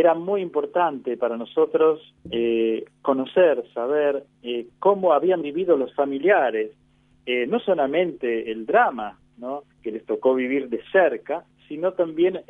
era 0.00 0.14
muy 0.14 0.40
importante 0.40 1.16
para 1.16 1.36
nosotros 1.36 2.00
eh, 2.30 2.84
conocer, 3.02 3.62
saber 3.74 4.24
eh, 4.42 4.66
cómo 4.78 5.12
habían 5.12 5.42
vivido 5.42 5.76
los 5.76 5.94
familiares, 5.94 6.72
eh, 7.26 7.46
no 7.46 7.60
solamente 7.60 8.50
el 8.50 8.66
drama 8.66 9.18
¿no? 9.36 9.64
que 9.82 9.92
les 9.92 10.04
tocó 10.06 10.34
vivir 10.34 10.68
de 10.68 10.82
cerca, 10.90 11.44
sino 11.68 11.92
también 11.92 12.40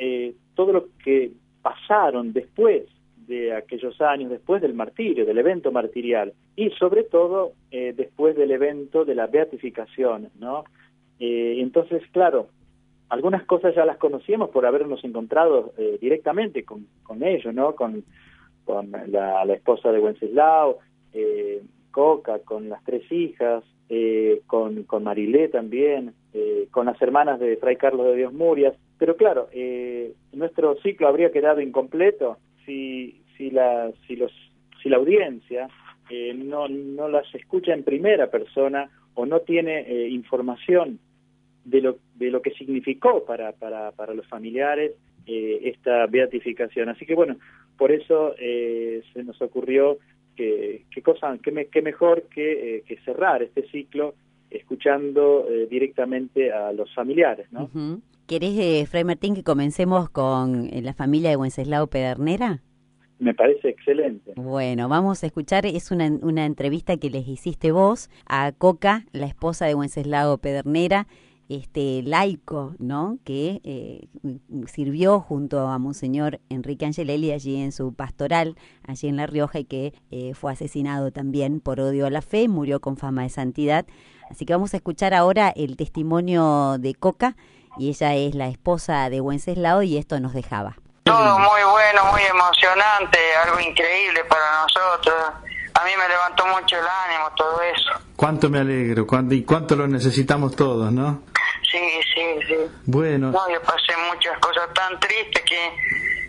todo 0.54 0.72
lo 0.72 0.86
que 1.04 1.32
pasaron 1.60 2.32
después 2.32 2.84
de 3.26 3.54
aquellos 3.54 4.00
años, 4.00 4.30
después 4.30 4.62
del 4.62 4.72
martirio, 4.72 5.26
del 5.26 5.36
evento 5.36 5.70
martirial, 5.70 6.32
y 6.56 6.70
sobre 6.70 7.02
todo 7.02 7.52
después 7.70 8.34
del 8.34 8.50
evento 8.50 9.04
de 9.04 9.14
la 9.14 9.26
beatificación. 9.26 10.30
¿no? 10.38 10.64
entonces, 11.18 12.02
claro, 12.12 12.48
algunas 13.10 13.44
cosas 13.44 13.74
ya 13.74 13.84
las 13.84 13.98
conocíamos 13.98 14.50
por 14.50 14.64
habernos 14.64 15.04
encontrado 15.04 15.72
eh, 15.76 15.98
directamente 16.00 16.64
con, 16.64 16.86
con 17.02 17.22
ellos, 17.22 17.52
¿no? 17.52 17.74
Con, 17.74 18.04
con 18.64 18.92
la, 19.08 19.52
esposa 19.52 19.90
de 19.90 19.98
Wenceslao, 19.98 20.78
eh, 21.12 21.62
Coca, 21.90 22.38
con 22.40 22.68
las 22.68 22.82
tres 22.84 23.10
hijas, 23.10 23.64
eh, 23.88 24.42
con, 24.46 24.84
con 24.84 25.02
Marilé 25.02 25.48
también, 25.48 26.14
eh, 26.32 26.68
con 26.70 26.86
las 26.86 27.02
hermanas 27.02 27.40
de 27.40 27.56
Fray 27.56 27.76
Carlos 27.76 28.06
de 28.06 28.16
Dios 28.16 28.32
Murias. 28.32 28.74
Pero 28.96 29.16
claro, 29.16 29.48
nuestro 30.32 30.76
ciclo 30.82 31.08
habría 31.08 31.32
quedado 31.32 31.60
incompleto 31.60 32.36
si, 32.64 33.22
si, 33.36 33.50
la, 33.50 33.90
si, 34.06 34.14
los, 34.14 34.30
si 34.82 34.88
la 34.88 34.98
audiencia 34.98 35.68
no, 36.36 36.68
no 36.68 37.08
las 37.08 37.34
escucha 37.34 37.72
en 37.72 37.82
primera 37.82 38.30
persona 38.30 38.90
o 39.14 39.24
no 39.24 39.40
tiene 39.40 40.06
información 40.08 41.00
de 41.64 41.80
lo, 41.80 41.98
de 42.14 42.30
lo 42.30 42.42
que 42.42 42.50
significó 42.52 43.24
para, 43.24 43.52
para, 43.52 43.92
para 43.92 44.14
los 44.14 44.26
familiares 44.26 44.92
eh, 45.26 45.60
esta 45.64 46.06
beatificación. 46.06 46.88
Así 46.88 47.06
que 47.06 47.14
bueno, 47.14 47.36
por 47.76 47.92
eso 47.92 48.34
eh, 48.38 49.02
se 49.12 49.22
nos 49.22 49.40
ocurrió 49.42 49.98
que, 50.36 50.84
qué 50.90 51.02
cosa, 51.02 51.38
qué, 51.42 51.68
qué 51.70 51.82
mejor 51.82 52.24
que, 52.34 52.76
eh, 52.76 52.82
que, 52.86 52.96
cerrar 53.00 53.42
este 53.42 53.68
ciclo 53.68 54.14
escuchando 54.50 55.46
directamente 55.70 56.50
a 56.50 56.72
los 56.72 56.92
familiares, 56.92 57.46
¿no? 57.52 57.70
¿Querés, 58.26 58.88
Fray 58.88 59.04
Martín, 59.04 59.36
que 59.36 59.44
comencemos 59.44 60.10
con 60.10 60.68
la 60.72 60.92
familia 60.92 61.30
de 61.30 61.36
Wenceslao 61.36 61.86
Pedernera? 61.86 62.60
Me 63.20 63.32
parece 63.32 63.68
excelente. 63.68 64.32
Bueno, 64.34 64.88
vamos 64.88 65.22
a 65.22 65.26
escuchar, 65.26 65.66
es 65.66 65.92
una, 65.92 66.10
una 66.22 66.46
entrevista 66.46 66.96
que 66.96 67.10
les 67.10 67.28
hiciste 67.28 67.70
vos 67.70 68.10
a 68.26 68.50
Coca, 68.50 69.04
la 69.12 69.26
esposa 69.26 69.66
de 69.66 69.76
Wenceslao 69.76 70.38
Pedernera, 70.38 71.06
este 71.50 72.02
laico, 72.04 72.74
¿no? 72.78 73.18
Que 73.24 73.60
eh, 73.64 74.08
sirvió 74.66 75.20
junto 75.20 75.66
a 75.66 75.78
Monseñor 75.78 76.40
Enrique 76.48 76.86
Angelelli 76.86 77.32
allí 77.32 77.60
en 77.60 77.72
su 77.72 77.92
pastoral, 77.92 78.56
allí 78.86 79.08
en 79.08 79.16
La 79.16 79.26
Rioja, 79.26 79.58
y 79.58 79.64
que 79.64 79.92
eh, 80.12 80.32
fue 80.34 80.52
asesinado 80.52 81.10
también 81.10 81.60
por 81.60 81.80
odio 81.80 82.06
a 82.06 82.10
la 82.10 82.22
fe, 82.22 82.46
murió 82.48 82.80
con 82.80 82.96
fama 82.96 83.22
de 83.22 83.30
santidad. 83.30 83.84
Así 84.30 84.46
que 84.46 84.52
vamos 84.52 84.74
a 84.74 84.76
escuchar 84.76 85.12
ahora 85.12 85.48
el 85.48 85.76
testimonio 85.76 86.78
de 86.78 86.94
Coca, 86.94 87.36
y 87.78 87.88
ella 87.88 88.14
es 88.14 88.36
la 88.36 88.46
esposa 88.46 89.10
de 89.10 89.20
Wenceslao, 89.20 89.82
y 89.82 89.96
esto 89.96 90.20
nos 90.20 90.32
dejaba. 90.32 90.76
Todo 91.02 91.38
muy 91.38 91.62
bueno, 91.72 92.12
muy 92.12 92.22
emocionante, 92.22 93.18
algo 93.44 93.58
increíble 93.58 94.20
para 94.28 94.62
nosotros. 94.62 95.14
A 95.74 95.84
mí 95.84 95.90
me 95.98 96.08
levantó 96.08 96.46
mucho 96.46 96.76
el 96.76 96.84
ánimo 96.84 97.30
todo 97.36 97.60
eso. 97.62 97.90
Cuánto 98.14 98.48
me 98.50 98.58
alegro, 98.58 99.04
cuánto, 99.04 99.34
y 99.34 99.42
cuánto 99.42 99.74
lo 99.74 99.88
necesitamos 99.88 100.54
todos, 100.54 100.92
¿no? 100.92 101.22
Bueno. 102.90 103.30
No, 103.30 103.48
yo 103.48 103.62
pasé 103.62 103.96
muchas 104.12 104.36
cosas 104.40 104.66
tan 104.74 104.98
tristes 104.98 105.42
que, 105.44 105.76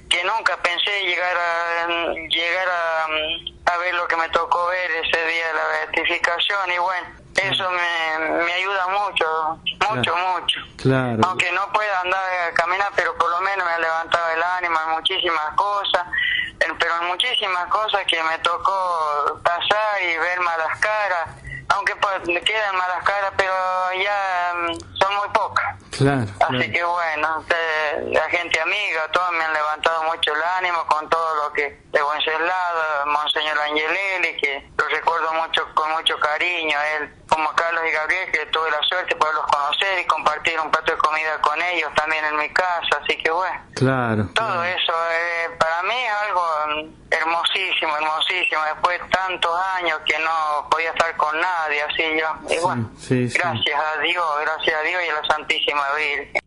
que 0.07 0.23
nunca 0.23 0.55
pensé 0.61 0.91
llegar 1.03 1.35
a 1.35 1.87
llegar 2.29 2.67
a, 2.69 3.73
a 3.73 3.77
ver 3.77 3.95
lo 3.95 4.07
que 4.07 4.15
me 4.15 4.29
tocó 4.29 4.67
ver 4.67 4.91
ese 4.91 5.25
día 5.25 5.47
de 5.47 5.53
la 5.53 5.67
beatificación 5.67 6.71
y 6.71 6.77
bueno, 6.77 7.07
eso 7.35 7.67
me, 7.71 8.43
me 8.45 8.53
ayuda 8.53 8.87
mucho, 8.89 9.59
mucho, 9.89 10.15
mucho. 10.15 10.59
Claro. 10.77 11.19
Aunque 11.23 11.51
no 11.51 11.71
pueda 11.73 11.99
andar 12.01 12.23
a 12.47 12.53
caminar, 12.53 12.89
pero 12.95 13.17
por 13.17 13.31
lo 13.31 13.41
menos 13.41 13.65
me 13.65 13.71
ha 13.73 13.79
levantado 13.79 14.29
el 14.31 14.43
ánimo 14.43 14.77
en 14.85 14.91
muchísimas 14.91 15.55
cosas, 15.55 16.05
pero 16.59 17.01
en 17.01 17.07
muchísimas 17.07 17.65
cosas 17.69 18.05
que 18.05 18.21
me 18.21 18.37
tocó 18.39 19.39
pasar 19.43 20.01
y 20.03 20.15
ver 20.17 20.39
malas 20.41 20.79
caras, 20.79 21.40
aunque 21.75 21.95
pues, 21.95 22.27
me 22.27 22.41
quedan 22.41 22.75
malas 22.77 23.03
caras, 23.03 23.33
pero 23.37 23.53
ya 24.03 24.53
mm, 24.55 24.97
son 24.97 25.15
muy 25.15 25.27
pocas. 25.33 25.81
Así 26.01 26.71
que 26.71 26.83
bueno, 26.83 27.45
la 28.07 28.29
gente 28.29 28.59
amiga, 28.59 29.07
todos 29.11 29.31
me 29.33 29.43
han 29.43 29.53
levantado 29.53 30.03
mucho 30.03 30.33
el 30.33 30.41
ánimo 30.57 30.83
con 30.87 31.07
todo 31.09 31.35
lo 31.43 31.53
que 31.53 31.79
de 31.91 32.03
Wenceslao, 32.03 33.05
Monseñor 33.05 33.59
Angelelli, 33.59 34.37
que 34.37 34.69
lo 34.77 34.87
recuerdo 34.87 35.33
mucho 35.33 35.67
con 35.75 35.91
mucho 35.91 36.19
cariño, 36.19 36.77
él 36.97 37.13
como 37.29 37.49
Carlos 37.53 37.83
y 37.87 37.91
Gabriel, 37.91 38.31
que 38.31 38.45
tuve 38.47 38.71
la 38.71 38.81
suerte 38.81 39.13
de 39.13 39.15
poderlos 39.15 39.45
conocer 39.45 39.93
y 39.93 39.95
de 39.97 40.07
comida 41.21 41.41
con 41.41 41.59
ellos 41.61 41.89
también 41.95 42.23
en 42.25 42.37
mi 42.37 42.49
casa, 42.49 43.01
así 43.01 43.17
que 43.17 43.31
bueno. 43.31 43.59
Claro. 43.73 44.29
Todo 44.33 44.63
eso 44.63 44.93
eh, 44.93 45.49
para 45.57 45.83
mí 45.83 45.93
es 45.93 46.13
algo 46.27 46.93
hermosísimo, 47.09 47.95
hermosísimo, 47.95 48.61
después 48.73 48.99
de 49.01 49.09
tantos 49.09 49.51
años 49.77 49.99
que 50.05 50.17
no 50.19 50.69
podía 50.69 50.89
estar 50.89 51.15
con 51.17 51.35
nadie, 51.39 51.81
así 51.81 52.03
yo, 52.19 52.55
y 52.55 52.59
bueno, 52.59 52.89
gracias 53.09 53.79
a 53.79 54.01
Dios, 54.01 54.25
gracias 54.41 54.75
a 54.75 54.83
Dios 54.83 55.01
y 55.05 55.09
a 55.09 55.21
la 55.21 55.27
Santísima 55.27 55.83
Virgen. 55.95 56.41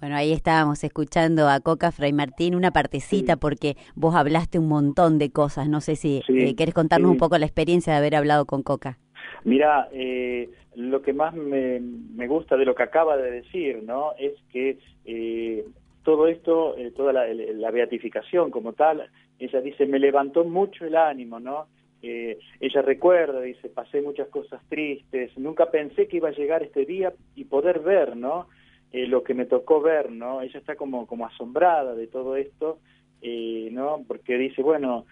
Bueno, 0.00 0.16
ahí 0.16 0.32
estábamos 0.32 0.82
escuchando 0.82 1.50
a 1.50 1.60
Coca 1.60 1.92
Fray 1.92 2.14
Martín, 2.14 2.54
una 2.54 2.70
partecita, 2.70 3.36
porque 3.36 3.76
vos 3.94 4.14
hablaste 4.14 4.58
un 4.58 4.66
montón 4.66 5.18
de 5.18 5.30
cosas. 5.30 5.68
No 5.68 5.82
sé 5.82 5.94
si 5.94 6.22
eh, 6.26 6.56
querés 6.56 6.74
contarnos 6.74 7.10
un 7.10 7.18
poco 7.18 7.36
la 7.36 7.44
experiencia 7.44 7.92
de 7.92 7.98
haber 7.98 8.16
hablado 8.16 8.46
con 8.46 8.62
Coca. 8.62 8.96
Mira, 9.44 9.88
eh, 9.92 10.48
lo 10.76 11.02
que 11.02 11.12
más 11.12 11.34
me, 11.34 11.80
gusta 12.26 12.56
de 12.56 12.64
lo 12.64 12.74
que 12.74 12.82
acaba 12.82 13.16
de 13.16 13.30
decir, 13.30 13.82
¿no? 13.82 14.12
Es 14.18 14.34
que 14.52 14.78
eh, 15.04 15.64
todo 16.02 16.28
esto, 16.28 16.76
eh, 16.76 16.92
toda 16.92 17.12
la, 17.12 17.70
beatificación 17.70 18.50
como 18.50 18.72
tal, 18.72 19.08
ella 19.38 19.60
dice, 19.60 19.86
me 19.86 19.98
levantó 19.98 20.44
mucho 20.44 20.84
el 20.86 20.96
ánimo, 20.96 21.40
¿no? 21.40 21.66
Eh, 22.02 22.38
ella 22.60 22.82
recuerda, 22.82 23.40
dice, 23.40 23.68
pasé 23.68 24.00
muchas 24.00 24.28
cosas 24.28 24.62
tristes, 24.68 25.36
nunca 25.36 25.70
pensé 25.70 26.08
que 26.08 26.16
iba 26.16 26.28
a 26.28 26.32
llegar 26.32 26.62
este 26.62 26.86
día 26.86 27.12
y 27.34 27.44
poder 27.44 27.80
ver, 27.80 28.16
¿no? 28.16 28.48
Eh, 28.92 29.06
lo 29.06 29.22
que 29.22 29.34
me 29.34 29.44
tocó 29.44 29.80
ver, 29.80 30.10
¿no? 30.10 30.40
Ella 30.40 30.58
está 30.58 30.76
como, 30.76 31.06
como 31.06 31.26
asombrada 31.26 31.94
de 31.94 32.06
todo 32.06 32.36
esto, 32.36 32.78
¿no? 33.22 34.02
Porque 34.08 34.38
dice, 34.38 34.62
bueno, 34.62 35.04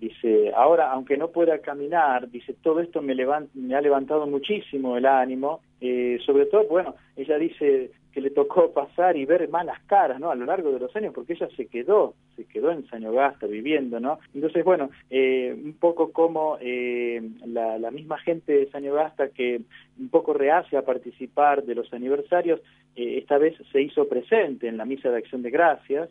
dice, 0.00 0.50
ahora, 0.54 0.90
aunque 0.90 1.16
no 1.16 1.28
pueda 1.28 1.58
caminar, 1.58 2.30
dice, 2.30 2.54
todo 2.54 2.80
esto 2.80 3.02
me, 3.02 3.14
me 3.14 3.74
ha 3.74 3.80
levantado 3.80 4.26
muchísimo 4.26 4.96
el 4.96 5.06
ánimo, 5.06 5.60
eh, 5.80 6.18
sobre 6.24 6.46
todo, 6.46 6.64
bueno, 6.64 6.94
ella 7.16 7.38
dice 7.38 7.90
que 8.12 8.20
le 8.20 8.30
tocó 8.30 8.72
pasar 8.72 9.16
y 9.16 9.24
ver 9.24 9.48
malas 9.48 9.80
caras, 9.86 10.18
¿no? 10.18 10.30
A 10.30 10.34
lo 10.34 10.44
largo 10.44 10.72
de 10.72 10.80
los 10.80 10.94
años, 10.96 11.12
porque 11.14 11.34
ella 11.34 11.48
se 11.56 11.66
quedó, 11.66 12.14
se 12.36 12.44
quedó 12.44 12.72
en 12.72 12.86
Sañogasta 12.88 13.46
viviendo, 13.46 14.00
¿no? 14.00 14.18
Entonces, 14.34 14.64
bueno, 14.64 14.90
eh, 15.10 15.54
un 15.56 15.74
poco 15.74 16.12
como 16.12 16.58
eh, 16.60 17.22
la, 17.46 17.78
la, 17.78 17.90
misma 17.90 18.18
gente 18.18 18.52
de 18.52 18.70
Sañogasta 18.70 19.28
que 19.28 19.60
un 19.98 20.08
poco 20.08 20.32
reacia 20.32 20.80
a 20.80 20.84
participar 20.84 21.62
de 21.62 21.74
los 21.74 21.92
aniversarios, 21.92 22.60
eh, 22.96 23.18
esta 23.18 23.38
vez 23.38 23.56
se 23.70 23.80
hizo 23.80 24.08
presente 24.08 24.66
en 24.66 24.76
la 24.76 24.84
misa 24.84 25.10
de 25.10 25.18
acción 25.18 25.42
de 25.42 25.50
gracias, 25.50 26.10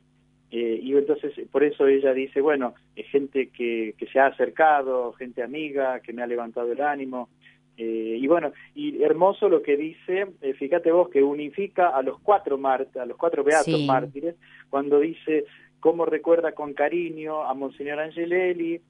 eh, 0.52 0.80
y 0.82 0.96
entonces 0.96 1.34
por 1.52 1.64
eso 1.64 1.88
ella 1.88 2.14
dice, 2.14 2.42
bueno, 2.42 2.74
es 2.96 3.08
gente 3.08 3.50
que, 3.50 3.94
que 3.98 4.08
se 4.08 4.20
ha 4.20 4.28
acercado, 4.28 5.14
gente 5.14 5.44
amiga, 5.44 6.00
que 6.00 6.14
me 6.14 6.24
ha 6.24 6.28
levantado 6.28 6.72
el 6.72 6.82
ánimo. 6.82 7.30
Eh, 7.78 8.18
y 8.20 8.28
bueno, 8.28 8.52
y 8.76 9.02
hermoso 9.04 9.48
lo 9.48 9.62
que 9.62 9.78
dice, 9.78 10.28
eh, 10.42 10.54
fíjate 10.54 10.92
vos, 10.92 11.10
que 11.10 11.24
unifica 11.24 11.90
a 11.90 12.02
los 12.02 12.20
cuatro 12.20 12.60
a 12.66 13.06
los 13.06 13.18
cuatro 13.18 13.44
beatos 13.44 13.82
mártires, 13.86 14.36
cuando 14.70 15.00
dice 15.00 15.46
cómo 15.80 16.06
recuerda 16.06 16.52
con 16.54 16.74
cariño 16.74 17.44
a 17.44 17.54
Monseñor 17.54 18.00
Angelelli, 18.00 18.82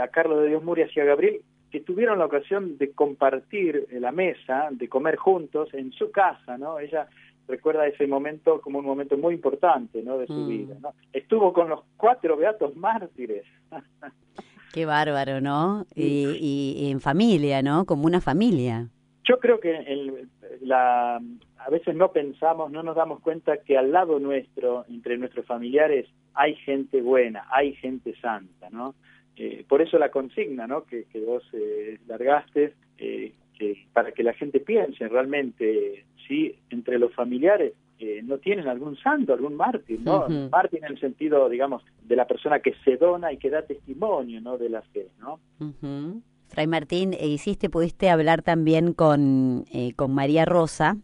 a 0.00 0.08
Carlos 0.08 0.42
de 0.42 0.48
Dios 0.48 0.62
Murias 0.62 0.90
y 0.94 1.00
a 1.00 1.04
Gabriel, 1.04 1.40
que 1.70 1.80
tuvieron 1.80 2.18
la 2.18 2.26
ocasión 2.26 2.76
de 2.76 2.90
compartir 2.90 3.86
la 3.92 4.12
mesa, 4.12 4.68
de 4.70 4.88
comer 4.88 5.16
juntos 5.16 5.72
en 5.72 5.92
su 5.92 6.10
casa, 6.10 6.58
¿no? 6.58 6.78
Ella 6.78 7.08
recuerda 7.50 7.86
ese 7.86 8.06
momento 8.06 8.60
como 8.60 8.78
un 8.78 8.84
momento 8.84 9.16
muy 9.18 9.34
importante 9.34 10.02
¿no? 10.02 10.18
de 10.18 10.26
su 10.26 10.32
mm. 10.32 10.48
vida. 10.48 10.76
¿no? 10.80 10.94
Estuvo 11.12 11.52
con 11.52 11.68
los 11.68 11.80
cuatro 11.96 12.36
beatos 12.36 12.76
mártires. 12.76 13.44
Qué 14.72 14.86
bárbaro, 14.86 15.40
¿no? 15.40 15.84
Y, 15.96 16.88
en 16.90 17.00
familia, 17.00 17.60
¿no? 17.60 17.84
Como 17.86 18.06
una 18.06 18.20
familia. 18.20 18.88
Yo 19.24 19.40
creo 19.40 19.58
que 19.58 19.76
el, 19.76 20.28
la, 20.60 21.20
a 21.58 21.70
veces 21.70 21.96
no 21.96 22.12
pensamos, 22.12 22.70
no 22.70 22.84
nos 22.84 22.94
damos 22.94 23.20
cuenta 23.20 23.58
que 23.58 23.76
al 23.76 23.90
lado 23.90 24.20
nuestro, 24.20 24.84
entre 24.88 25.18
nuestros 25.18 25.44
familiares, 25.44 26.06
hay 26.34 26.54
gente 26.54 27.02
buena, 27.02 27.46
hay 27.50 27.74
gente 27.74 28.14
santa, 28.20 28.70
¿no? 28.70 28.94
Eh, 29.36 29.64
por 29.68 29.82
eso 29.82 29.98
la 29.98 30.10
consigna, 30.10 30.68
¿no? 30.68 30.84
Que, 30.84 31.04
que 31.06 31.20
vos 31.20 31.42
eh, 31.52 31.98
largaste, 32.06 32.74
eh, 32.98 33.32
para 33.92 34.12
que 34.12 34.22
la 34.22 34.32
gente 34.32 34.60
piense 34.60 35.06
realmente, 35.08 36.04
sí, 36.30 36.54
entre 36.70 37.00
los 37.00 37.12
familiares 37.12 37.74
eh, 37.98 38.22
no 38.24 38.38
tienen 38.38 38.68
algún 38.68 38.96
santo, 38.96 39.34
algún 39.34 39.56
mártir, 39.56 40.00
¿no? 40.00 40.26
Mártir 40.50 40.78
en 40.84 40.92
el 40.92 41.00
sentido, 41.00 41.48
digamos, 41.48 41.82
de 42.04 42.16
la 42.16 42.26
persona 42.26 42.60
que 42.60 42.72
se 42.84 42.96
dona 42.96 43.32
y 43.32 43.36
que 43.36 43.50
da 43.50 43.62
testimonio, 43.62 44.40
¿no? 44.40 44.56
De 44.56 44.70
la 44.70 44.80
fe, 44.80 45.08
¿no? 45.18 45.40
Fray 46.46 46.66
Martín, 46.68 47.14
eh, 47.14 47.26
hiciste, 47.26 47.68
pudiste 47.68 48.08
hablar 48.08 48.42
también 48.42 48.94
con, 48.94 49.64
eh, 49.72 49.92
con 49.96 50.14
María 50.14 50.44
Rosa. 50.44 50.96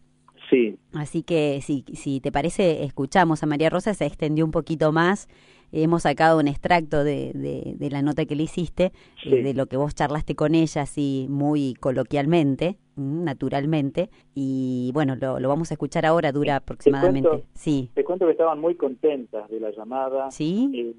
Sí. 0.49 0.77
Así 0.93 1.23
que 1.23 1.59
si, 1.61 1.83
si 1.93 2.21
te 2.21 2.31
parece, 2.31 2.83
escuchamos 2.83 3.43
a 3.43 3.47
María 3.47 3.69
Rosa, 3.69 3.93
se 3.93 4.05
extendió 4.05 4.45
un 4.45 4.51
poquito 4.51 4.93
más. 4.93 5.27
Hemos 5.71 6.03
sacado 6.03 6.39
un 6.39 6.47
extracto 6.47 7.03
de, 7.03 7.31
de, 7.77 7.89
la 7.89 8.01
nota 8.01 8.25
que 8.25 8.35
le 8.35 8.43
hiciste, 8.43 8.91
eh, 9.25 9.43
de 9.43 9.53
lo 9.53 9.65
que 9.67 9.77
vos 9.77 9.95
charlaste 9.95 10.35
con 10.35 10.55
ella, 10.55 10.83
así 10.83 11.27
muy 11.29 11.73
coloquialmente, 11.75 12.77
mm, 12.95 13.23
naturalmente. 13.23 14.09
Y 14.33 14.91
bueno, 14.93 15.15
lo, 15.15 15.39
lo 15.39 15.49
vamos 15.49 15.71
a 15.71 15.73
escuchar 15.73 16.05
ahora, 16.05 16.31
dura 16.31 16.57
aproximadamente. 16.57 17.43
sí. 17.53 17.89
Te 17.93 18.03
cuento 18.03 18.25
que 18.25 18.31
estaban 18.31 18.59
muy 18.59 18.75
contentas 18.75 19.49
de 19.49 19.59
la 19.59 19.71
llamada. 19.71 20.31
Sí 20.31 20.95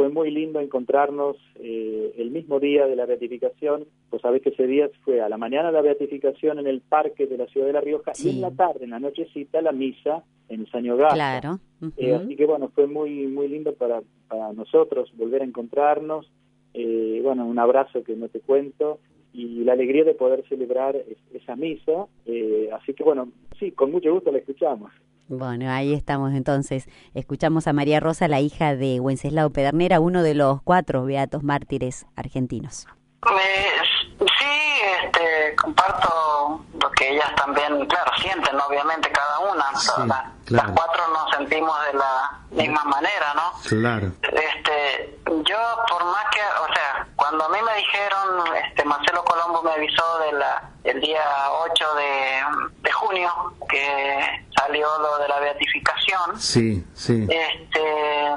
fue 0.00 0.08
muy 0.08 0.30
lindo 0.30 0.60
encontrarnos 0.60 1.36
eh, 1.56 2.14
el 2.16 2.30
mismo 2.30 2.58
día 2.58 2.86
de 2.86 2.96
la 2.96 3.04
beatificación. 3.04 3.84
Pues 4.08 4.22
sabés 4.22 4.40
que 4.40 4.48
ese 4.48 4.66
día 4.66 4.88
fue 5.04 5.20
a 5.20 5.28
la 5.28 5.36
mañana 5.36 5.70
la 5.70 5.82
beatificación 5.82 6.58
en 6.58 6.66
el 6.66 6.80
parque 6.80 7.26
de 7.26 7.36
la 7.36 7.44
ciudad 7.48 7.66
de 7.66 7.74
La 7.74 7.82
Rioja 7.82 8.12
y 8.18 8.30
en 8.30 8.40
la 8.40 8.50
tarde, 8.50 8.84
en 8.84 8.92
la 8.92 8.98
nochecita, 8.98 9.60
la 9.60 9.72
misa 9.72 10.24
en 10.48 10.66
San 10.70 10.84
Claro. 10.84 11.58
Eh, 11.98 12.14
así 12.14 12.34
que 12.34 12.46
bueno, 12.46 12.70
fue 12.74 12.86
muy 12.86 13.26
muy 13.26 13.46
lindo 13.46 13.74
para, 13.74 14.00
para 14.26 14.54
nosotros 14.54 15.12
volver 15.18 15.42
a 15.42 15.44
encontrarnos. 15.44 16.32
Eh, 16.72 17.20
bueno, 17.22 17.44
un 17.44 17.58
abrazo 17.58 18.02
que 18.02 18.16
no 18.16 18.30
te 18.30 18.40
cuento 18.40 19.00
y 19.34 19.64
la 19.64 19.74
alegría 19.74 20.04
de 20.04 20.14
poder 20.14 20.48
celebrar 20.48 20.96
esa 21.34 21.56
misa. 21.56 22.06
así 22.72 22.94
que 22.94 23.04
bueno, 23.04 23.28
sí, 23.58 23.72
con 23.72 23.92
mucho 23.92 24.14
gusto 24.14 24.32
la 24.32 24.38
escuchamos. 24.38 24.92
Bueno, 25.30 25.70
ahí 25.70 25.94
estamos 25.94 26.32
entonces. 26.32 26.88
Escuchamos 27.14 27.68
a 27.68 27.72
María 27.72 28.00
Rosa, 28.00 28.26
la 28.26 28.40
hija 28.40 28.74
de 28.74 28.98
Wenceslao 28.98 29.50
Pedernera, 29.50 30.00
uno 30.00 30.24
de 30.24 30.34
los 30.34 30.60
cuatro 30.62 31.04
beatos 31.04 31.44
mártires 31.44 32.04
argentinos. 32.16 32.88
sí, 34.18 34.46
este, 35.04 35.54
comparto 35.54 36.64
lo 36.82 36.90
que 36.90 37.10
ellas 37.10 37.32
también, 37.36 37.86
claro, 37.86 38.10
sienten, 38.20 38.58
obviamente, 38.60 39.08
cada 39.12 39.38
una. 39.38 40.26
Las 40.48 40.70
cuatro 40.72 41.02
nos 41.12 41.30
sentimos 41.36 41.76
de 41.92 41.98
la 41.98 42.40
misma 42.50 42.82
manera, 42.86 43.32
¿no? 43.36 43.52
Claro. 43.68 44.12
Este, 44.22 45.16
yo, 45.26 45.58
por 45.88 46.04
más 46.06 46.24
que, 46.32 46.40
o 46.40 46.74
sea, 46.74 47.06
cuando 47.14 47.44
a 47.44 47.48
mí 47.50 47.58
me 47.64 47.76
dijeron, 47.76 48.56
este, 48.66 48.84
Marcelo 48.84 49.22
Colombo 49.22 49.62
me 49.62 49.70
avisó 49.70 50.18
de 50.18 50.32
la, 50.32 50.70
el 50.82 51.00
día 51.00 51.22
8 51.52 51.94
de, 51.94 52.40
de 52.82 52.90
junio, 52.90 53.30
que 53.68 54.29
salió 54.70 54.86
lo 54.98 55.18
de 55.18 55.28
la 55.28 55.40
beatificación. 55.40 56.40
Sí, 56.40 56.84
sí. 56.94 57.26
Este, 57.28 58.34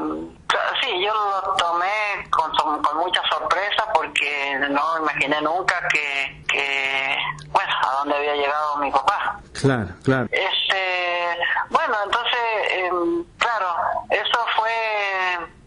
sí, 0.82 1.06
yo 1.06 1.14
lo 1.14 1.56
tomé 1.56 2.28
con, 2.32 2.52
con 2.82 2.98
mucha 2.98 3.22
sorpresa 3.30 3.86
porque 3.94 4.58
no 4.70 5.00
imaginé 5.00 5.42
nunca 5.42 5.88
que, 5.90 6.44
que, 6.48 7.18
bueno, 7.50 7.72
a 7.84 7.96
dónde 7.98 8.16
había 8.16 8.36
llegado 8.36 8.78
mi 8.78 8.92
papá. 8.92 9.40
Claro, 9.54 9.90
claro. 10.04 10.28
Este, 10.32 11.38
bueno, 11.70 11.96
entonces, 12.04 12.40
em, 12.72 13.24
claro, 13.38 13.76
eso 14.10 14.46
fue 14.56 14.74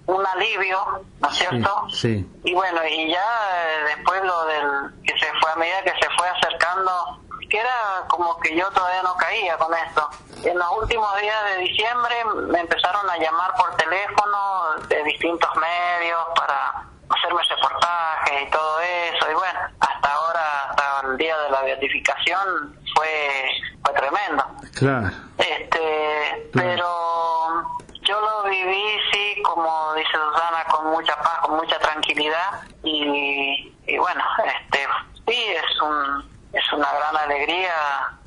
un 0.07 0.27
alivio, 0.27 1.05
¿no 1.21 1.29
es 1.29 1.37
cierto? 1.37 1.89
Sí, 1.91 2.29
Y 2.45 2.55
bueno, 2.55 2.81
y 2.89 3.13
ya 3.13 3.19
eh, 3.21 3.95
después 3.97 4.23
lo 4.25 4.45
del 4.47 5.03
que 5.05 5.17
se 5.19 5.27
fue 5.41 5.51
a 5.53 5.57
medida 5.57 5.83
que 5.85 5.93
se 6.01 6.11
fue 6.17 6.29
acercando, 6.29 7.21
que 7.49 7.59
era 7.59 7.66
como 8.09 8.39
que 8.41 8.57
yo 8.57 8.71
todavía 8.71 9.03
no 9.03 9.17
caía 9.17 9.57
con 9.57 9.73
esto. 9.75 10.09
En 10.45 10.59
los 10.59 10.71
últimos 10.73 11.21
días 11.21 11.45
de 11.45 11.63
diciembre 11.63 12.15
me 12.49 12.61
empezaron 12.61 13.09
a 13.09 13.17
llamar 13.17 13.55
por 13.57 13.75
teléfono 13.77 14.75
de 14.89 15.03
distintos 15.05 15.51
medios 15.57 16.21
para 16.37 16.85
hacerme 17.09 17.43
reportajes 17.49 18.43
y 18.43 18.51
todo 18.51 18.81
eso. 18.81 19.31
Y 19.31 19.35
bueno, 19.35 19.61
hasta 19.81 20.13
ahora, 20.13 20.71
hasta 20.71 21.09
el 21.09 21.17
día 21.17 21.37
de 21.39 21.51
la 21.51 21.63
beatificación, 21.63 22.79
fue, 22.95 23.49
fue 23.85 23.95
tremendo. 23.95 24.45
Claro. 24.75 25.11
Este, 25.39 26.51
pero 26.53 27.79
yo 28.03 28.21
lo 28.21 28.49
viví, 28.49 28.99
sí, 29.13 29.43
como 29.43 29.95
dice 29.95 30.13
Susana, 30.13 30.65
con 30.71 30.87
mucha 30.87 31.17
paz, 31.17 31.39
con 31.43 31.57
mucha 31.57 31.79
tranquilidad. 31.79 32.63
Y, 32.83 33.75
y 33.87 33.99
bueno, 33.99 34.23
este, 34.45 34.87
sí, 35.27 35.45
es 35.49 35.83
un 35.83 36.36
es 36.53 36.73
una 36.73 36.91
gran 36.93 37.17
alegría 37.17 37.73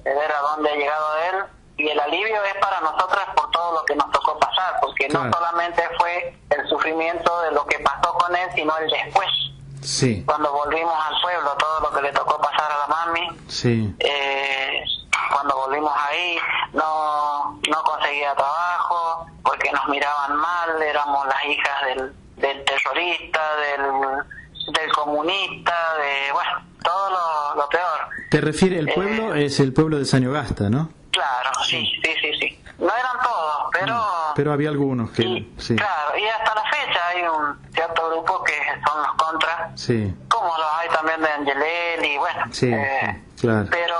de 0.03 0.13
ver 0.13 0.31
a 0.31 0.39
dónde 0.41 0.71
ha 0.71 0.75
llegado 0.75 1.17
él 1.31 1.43
y 1.77 1.87
el 1.87 1.99
alivio 1.99 2.43
es 2.43 2.55
para 2.55 2.81
nosotras 2.81 3.25
por 3.35 3.49
todo 3.51 3.73
lo 3.73 3.85
que 3.85 3.95
nos 3.95 4.11
tocó 4.11 4.37
pasar, 4.37 4.79
porque 4.81 5.07
no 5.07 5.31
solamente 5.31 5.81
fue 5.97 6.37
el 6.49 6.67
sufrimiento 6.67 7.41
de 7.43 7.51
lo 7.51 7.65
que 7.65 7.79
pasó 7.79 8.13
con 8.13 8.35
él, 8.35 8.49
sino 8.53 8.77
el 8.77 8.89
después. 8.89 9.29
Sí. 9.81 10.23
Cuando 10.25 10.51
volvimos 10.51 10.93
al 10.93 11.21
pueblo, 11.21 11.55
todo 11.57 11.79
lo 11.79 11.91
que 11.91 12.01
le 12.01 12.11
tocó 12.11 12.39
pasar 12.41 12.69
a 12.69 12.79
la 12.79 12.87
mami. 12.87 13.29
Sí. 13.47 13.95
Eh, 13.99 14.83
cuando 15.31 15.55
volvimos 15.55 15.93
ahí, 15.95 16.37
no, 16.73 17.59
no 17.69 17.83
conseguía 17.83 18.33
trabajo 18.35 19.27
porque 19.43 19.71
nos 19.71 19.87
miraban 19.87 20.35
mal, 20.35 20.81
éramos 20.81 21.27
las 21.27 21.45
hijas 21.45 21.85
del, 21.85 22.13
del 22.35 22.65
terrorista, 22.65 23.41
del, 23.55 24.73
del 24.73 24.91
comunista, 24.91 25.73
de, 25.95 26.31
bueno, 26.33 26.51
todo 26.83 27.55
lo, 27.55 27.69
peor. 27.69 28.09
¿Te 28.29 28.38
refiere 28.51 28.79
el 28.79 28.87
pueblo? 28.87 29.35
Eh, 29.35 29.45
es 29.45 29.59
el 29.59 29.73
pueblo 29.73 29.97
de 29.97 30.05
Sañogasta, 30.05 30.69
¿no? 30.69 30.89
Claro, 31.11 31.51
sí, 31.67 31.85
sí, 32.03 32.11
sí, 32.21 32.31
sí. 32.39 32.59
No 32.79 32.87
eran 32.87 33.17
todos, 33.23 33.69
pero... 33.73 33.95
Mm, 33.95 34.33
pero 34.35 34.53
había 34.53 34.69
algunos 34.69 35.11
que... 35.11 35.23
sí. 35.57 35.75
Claro, 35.75 36.17
y 36.17 36.25
hasta 36.25 36.55
la 36.55 36.63
fecha 36.63 37.07
hay 37.09 37.21
un 37.23 37.71
cierto 37.73 38.09
grupo 38.09 38.43
que 38.43 38.53
son 38.87 39.01
los 39.03 39.13
contras. 39.15 39.79
Sí. 39.79 40.13
Como 40.29 40.47
los 40.57 40.67
hay 40.79 40.89
también 40.89 41.21
de 41.21 41.29
Angelel 41.29 42.05
y 42.05 42.17
bueno. 42.17 42.45
Sí, 42.51 42.71
eh, 42.71 43.21
claro. 43.39 43.67
Pero 43.69 43.95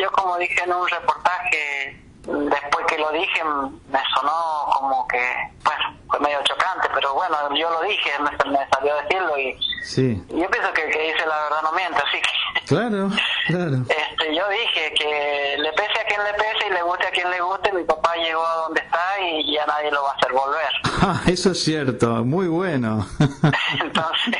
yo 0.00 0.10
como 0.12 0.36
dije 0.38 0.62
en 0.64 0.72
un 0.72 0.88
reportaje, 0.88 2.02
después 2.24 2.86
que 2.88 2.98
lo 2.98 3.12
dije 3.12 3.44
me 3.44 4.00
sonó 4.14 4.66
como 4.78 5.06
que, 5.08 5.22
bueno, 5.64 5.95
fue 6.16 6.26
medio 6.26 6.42
chocante, 6.44 6.88
pero 6.94 7.14
bueno, 7.14 7.36
yo 7.54 7.70
lo 7.70 7.82
dije, 7.82 8.10
me, 8.20 8.50
me 8.50 8.66
salió 8.70 8.94
a 8.94 9.02
decirlo 9.02 9.38
y 9.38 9.58
sí. 9.82 10.22
yo 10.28 10.50
pienso 10.50 10.72
que 10.72 10.84
el 10.84 10.92
que 10.92 11.12
dice 11.12 11.26
la 11.26 11.42
verdad 11.44 11.62
no 11.62 11.72
miente, 11.72 11.98
así 11.98 12.20
que... 12.20 12.36
Claro, 12.66 13.10
claro. 13.46 13.76
Este, 13.88 14.34
yo 14.34 14.48
dije 14.48 14.92
que 14.98 15.56
le 15.58 15.72
pese 15.74 16.00
a 16.00 16.04
quien 16.06 16.24
le 16.24 16.32
pese 16.32 16.66
y 16.68 16.72
le 16.72 16.82
guste 16.82 17.06
a 17.06 17.10
quien 17.10 17.30
le 17.30 17.40
guste, 17.40 17.72
mi 17.72 17.84
papá 17.84 18.16
llegó 18.16 18.44
a 18.44 18.54
donde 18.56 18.80
está 18.80 19.20
y 19.20 19.54
ya 19.54 19.64
nadie 19.66 19.90
lo 19.92 20.02
va 20.02 20.10
a 20.10 20.14
hacer 20.14 20.32
volver. 20.32 20.70
Ah, 21.08 21.20
eso 21.26 21.52
es 21.52 21.62
cierto, 21.62 22.24
muy 22.24 22.48
bueno. 22.48 23.06
Entonces, 23.80 24.34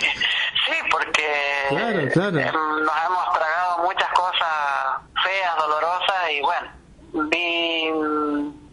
sí, 0.64 0.72
porque 0.90 1.66
claro, 1.68 2.08
claro. 2.12 2.38
Eh, 2.40 2.50
nos 2.52 2.96
hemos 3.06 3.32
tragado 3.34 3.84
muchas 3.84 4.08
cosas 4.14 4.48
feas, 5.22 5.56
dolorosas 5.58 6.30
y 6.32 6.40
bueno, 6.40 7.28
vi 7.30 7.90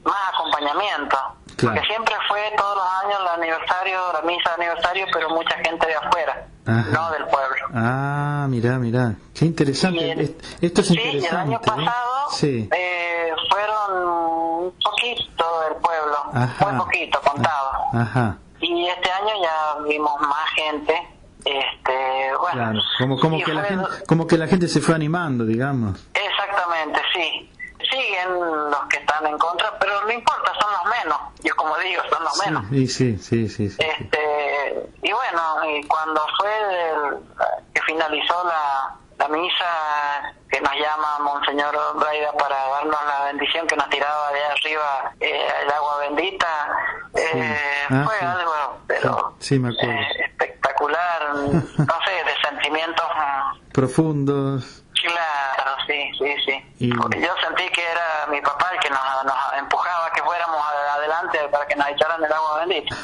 más 0.05 0.33
acompañamiento. 0.33 1.17
Porque 1.67 1.81
siempre 1.87 2.15
fue 2.27 2.39
todos 2.57 2.75
los 2.75 2.85
años 3.03 3.19
el 3.21 3.41
aniversario, 3.41 4.13
la 4.13 4.21
misa 4.21 4.49
de 4.49 4.63
aniversario, 4.63 5.05
pero 5.13 5.29
mucha 5.29 5.55
gente 5.57 5.87
de 5.87 5.95
afuera, 5.95 6.47
no 6.65 7.11
del 7.11 7.25
pueblo. 7.25 7.67
Ah, 7.73 8.45
mira, 8.49 8.77
mira, 8.79 9.15
qué 9.33 9.45
interesante. 9.45 10.35
Esto 10.61 10.81
es 10.81 10.87
sí, 10.87 10.93
interesante. 10.93 11.29
el 11.29 11.35
año 11.35 11.57
¿eh? 11.57 11.65
pasado 11.65 12.29
eh, 12.41 13.31
fueron 13.49 14.07
un 14.07 14.73
poquito 14.83 15.45
del 15.61 15.75
pueblo, 15.81 16.17
muy 16.33 16.79
poquito, 16.79 17.21
contado. 17.21 17.71
Ajá. 17.93 18.37
Y 18.59 18.87
este 18.87 19.11
año 19.11 19.33
ya 19.41 19.83
vimos 19.87 20.19
más 20.21 20.49
gente. 20.55 21.09
Este, 21.45 22.37
bueno, 22.39 22.53
claro. 22.53 22.79
como, 22.99 23.19
como, 23.19 23.43
que 23.43 23.53
la 23.53 23.63
gente, 23.63 23.85
como 24.07 24.27
que 24.27 24.37
la 24.37 24.47
gente 24.47 24.69
se 24.69 24.79
fue 24.79 24.95
animando, 24.95 25.43
digamos. 25.43 26.07
Exactamente, 26.13 27.01
sí 27.13 27.49
los 28.29 28.85
que 28.89 28.97
están 28.97 29.25
en 29.27 29.37
contra, 29.37 29.77
pero 29.79 30.01
no 30.01 30.11
importa, 30.11 30.51
son 30.59 30.71
los 30.71 31.03
menos. 31.03 31.19
Yo 31.43 31.55
como 31.55 31.77
digo, 31.77 32.01
son 32.09 32.23
los 32.23 32.45
menos. 32.45 32.63
Sí, 32.69 32.87
sí, 32.87 33.17
sí, 33.17 33.49
sí, 33.49 33.77
Este, 33.79 34.89
y 35.01 35.11
bueno, 35.11 35.65
y 35.65 35.83
cuando 35.87 36.25
fue 36.37 36.51
que 37.73 37.81
finalizó 37.83 38.43
la, 38.45 38.95
la 39.17 39.27
misa 39.27 40.33
que 40.49 40.61
nos 40.61 40.73
llama 40.73 41.19
Monseñor 41.19 41.75
Braida 41.95 42.31
para 42.33 42.55
darnos 42.55 42.99
la 43.07 43.25
bendición 43.25 43.65
que 43.67 43.75
nos 43.75 43.89
tiraba 43.89 44.31
de 44.31 44.45
arriba 44.45 45.13
eh, 45.19 45.47
el 45.63 45.71
agua 45.71 45.97
bendita, 45.99 46.47
eh, 47.15 47.57
ah, 47.89 48.03
fue 48.05 48.27
algo 48.27 48.53
pero 48.87 49.35
eh, 49.39 50.23
espectacular, 50.25 51.35
no 51.35 51.53
sé, 51.55 51.77
de 51.77 52.49
sentimientos 52.49 53.05
profundos. 53.71 54.82
Claro, 55.03 55.71
sí, 55.85 56.11
sí, 56.17 56.35
sí. 56.45 56.93
Porque 56.97 57.19
yo 57.19 57.29
sentí 57.45 57.69
que 57.71 57.81
era 57.83 58.27
mi 58.31 58.39
papá 58.41 58.71
el 58.73 58.79
que 58.79 58.89
nos, 58.89 58.99
empujaba 59.57 60.11
que 60.13 60.21
fuéramos 60.23 60.61
adelante 60.95 61.39
para 61.51 61.67
que 61.67 61.75
nos 61.75 61.87
echaran 61.89 62.23
el 62.23 62.31
agua 62.31 62.65
bendita. 62.65 62.95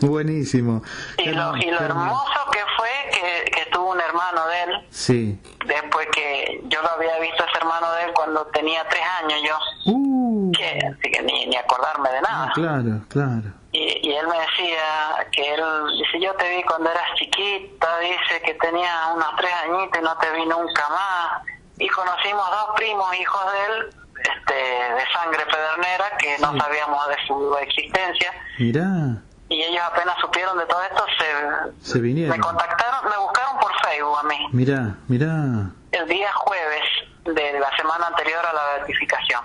Buenísimo. 0.06 0.82
Y 1.18 1.30
lo, 1.30 1.56
y 1.56 1.70
lo 1.70 1.80
hermoso 1.80 2.50
que 2.52 2.60
fue 2.76 2.88
que, 3.12 3.50
que 3.50 3.70
tuvo 3.70 3.92
un 3.92 4.00
hermano 4.00 4.46
de 4.46 4.62
él. 4.62 4.86
Sí. 4.90 5.40
Después 5.66 6.06
que 6.14 6.62
yo 6.68 6.80
lo 6.82 6.90
había 6.90 7.18
visto 7.18 7.44
ese 7.44 7.58
hermano 7.58 7.90
de 7.92 8.04
él 8.04 8.12
cuando 8.14 8.46
tenía 8.46 8.86
tres 8.88 9.02
años 9.22 9.40
yo. 9.46 9.92
Uh. 9.92 10.52
que, 10.52 10.78
así 10.86 11.10
que 11.10 11.22
ni, 11.22 11.46
ni 11.46 11.56
acordarme 11.56 12.08
de 12.10 12.20
nada. 12.20 12.46
Ah, 12.48 12.52
claro, 12.54 13.00
claro. 13.08 13.52
Y, 13.76 14.08
y, 14.08 14.12
él 14.14 14.26
me 14.26 14.38
decía 14.38 15.28
que 15.32 15.52
él, 15.52 15.62
dice, 15.98 16.18
yo 16.18 16.34
te 16.36 16.48
vi 16.48 16.62
cuando 16.62 16.90
eras 16.90 17.04
chiquita, 17.16 17.98
dice 17.98 18.40
que 18.42 18.54
tenía 18.54 19.08
unos 19.14 19.28
tres 19.36 19.52
añitos 19.64 20.00
y 20.00 20.02
no 20.02 20.16
te 20.16 20.30
vi 20.30 20.46
nunca 20.46 20.88
más. 20.88 21.42
Y 21.78 21.86
conocimos 21.88 22.50
dos 22.50 22.74
primos, 22.74 23.14
hijos 23.20 23.52
de 23.52 23.66
él, 23.66 23.94
este, 24.16 24.54
de 24.54 25.04
sangre 25.12 25.44
pedernera, 25.44 26.16
que 26.16 26.38
no 26.38 26.58
sabíamos 26.58 27.06
de 27.08 27.16
su 27.26 27.56
existencia. 27.58 28.32
Mirá. 28.58 29.22
Y 29.50 29.62
ellos 29.62 29.82
apenas 29.92 30.16
supieron 30.22 30.56
de 30.56 30.64
todo 30.64 30.82
esto, 30.82 31.04
se, 31.18 31.92
se 31.92 32.00
vinieron. 32.00 32.34
Me 32.34 32.42
contactaron, 32.42 33.10
me 33.10 33.16
buscaron 33.18 33.58
por 33.58 33.72
Facebook 33.84 34.18
a 34.18 34.22
mí. 34.22 34.48
Mirá, 34.52 34.96
mirá. 35.06 35.70
El 35.92 36.08
día 36.08 36.32
jueves 36.32 36.84
de 37.26 37.60
la 37.60 37.76
semana 37.76 38.06
anterior 38.06 38.44
a 38.46 38.52
la 38.54 38.64
beatificación. 38.78 39.42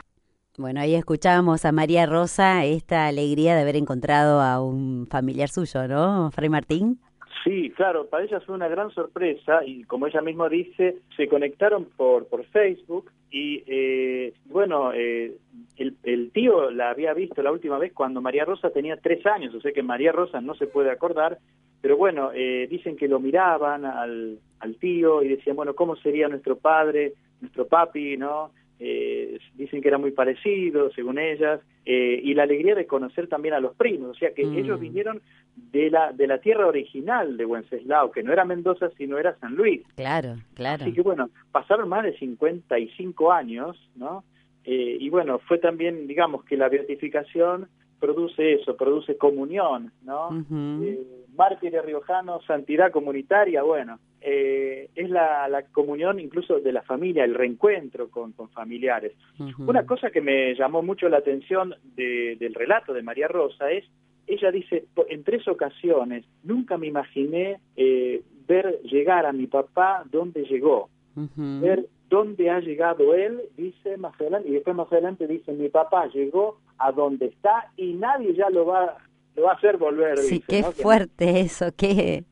Bueno, 0.58 0.82
ahí 0.82 0.96
escuchábamos 0.96 1.64
a 1.64 1.72
María 1.72 2.06
Rosa 2.06 2.66
esta 2.66 3.08
alegría 3.08 3.56
de 3.56 3.62
haber 3.62 3.78
encontrado 3.78 4.42
a 4.42 4.62
un 4.62 5.08
familiar 5.08 5.48
suyo, 5.48 5.88
¿no, 5.88 6.30
Fray 6.32 6.50
Martín? 6.50 7.00
Sí, 7.46 7.72
claro, 7.72 8.08
para 8.08 8.26
ella 8.26 8.42
fue 8.42 8.56
una 8.56 8.68
gran 8.68 8.92
sorpresa 8.92 9.64
y 9.66 9.86
como 9.86 10.08
ella 10.08 10.22
misma 10.22 10.50
dice, 10.50 10.98
se 11.16 11.30
conectaron 11.30 11.86
por, 11.96 12.28
por 12.28 12.44
Facebook 12.48 13.10
y 13.32 13.64
eh, 13.66 14.34
bueno, 14.46 14.92
eh, 14.94 15.38
el, 15.78 15.96
el, 16.04 16.32
tío 16.32 16.70
la 16.70 16.90
había 16.90 17.14
visto 17.14 17.42
la 17.42 17.52
última 17.54 17.78
vez 17.78 17.94
cuando 17.94 18.22
María 18.22 18.44
Rosa 18.44 18.72
tenía 18.72 18.98
tres 18.98 19.26
años, 19.26 19.56
o 19.56 19.62
sea 19.62 19.72
que 19.72 19.82
María 19.82 20.12
Rosa 20.12 20.42
no 20.42 20.54
se 20.56 20.68
puede 20.68 20.92
acordar, 20.92 21.40
pero 21.82 21.96
bueno, 21.96 22.32
eh, 22.34 22.68
dicen 22.70 22.98
que 22.98 23.08
lo 23.08 23.22
miraban 23.22 23.86
al, 23.86 24.38
al 24.60 24.76
tío 24.76 25.24
y 25.24 25.30
decían, 25.30 25.56
bueno, 25.56 25.74
¿cómo 25.74 25.96
sería 25.96 26.28
nuestro 26.28 26.58
padre, 26.58 27.14
nuestro 27.40 27.66
papi, 27.68 28.18
no? 28.18 28.52
Eh, 28.84 29.38
dicen 29.54 29.80
que 29.80 29.90
era 29.90 30.00
muy 30.00 30.10
parecido, 30.10 30.90
según 30.94 31.20
ellas, 31.20 31.62
eh, 31.86 32.20
y 32.24 32.34
la 32.34 32.44
alegría 32.44 32.74
de 32.74 32.88
conocer 32.88 33.28
también 33.28 33.54
a 33.54 33.60
los 33.60 33.76
primos, 33.76 34.10
o 34.10 34.14
sea 34.16 34.34
que 34.34 34.44
mm. 34.44 34.58
ellos 34.58 34.80
vinieron 34.80 35.22
de 35.56 35.92
la 35.92 36.12
de 36.12 36.26
la 36.26 36.40
tierra 36.40 36.66
original 36.66 37.38
de 37.38 37.46
Wenceslao, 37.46 38.10
que 38.10 38.24
no 38.24 38.34
era 38.34 38.44
Mendoza, 38.44 38.90
sino 38.98 39.20
era 39.20 39.38
San 39.38 39.54
Luis. 39.54 39.84
Claro, 39.96 40.38
claro. 40.56 40.82
Así 40.82 40.94
que 40.94 41.04
bueno, 41.04 41.30
pasaron 41.52 41.90
más 41.90 42.04
de 42.06 42.18
55 42.18 43.32
años, 43.32 43.78
¿no? 43.96 44.24
Eh, 44.64 44.98
y 45.00 45.10
bueno, 45.12 45.38
fue 45.38 45.60
también, 45.60 46.08
digamos, 46.08 46.44
que 46.46 46.58
la 46.58 46.68
beatificación 46.68 47.68
produce 48.02 48.54
eso, 48.54 48.76
produce 48.76 49.16
comunión, 49.18 49.92
¿no? 50.04 50.30
Uh 50.30 50.44
-huh. 50.50 50.84
eh, 50.84 51.00
mártires 51.38 51.86
riojanos, 51.86 52.44
santidad 52.46 52.92
comunitaria, 52.92 53.64
bueno, 53.64 54.00
eh, 54.20 54.90
es 54.96 55.10
la, 55.10 55.48
la, 55.48 55.62
comunión 55.68 56.20
incluso 56.20 56.60
de 56.60 56.74
la 56.74 56.82
familia, 56.82 57.24
el 57.24 57.36
reencuentro 57.36 58.10
con, 58.10 58.34
con 58.34 58.50
familiares. 58.50 59.14
Uh 59.40 59.44
-huh. 59.46 59.70
Una 59.70 59.86
cosa 59.86 60.10
que 60.10 60.22
me 60.22 60.54
llamó 60.56 60.82
mucho 60.82 61.08
la 61.08 61.20
atención 61.20 61.76
de, 61.96 62.36
del 62.40 62.54
relato 62.54 62.92
de 62.94 63.04
María 63.04 63.28
Rosa 63.28 63.72
es, 63.72 63.86
ella 64.28 64.52
dice, 64.52 64.86
en 65.10 65.24
tres 65.24 65.48
ocasiones, 65.48 66.26
nunca 66.44 66.78
me 66.78 66.88
imaginé 66.88 67.60
eh, 67.76 68.22
ver 68.48 68.82
llegar 68.84 69.26
a 69.26 69.32
mi 69.32 69.48
papá 69.48 70.04
donde 70.12 70.44
llegó, 70.44 70.90
uh 71.16 71.28
-huh. 71.38 71.60
ver 71.62 71.86
dónde 72.10 72.50
ha 72.50 72.60
llegado 72.60 73.16
él, 73.16 73.42
dice 73.56 73.98
más 73.98 74.14
adelante, 74.20 74.50
y 74.50 74.52
después 74.52 74.76
más 74.76 74.92
adelante 74.92 75.28
dice, 75.28 75.54
mi 75.54 75.70
papá 75.70 76.08
llegó 76.08 76.60
a 76.82 76.92
donde 76.92 77.28
está 77.28 77.72
y 77.78 77.94
nadie 77.94 78.34
ya 78.34 78.50
lo 78.50 78.66
va, 78.66 78.98
lo 79.36 79.44
va 79.44 79.52
a 79.52 79.56
hacer 79.56 79.78
volver. 79.78 80.18
Sí, 80.18 80.36
dice, 80.36 80.46
qué 80.48 80.62
¿no? 80.62 80.72
fuerte 80.72 81.40
eso, 81.42 81.68
qué, 81.76 82.26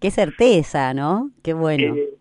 qué 0.00 0.10
certeza, 0.10 0.94
¿no? 0.94 1.30
Qué 1.42 1.54
bueno. 1.54 1.94
Eh, 1.94 2.15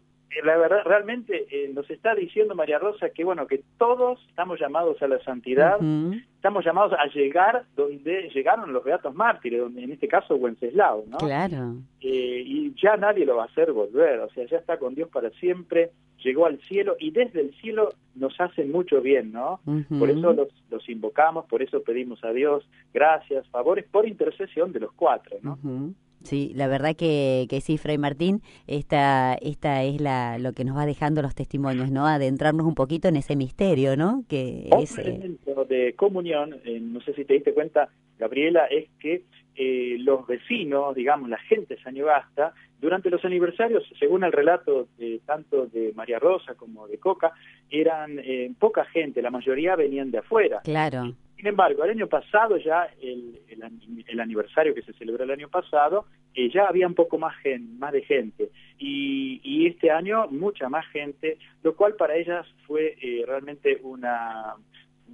la 0.46 0.58
verdad, 0.58 0.84
realmente 0.86 1.46
eh, 1.50 1.72
nos 1.74 1.90
está 1.90 2.16
diciendo 2.16 2.56
María 2.56 2.80
Rosa 2.80 3.10
que 3.10 3.24
bueno, 3.24 3.48
que 3.48 3.64
todos 3.78 4.24
estamos 4.30 4.60
llamados 4.60 5.02
a 5.02 5.08
la 5.08 5.20
santidad, 5.24 5.78
uh 5.80 5.84
-huh. 5.84 6.24
estamos 6.36 6.64
llamados 6.64 6.94
a 6.94 7.06
llegar 7.08 7.66
donde 7.76 8.30
llegaron 8.34 8.72
los 8.72 8.84
beatos 8.84 9.14
mártires, 9.14 9.60
donde 9.60 9.84
en 9.84 9.92
este 9.92 10.08
caso 10.08 10.36
Wenceslao, 10.36 11.04
¿no? 11.08 11.18
Claro. 11.18 11.76
Eh, 12.02 12.44
y 12.46 12.74
ya 12.82 12.96
nadie 12.98 13.26
lo 13.26 13.38
va 13.38 13.44
a 13.44 13.48
hacer 13.48 13.72
volver, 13.72 14.20
o 14.20 14.30
sea, 14.30 14.46
ya 14.46 14.58
está 14.58 14.78
con 14.78 14.96
Dios 14.96 15.10
para 15.10 15.30
siempre, 15.32 15.92
llegó 16.24 16.46
al 16.46 16.60
cielo 16.62 16.96
y 17.00 17.12
desde 17.12 17.42
el 17.42 17.54
cielo 17.56 17.90
nos 18.16 18.40
hace 18.40 18.66
mucho 18.66 19.02
bien, 19.02 19.32
¿no? 19.32 19.60
Uh 19.66 19.74
-huh. 19.74 20.00
Por 20.00 20.10
eso 20.10 20.34
los, 20.34 20.48
los, 20.70 20.88
invocamos, 20.90 21.46
por 21.46 21.62
eso 21.62 21.82
pedimos 21.84 22.24
a 22.24 22.32
Dios 22.32 22.68
gracias, 22.94 23.48
favores, 23.50 23.86
por 23.92 24.08
intercesión 24.08 24.72
de 24.72 24.80
los 24.80 24.92
cuatro, 24.94 25.38
¿no? 25.42 25.58
Uh 25.64 25.68
-huh. 25.68 25.94
Sí, 26.26 26.52
la 26.56 26.68
verdad 26.68 26.96
que, 26.96 27.46
que 27.50 27.62
sí, 27.62 27.78
Fray 27.78 27.98
Martín, 27.98 28.42
esta, 28.68 29.36
esta 29.36 29.84
es 29.84 30.02
la, 30.02 30.38
lo 30.40 30.54
que 30.54 30.66
nos 30.66 30.76
va 30.76 30.86
dejando 30.86 31.22
los 31.22 31.36
testimonios, 31.36 31.92
¿no? 31.92 32.08
Adentrarnos 32.08 32.66
un 32.66 32.76
poquito 32.76 33.08
en 33.08 33.16
ese 33.16 33.36
misterio, 33.36 33.96
¿no? 33.96 34.24
Que 34.28 34.70
es, 34.80 34.98
elemento 34.98 35.66
de 35.66 35.94
comunión, 35.96 36.56
eh, 36.66 36.80
no 36.80 37.00
sé 37.02 37.14
si 37.14 37.26
te 37.26 37.36
diste 37.36 37.54
cuenta, 37.54 37.90
Gabriela, 38.18 38.66
es 38.66 38.90
que 39.00 39.24
eh, 39.56 39.98
los 40.00 40.28
vecinos, 40.28 40.96
digamos, 40.96 41.30
la 41.30 41.38
gente 41.38 41.76
de 41.76 41.82
Sañogasta, 41.82 42.54
durante 42.80 43.10
los 43.10 43.24
aniversarios, 43.24 43.84
según 44.00 44.24
el 44.24 44.32
relato 44.32 44.90
de, 44.98 45.22
tanto 45.26 45.68
de 45.68 45.94
María 45.96 46.20
Rosa 46.20 46.56
como 46.56 46.88
de 46.88 46.98
Coca, 46.98 47.34
eran 47.70 48.20
eh, 48.20 48.52
poca 48.60 48.86
gente, 48.86 49.22
la 49.22 49.32
mayoría 49.32 49.76
venían 49.76 50.12
de 50.12 50.20
afuera. 50.20 50.62
Claro. 50.64 51.14
Sin 51.36 51.48
embargo, 51.48 51.84
el 51.84 51.92
año 51.92 52.08
pasado, 52.08 52.58
ya 52.58 52.90
el, 53.02 53.40
el, 53.50 54.04
el 54.08 54.20
aniversario 54.20 54.74
que 54.74 54.82
se 54.82 54.94
celebró 54.94 55.24
el 55.24 55.32
año 55.32 55.50
pasado, 55.50 56.06
eh, 56.36 56.50
ya 56.50 56.66
había 56.66 56.86
un 56.86 56.96
poco 56.96 57.18
más, 57.18 57.36
gen, 57.38 57.80
más 57.80 57.94
de 57.94 58.02
gente. 58.02 58.50
Y, 58.78 59.40
y, 59.44 59.68
este 59.68 59.90
año 59.90 60.28
mucha 60.28 60.68
más 60.68 60.86
gente, 60.88 61.38
lo 61.64 61.76
cual 61.76 61.96
para 61.96 62.16
ellas 62.16 62.46
fue 62.68 62.98
eh, 63.02 63.24
realmente 63.26 63.80
una, 63.84 64.56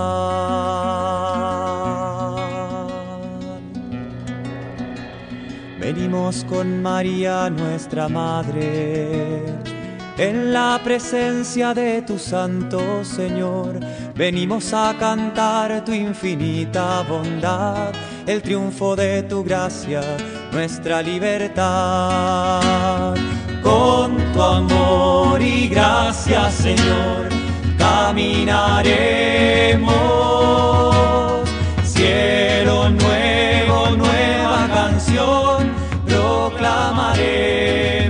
venimos 5.79 6.45
con 6.49 6.81
María 6.81 7.51
nuestra 7.51 8.09
Madre. 8.09 9.72
En 10.19 10.52
la 10.52 10.78
presencia 10.85 11.73
de 11.73 12.02
tu 12.02 12.19
Santo 12.19 13.02
Señor, 13.02 13.81
venimos 14.14 14.75
a 14.75 14.95
cantar 14.99 15.83
tu 15.85 15.92
infinita 15.92 17.02
bondad, 17.09 17.95
el 18.26 18.42
triunfo 18.42 18.95
de 18.95 19.23
tu 19.23 19.42
gracia, 19.42 20.02
nuestra 20.52 21.00
libertad. 21.00 22.61
Con 23.62 24.19
tu 24.33 24.42
amor 24.42 25.40
y 25.40 25.69
gracia, 25.69 26.50
Señor, 26.50 27.31
caminaremos. 27.78 29.95
Cielo 31.85 32.90
nuevo, 32.90 33.97
nueva 33.97 34.69
canción, 34.75 35.73
proclamaremos. 36.07 38.02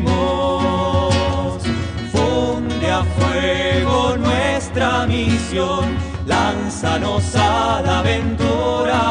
Misión, 5.06 5.96
lánzanos 6.26 7.34
a 7.36 7.82
la 7.84 7.98
aventura. 8.00 9.02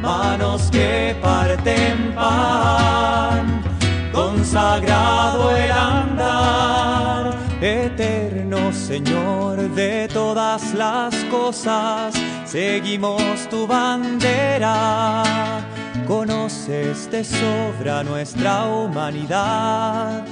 Manos 0.00 0.68
que 0.70 1.16
parten 1.20 2.14
pan, 2.14 3.62
consagrado 4.12 5.56
el 5.56 5.70
andar, 5.70 7.34
eterno 7.60 8.72
Señor 8.72 9.56
de 9.74 10.08
todas 10.12 10.74
las 10.74 11.14
cosas, 11.24 12.14
seguimos 12.44 13.48
tu 13.48 13.66
bandera. 13.66 15.22
Conoces 16.06 17.10
de 17.10 17.24
sobra 17.24 18.04
nuestra 18.04 18.64
humanidad, 18.66 20.24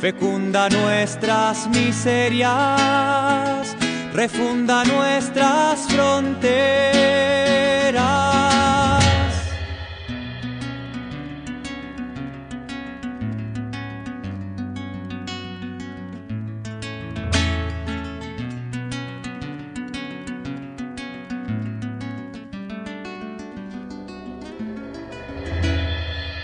fecunda 0.00 0.68
nuestras 0.70 1.68
miserias, 1.68 2.56
refunda 4.14 4.82
nuestras 4.84 5.86
fronteras. 5.92 7.20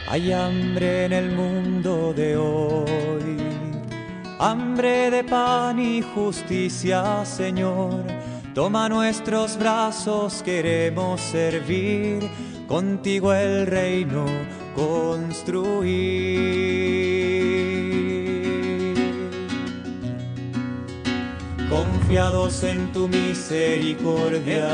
Hay 0.08 0.32
hambre 0.32 1.06
en 1.06 1.12
el 1.12 1.30
mundo 1.32 2.14
de 2.14 2.36
hoy, 2.36 3.45
hambre 4.38 5.10
de 5.10 5.24
pan 5.24 5.78
y 5.78 6.02
justicia, 6.02 7.24
Señor. 7.24 8.04
Toma 8.54 8.88
nuestros 8.88 9.58
brazos, 9.58 10.42
queremos 10.42 11.20
servir, 11.20 12.28
contigo 12.66 13.32
el 13.32 13.66
reino 13.66 14.24
construir. 14.76 15.96
Confiados 21.68 22.62
en 22.62 22.92
tu 22.92 23.08
misericordia, 23.08 24.68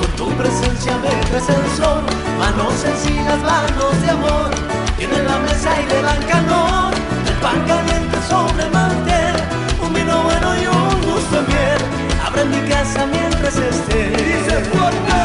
con 0.00 0.10
tu 0.16 0.36
presencia 0.36 0.98
me 0.98 1.10
traes 1.30 1.48
el 1.48 1.76
sol, 1.76 2.02
manos 2.40 2.74
sencillas, 2.74 3.38
manos 3.38 4.02
de 4.02 4.10
amor, 4.10 4.50
tienen 4.98 5.24
la 5.24 5.38
mesa 5.38 5.80
y 5.80 5.86
le 5.86 6.02
dan 6.02 6.22
calor, 6.24 6.95
pan 7.40 7.60
caliente 7.66 8.16
sobre 8.28 8.64
el 8.64 8.70
mantel, 8.70 9.36
un 9.84 9.92
vino 9.92 10.22
bueno 10.22 10.56
y 10.56 10.66
un 10.66 11.00
gusto 11.02 11.42
de 11.42 11.48
miel, 11.48 11.80
abre 12.24 12.44
mi 12.44 12.68
casa 12.68 13.06
mientras 13.06 13.56
esté. 13.56 14.10
Dice 14.10 14.56
fuerte, 14.72 15.20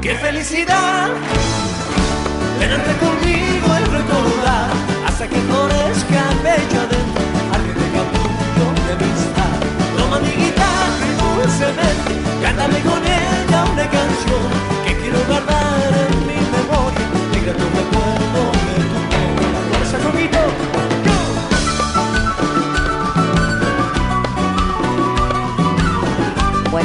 qué 0.00 0.14
felicidad, 0.16 1.08
tenerte 2.58 2.92
conmigo 3.04 3.68
y 3.80 3.84
recordar, 3.98 4.70
hasta 5.06 5.26
que 5.28 5.36
florezca 5.36 6.22
bello 6.42 6.80
adentro, 6.86 7.24
alguien 7.54 7.76
de 7.82 7.88
capullo 7.96 8.66
de 8.86 8.92
amistad. 8.98 9.56
Toma 9.96 10.18
mi 10.20 10.30
guitarra 10.30 11.04
y 11.10 11.14
dulcemente, 11.22 12.12
cántame 12.42 12.80
con 12.80 13.02
ella 13.04 13.64
una 13.72 13.86
canción 13.90 14.44
que 14.84 14.96
quiero 14.98 15.18
guardar 15.28 15.90
en 16.04 16.26
mi 16.26 16.38
memoria, 16.56 17.06
negra 17.32 17.52
tu 17.54 17.93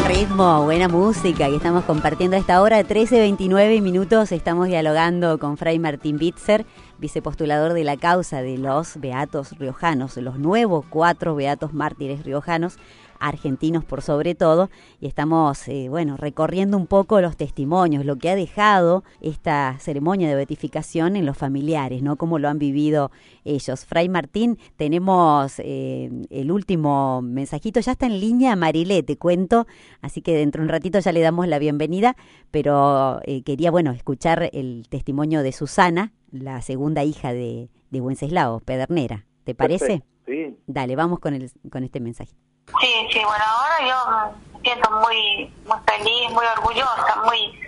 ritmo, 0.09 0.63
buena 0.63 0.87
música 0.87 1.47
y 1.49 1.55
estamos 1.55 1.83
compartiendo 1.83 2.35
a 2.35 2.39
esta 2.39 2.63
hora, 2.63 2.81
13.29 2.81 3.79
minutos, 3.79 4.31
estamos 4.31 4.67
dialogando 4.67 5.37
con 5.37 5.55
Fray 5.55 5.77
Martín 5.77 6.17
Bitzer, 6.17 6.65
vicepostulador 6.97 7.73
de 7.73 7.83
la 7.83 7.95
causa 7.95 8.41
de 8.41 8.57
los 8.57 8.99
Beatos 8.99 9.51
Riojanos, 9.59 10.17
los 10.17 10.39
nuevos 10.39 10.83
cuatro 10.89 11.35
Beatos 11.35 11.73
Mártires 11.73 12.23
Riojanos, 12.23 12.79
argentinos 13.19 13.83
por 13.83 14.01
sobre 14.01 14.35
todo, 14.35 14.69
y 14.99 15.07
estamos, 15.07 15.67
eh, 15.67 15.87
bueno, 15.89 16.17
recorriendo 16.17 16.77
un 16.77 16.87
poco 16.87 17.21
los 17.21 17.37
testimonios, 17.37 18.05
lo 18.05 18.17
que 18.17 18.29
ha 18.29 18.35
dejado 18.35 19.03
esta 19.21 19.77
ceremonia 19.79 20.29
de 20.29 20.35
beatificación 20.35 21.15
en 21.15 21.25
los 21.25 21.37
familiares, 21.37 22.01
¿no? 22.01 22.15
Cómo 22.15 22.39
lo 22.39 22.49
han 22.49 22.59
vivido 22.59 23.11
ellos. 23.43 23.85
Fray 23.85 24.09
Martín, 24.09 24.57
tenemos 24.77 25.59
eh, 25.59 26.09
el 26.29 26.51
último 26.51 27.21
mensajito, 27.21 27.79
ya 27.79 27.91
está 27.93 28.05
en 28.05 28.19
línea 28.19 28.55
Marilé, 28.55 29.03
te 29.03 29.17
cuento, 29.17 29.67
así 30.01 30.21
que 30.21 30.35
dentro 30.35 30.61
de 30.61 30.65
un 30.65 30.69
ratito 30.69 30.99
ya 30.99 31.11
le 31.11 31.21
damos 31.21 31.47
la 31.47 31.59
bienvenida, 31.59 32.15
pero 32.51 33.19
eh, 33.25 33.43
quería, 33.43 33.71
bueno, 33.71 33.91
escuchar 33.91 34.49
el 34.53 34.87
testimonio 34.89 35.43
de 35.43 35.51
Susana, 35.51 36.13
la 36.31 36.61
segunda 36.61 37.03
hija 37.03 37.33
de, 37.33 37.69
de 37.89 38.01
Wenceslao, 38.01 38.59
Pedernera. 38.59 39.25
¿Te 39.43 39.55
parece? 39.55 39.85
Perfecto, 39.85 40.19
Sí. 40.29 40.55
Dale, 40.67 40.95
vamos 40.95 41.19
con, 41.19 41.33
el, 41.33 41.49
con 41.71 41.83
este 41.83 41.99
mensajito. 41.99 42.37
Sí, 42.79 43.07
sí, 43.11 43.23
bueno, 43.25 43.43
ahora 43.47 43.79
yo 43.81 44.11
me 44.11 44.61
siento 44.61 44.91
muy, 44.91 45.53
muy 45.65 45.77
feliz, 45.87 46.29
muy 46.31 46.45
orgullosa, 46.45 47.15
muy, 47.25 47.59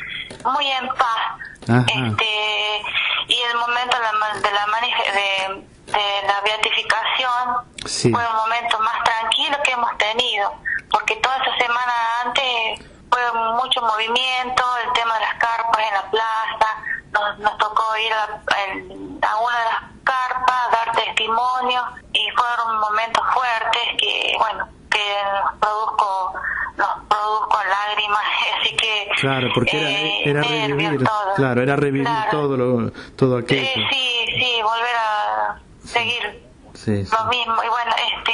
muy 0.46 0.68
en 0.72 0.88
paz. 0.90 1.22
Ajá. 1.70 1.86
Este, 1.88 2.82
y 3.28 3.42
el 3.42 3.58
momento 3.58 3.96
de 3.98 4.04
la, 4.04 4.12
de 4.40 4.52
la, 4.52 4.66
de, 5.14 5.66
de 5.92 6.28
la 6.28 6.42
beatificación 6.42 7.72
Sí. 7.86 8.12
fue 8.12 8.26
un 8.26 8.36
momento 8.36 8.80
más 8.80 9.04
tranquilo 9.04 9.58
que 9.64 9.72
hemos 9.72 9.98
tenido, 9.98 10.54
porque 10.92 11.16
toda 11.18 11.36
esa 11.38 11.56
semana 11.58 11.94
antes 12.24 12.86
fue 13.12 13.32
mucho 13.56 13.82
movimiento, 13.82 14.64
el 14.86 14.94
tema 14.94 15.16
de 15.16 15.20
las 15.22 15.34
carpas 15.36 15.80
en 15.88 15.94
la 15.96 16.12
plaza, 16.12 16.68
nos, 17.12 17.40
nos 17.40 17.58
tocó 17.58 17.84
ir 17.98 18.14
a, 18.14 18.24
a 18.24 19.36
una 19.38 19.58
de 19.58 19.66
las 19.66 19.82
carpas, 20.04 20.72
dar 20.72 20.92
testimonio, 20.96 21.84
y 22.14 22.30
fueron 22.32 22.80
momentos 22.80 23.24
fuertes 23.34 23.82
que, 23.98 24.36
bueno, 24.38 24.68
que 24.92 25.16
nos 25.42 25.60
produjo, 25.60 26.34
nos 26.78 26.90
produjo 27.10 27.58
lágrimas, 27.64 28.22
así 28.60 28.76
que... 28.76 29.10
Claro, 29.20 29.50
porque 29.54 29.78
era, 29.80 29.90
eh, 29.90 30.22
era 30.30 30.42
revivir, 30.44 31.04
todo. 31.04 31.34
claro, 31.36 31.62
era 31.64 31.76
revivir 31.76 32.08
Claro. 32.08 32.30
todo 32.32 32.58
lo, 32.58 32.92
todo 33.16 33.38
aquello. 33.40 33.62
Eh, 33.64 33.88
sí, 33.92 34.26
sí, 34.40 34.62
volver 34.62 34.96
a 34.96 35.60
seguir 35.86 36.52
Sí, 36.74 37.06
sí. 37.06 37.12
lo 37.16 37.26
mismo. 37.26 37.56
Y 37.64 37.68
bueno, 37.70 37.92
este, 38.18 38.34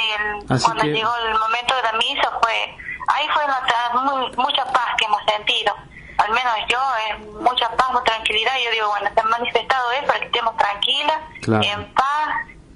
el- 0.54 0.62
cuando 0.62 0.82
que- 0.84 0.88
llegó 0.92 1.10
el 1.16 1.38
momento 1.38 1.74
de 1.76 1.82
la 1.82 1.92
misa 1.92 2.30
fue, 2.42 2.76
ahí 3.08 3.26
fue 3.34 3.44
una, 3.44 3.60
muy- 4.02 4.36
mucha 4.36 4.64
paz 4.66 4.88
que 4.98 5.04
hemos 5.04 5.22
sentido. 5.24 5.74
Al 6.18 6.30
menos 6.32 6.52
yo, 6.68 6.78
es 7.10 7.26
mucha 7.42 7.68
paz, 7.76 7.90
mucha 7.92 8.04
tranquilidad. 8.04 8.52
Y 8.60 8.64
yo 8.64 8.70
digo, 8.72 8.88
bueno, 8.88 9.10
se 9.14 9.20
han 9.20 9.28
manifestado 9.30 9.92
eso 9.92 10.06
para 10.06 10.20
que 10.20 10.26
estemos 10.26 10.56
tranquilas, 10.56 11.18
Claro. 11.42 11.62
en 11.62 11.94
paz 11.94 12.28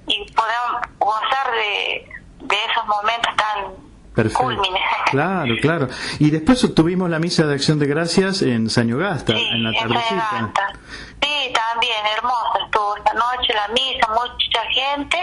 y 0.07 0.31
podamos 0.33 0.81
gozar 0.99 1.51
de, 1.51 2.09
de 2.39 2.57
esos 2.71 2.85
momentos 2.85 3.35
tan 3.35 3.42
Perfecto. 4.13 4.61
Claro, 5.11 5.55
claro. 5.61 5.87
Y 6.19 6.29
después 6.29 6.73
tuvimos 6.75 7.09
la 7.09 7.19
misa 7.19 7.45
de 7.45 7.53
acción 7.55 7.79
de 7.79 7.87
gracias 7.87 8.41
en 8.41 8.69
Sañogasta, 8.69 9.33
Sí, 9.33 9.47
en 9.51 9.63
la 9.63 9.71
tardecita. 9.73 10.53
Sí, 11.21 11.53
también, 11.53 12.05
hermosa 12.17 12.65
estuvo 12.65 12.97
esta 12.97 13.13
noche 13.13 13.53
la 13.53 13.67
misa, 13.69 14.07
mucha 14.09 14.61
gente, 14.71 15.17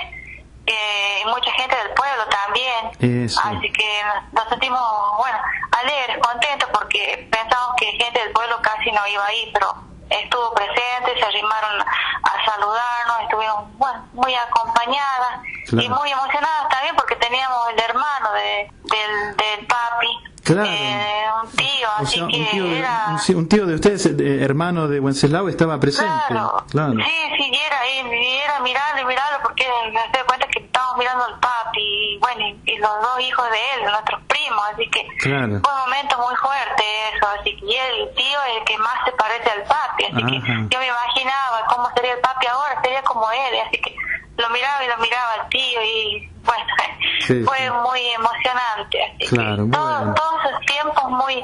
eh, 0.66 1.22
y 1.22 1.29
mucha 1.29 1.50
gente 1.53 1.76
del 1.76 1.94
pueblo 1.94 2.24
también. 2.31 3.24
Eso. 3.24 3.40
Así 3.44 3.70
que 3.72 4.00
nos, 4.05 4.33
nos 4.33 4.48
sentimos, 4.48 4.81
bueno, 5.18 5.38
alegres, 5.83 6.18
contentos, 6.22 6.68
porque 6.72 7.29
pensamos 7.31 7.74
que 7.79 7.87
gente 7.87 8.20
del 8.20 8.33
pueblo 8.33 8.57
casi 8.62 8.90
no 8.92 9.07
iba 9.07 9.26
a 9.26 9.35
ir, 9.35 9.50
pero 9.53 9.89
estuvo 10.11 10.53
presente, 10.55 11.18
se 11.18 11.25
arrimaron 11.25 11.81
a 11.81 12.44
saludarnos, 12.44 13.20
estuvimos 13.23 13.64
bueno, 13.79 14.07
muy 14.12 14.35
acompañadas 14.35 15.40
Claro. 15.68 15.85
y 15.85 15.88
muy 15.88 16.11
emocionadas 16.11 16.68
también 16.68 16.96
porque 16.96 17.14
teníamos 17.16 17.68
el 17.70 17.81
hermano 17.81 18.33
de, 18.33 18.68
del, 18.83 19.37
del 19.37 19.66
papi, 19.66 20.09
Claro. 20.52 20.68
eh, 20.70 21.24
un 21.42 21.50
tío, 21.52 21.88
O 21.88 22.02
así 22.02 22.14
sea, 22.16 22.24
un 22.24 22.30
que 22.30 22.44
tío, 22.50 22.64
de, 22.64 22.78
era... 22.78 23.16
un, 23.34 23.48
tío 23.48 23.66
de 23.66 23.74
ustedes, 23.74 24.06
eh, 24.06 24.42
hermano 24.44 24.88
de 24.88 25.00
Wenceslao, 25.00 25.48
estaba 25.48 25.78
presente. 25.80 26.12
Claro, 26.28 26.64
Claro. 26.70 26.92
sí, 26.92 27.34
sí, 27.38 27.52
era, 27.66 27.86
y, 27.88 28.36
era 28.36 28.60
mirarlo 28.60 29.02
y 29.02 29.04
mirarlo 29.04 29.38
porque 29.42 29.66
me 29.92 30.00
doy 30.12 30.22
cuenta 30.26 30.46
que 30.48 30.58
estábamos 30.60 30.98
mirando 30.98 31.24
al 31.24 31.38
papi 31.40 31.80
y 31.80 32.18
bueno, 32.18 32.40
y, 32.42 32.70
y 32.72 32.76
los 32.78 32.90
dos 33.02 33.20
hijos 33.20 33.44
de 33.50 33.58
él, 33.84 33.90
nuestros 33.90 34.20
primos, 34.28 34.62
así 34.72 34.88
que 34.90 35.06
Claro. 35.18 35.60
fue 35.62 35.72
un 35.74 35.80
momento 35.80 36.18
muy 36.18 36.34
fuerte 36.36 36.82
eso, 37.14 37.26
así 37.40 37.56
que 37.56 37.66
y 37.66 37.74
el 37.76 38.14
tío 38.14 38.38
es 38.50 38.56
el 38.58 38.64
que 38.64 38.78
más 38.78 38.96
se 39.04 39.12
parece 39.12 39.50
al 39.50 39.62
papi, 39.64 40.04
así 40.06 40.22
que 40.26 40.38
yo 40.70 40.78
me 40.78 40.86
imaginaba 40.86 41.64
cómo 41.68 41.88
sería 41.94 42.12
el 42.14 42.20
papi 42.20 42.46
ahora, 42.46 42.80
sería 42.82 43.02
como 43.02 43.30
él, 43.30 43.54
así 43.66 43.78
que 43.80 43.94
lo 44.40 44.50
miraba 44.50 44.85
y 44.85 44.88
lo 44.88 44.96
miraba 44.98 45.33
al 45.42 45.48
tío 45.48 45.81
y 45.83 46.29
bueno, 46.44 46.64
Sí, 47.26 47.42
fue 47.44 47.57
sí. 47.59 47.64
muy 47.85 48.00
emocionante, 48.16 48.98
así 49.20 49.35
Claro, 49.35 49.64
que 49.66 49.70
todo- 49.70 50.14
todos 50.14 50.44
esos 50.48 50.61
tiempos 50.66 51.11
muy 51.11 51.35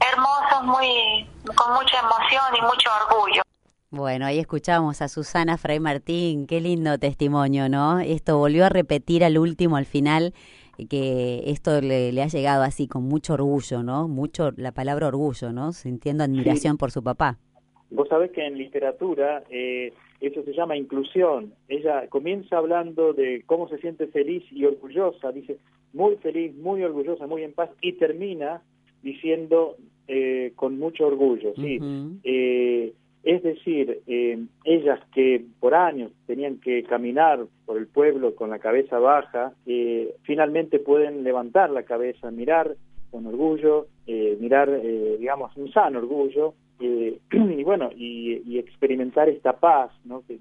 hermosos, 0.00 0.62
muy 0.64 1.28
con 1.54 1.74
mucha 1.74 1.98
emoción 2.00 2.44
y 2.58 2.62
mucho 2.62 2.88
orgullo. 3.08 3.42
Bueno, 3.90 4.26
ahí 4.26 4.38
escuchamos 4.38 5.02
a 5.02 5.08
Susana 5.08 5.58
Fray 5.58 5.80
Martín, 5.80 6.46
qué 6.46 6.60
lindo 6.60 6.96
testimonio, 6.98 7.68
¿no? 7.68 7.98
Esto 8.00 8.38
volvió 8.38 8.64
a 8.66 8.68
repetir 8.68 9.24
al 9.24 9.36
último, 9.36 9.76
al 9.76 9.84
final, 9.86 10.32
que 10.88 11.42
esto 11.46 11.80
le, 11.80 12.12
le 12.12 12.22
ha 12.22 12.28
llegado 12.28 12.62
así 12.62 12.86
con 12.88 13.02
mucho 13.08 13.34
orgullo, 13.34 13.82
¿no? 13.82 14.06
Mucho, 14.08 14.52
la 14.56 14.72
palabra 14.72 15.08
orgullo, 15.08 15.52
¿no? 15.52 15.72
Sintiendo 15.72 16.24
admiración 16.24 16.76
por 16.78 16.92
su 16.92 17.02
papá. 17.02 17.36
Vos 17.90 18.08
sabés 18.08 18.30
que 18.30 18.46
en 18.46 18.56
literatura 18.56 19.42
eh, 19.50 19.92
eso 20.20 20.42
se 20.42 20.52
llama 20.52 20.76
inclusión. 20.76 21.52
Ella 21.68 22.06
comienza 22.08 22.58
hablando 22.58 23.12
de 23.12 23.42
cómo 23.46 23.68
se 23.68 23.78
siente 23.78 24.06
feliz 24.08 24.44
y 24.50 24.64
orgullosa, 24.64 25.32
dice 25.32 25.58
muy 25.92 26.16
feliz, 26.16 26.54
muy 26.56 26.82
orgullosa, 26.82 27.26
muy 27.26 27.42
en 27.42 27.52
paz, 27.52 27.70
y 27.80 27.94
termina 27.94 28.62
diciendo 29.02 29.76
eh, 30.06 30.52
con 30.56 30.78
mucho 30.78 31.06
orgullo. 31.06 31.52
¿sí? 31.56 31.78
Eh, 32.22 32.92
es 33.22 33.42
decir, 33.42 34.00
eh, 34.06 34.38
ellas 34.64 35.00
que 35.14 35.44
por 35.60 35.74
años 35.74 36.10
tenían 36.26 36.58
que 36.58 36.82
caminar 36.84 37.44
por 37.66 37.76
el 37.76 37.86
pueblo 37.86 38.34
con 38.34 38.50
la 38.50 38.58
cabeza 38.58 38.98
baja, 38.98 39.52
eh, 39.66 40.14
finalmente 40.22 40.78
pueden 40.78 41.22
levantar 41.22 41.70
la 41.70 41.82
cabeza, 41.82 42.30
mirar 42.30 42.76
con 43.10 43.26
orgullo, 43.26 43.88
eh, 44.06 44.38
mirar, 44.40 44.70
eh, 44.70 45.16
digamos, 45.18 45.54
un 45.56 45.70
sano 45.70 45.98
orgullo, 45.98 46.54
eh, 46.80 47.18
y 47.32 47.62
bueno, 47.62 47.90
y, 47.94 48.42
y 48.46 48.58
experimentar 48.58 49.28
esta 49.28 49.54
paz, 49.54 49.90
¿no? 50.04 50.22
Que, 50.26 50.38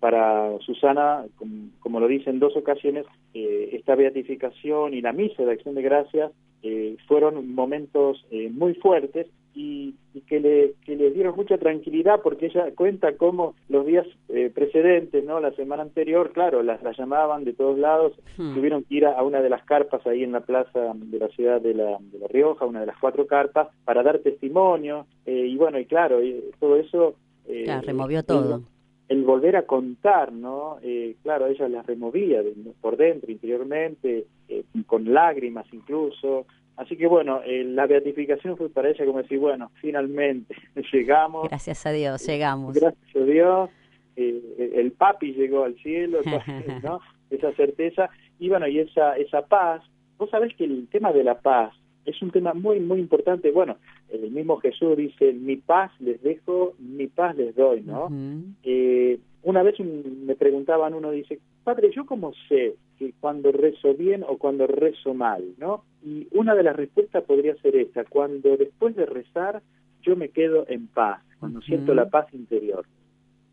para 0.00 0.58
Susana, 0.60 1.24
como, 1.36 1.68
como 1.80 2.00
lo 2.00 2.08
dice 2.08 2.30
en 2.30 2.38
dos 2.38 2.56
ocasiones, 2.56 3.06
eh, 3.32 3.70
esta 3.72 3.94
beatificación 3.94 4.94
y 4.94 5.00
la 5.00 5.12
misa 5.12 5.44
de 5.44 5.52
acción 5.52 5.74
de 5.74 5.82
gracias 5.82 6.32
eh, 6.62 6.96
fueron 7.06 7.54
momentos 7.54 8.24
eh, 8.30 8.50
muy 8.50 8.74
fuertes 8.74 9.26
y, 9.54 9.94
y 10.12 10.20
que, 10.22 10.40
le, 10.40 10.74
que 10.84 10.96
le 10.96 11.10
dieron 11.12 11.36
mucha 11.36 11.56
tranquilidad 11.58 12.20
porque 12.22 12.46
ella 12.46 12.72
cuenta 12.74 13.16
cómo 13.16 13.54
los 13.68 13.86
días 13.86 14.06
eh, 14.28 14.50
precedentes, 14.52 15.24
no 15.24 15.38
la 15.40 15.52
semana 15.52 15.82
anterior, 15.82 16.32
claro, 16.32 16.62
las, 16.62 16.82
las 16.82 16.96
llamaban 16.98 17.44
de 17.44 17.52
todos 17.52 17.78
lados, 17.78 18.12
Hmm. 18.36 18.54
tuvieron 18.54 18.82
que 18.82 18.94
ir 18.96 19.06
a, 19.06 19.12
a 19.12 19.22
una 19.22 19.40
de 19.42 19.48
las 19.50 19.64
carpas 19.64 20.04
ahí 20.06 20.24
en 20.24 20.32
la 20.32 20.40
plaza 20.40 20.92
de 20.96 21.18
la 21.18 21.28
ciudad 21.28 21.60
de 21.60 21.72
La, 21.74 21.98
de 22.00 22.18
la 22.18 22.26
Rioja, 22.28 22.66
una 22.66 22.80
de 22.80 22.86
las 22.86 22.98
cuatro 22.98 23.26
carpas, 23.26 23.68
para 23.84 24.02
dar 24.02 24.18
testimonio 24.18 25.06
eh, 25.24 25.46
y 25.46 25.56
bueno, 25.56 25.78
y 25.78 25.84
claro, 25.86 26.22
y 26.22 26.42
todo 26.58 26.76
eso... 26.76 27.14
eh, 27.46 27.62
Claro, 27.64 27.86
removió 27.86 28.22
todo. 28.24 28.62
el 29.08 29.22
volver 29.22 29.54
a 29.56 29.66
contar, 29.66 30.32
¿no? 30.32 30.78
Eh, 30.82 31.14
claro, 31.22 31.46
ella 31.46 31.68
las 31.68 31.86
removía 31.86 32.42
de- 32.42 32.54
por 32.80 32.96
dentro, 32.96 33.30
interiormente, 33.30 34.24
eh, 34.48 34.64
con 34.86 35.12
lágrimas 35.12 35.66
incluso. 35.72 36.46
Así 36.76 36.96
que 36.96 37.06
bueno, 37.06 37.40
eh, 37.44 37.64
la 37.64 37.86
beatificación 37.86 38.56
fue 38.56 38.68
para 38.68 38.90
ella 38.90 39.04
como 39.04 39.22
decir, 39.22 39.38
bueno, 39.38 39.70
finalmente 39.80 40.54
llegamos, 40.92 41.48
Gracias 41.48 41.86
a 41.86 41.92
Dios, 41.92 42.26
llegamos. 42.26 42.74
gracias 42.74 43.16
a 43.16 43.24
Dios, 43.24 43.70
eh, 44.16 44.72
el 44.74 44.92
papi 44.92 45.32
llegó 45.32 45.64
al 45.64 45.76
cielo, 45.76 46.20
¿no? 46.82 47.00
Esa 47.30 47.52
certeza, 47.52 48.10
y 48.38 48.48
bueno, 48.48 48.66
y 48.68 48.78
esa, 48.80 49.16
esa 49.16 49.42
paz. 49.46 49.82
Vos 50.18 50.30
sabés 50.30 50.54
que 50.54 50.64
el 50.64 50.88
tema 50.88 51.12
de 51.12 51.24
la 51.24 51.40
paz 51.40 51.72
es 52.04 52.20
un 52.22 52.30
tema 52.30 52.54
muy, 52.54 52.80
muy 52.80 53.00
importante. 53.00 53.50
Bueno, 53.50 53.76
el 54.10 54.30
mismo 54.30 54.58
Jesús 54.58 54.96
dice, 54.96 55.32
mi 55.32 55.56
paz 55.56 55.90
les 56.00 56.22
dejo, 56.22 56.74
mi 56.78 57.06
paz 57.06 57.36
les 57.36 57.54
doy, 57.56 57.82
¿no? 57.82 58.06
Ujú. 58.06 58.44
Eh, 58.62 59.18
una 59.44 59.62
vez 59.62 59.78
un- 59.80 60.24
me 60.26 60.34
preguntaban, 60.36 60.94
uno 60.94 61.10
dice, 61.10 61.38
padre, 61.62 61.90
¿yo 61.94 62.04
cómo 62.06 62.32
sé 62.48 62.74
que 62.98 63.12
cuando 63.20 63.52
rezo 63.52 63.94
bien 63.94 64.24
o 64.26 64.36
cuando 64.38 64.66
rezo 64.66 65.14
mal? 65.14 65.44
¿no? 65.58 65.84
Y 66.02 66.26
una 66.32 66.54
de 66.54 66.62
las 66.62 66.76
respuestas 66.76 67.22
podría 67.24 67.54
ser 67.56 67.76
esta, 67.76 68.04
cuando 68.04 68.56
después 68.56 68.96
de 68.96 69.06
rezar 69.06 69.62
yo 70.02 70.16
me 70.16 70.28
quedo 70.28 70.66
en 70.68 70.86
paz, 70.88 71.22
cuando 71.40 71.62
siento 71.62 71.94
la 71.94 72.10
paz 72.10 72.26
interior. 72.34 72.84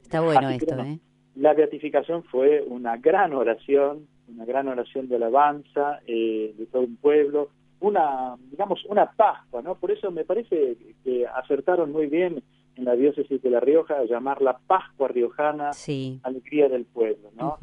Está 0.01 0.19
bueno 0.21 0.47
Así 0.47 0.57
esto, 0.57 0.75
¿eh? 0.81 0.99
La 1.35 1.53
beatificación 1.53 2.23
fue 2.25 2.61
una 2.67 2.97
gran 2.97 3.33
oración, 3.33 4.05
una 4.27 4.43
gran 4.43 4.67
oración 4.67 5.07
de 5.07 5.15
alabanza 5.15 5.99
eh, 6.07 6.53
de 6.57 6.65
todo 6.65 6.81
un 6.81 6.97
pueblo, 6.97 7.49
una, 7.79 8.35
digamos, 8.51 8.83
una 8.85 9.11
Pascua, 9.11 9.61
¿no? 9.61 9.75
Por 9.75 9.91
eso 9.91 10.11
me 10.11 10.25
parece 10.25 10.75
que 11.03 11.25
acertaron 11.25 11.91
muy 11.91 12.07
bien 12.07 12.43
en 12.75 12.85
la 12.85 12.95
diócesis 12.95 13.41
de 13.41 13.49
La 13.49 13.59
Rioja 13.59 13.97
a 13.99 14.05
llamarla 14.05 14.59
Pascua 14.65 15.07
Riojana, 15.07 15.73
Sí. 15.73 16.19
alegría 16.23 16.69
del 16.69 16.85
pueblo, 16.85 17.29
¿no? 17.35 17.57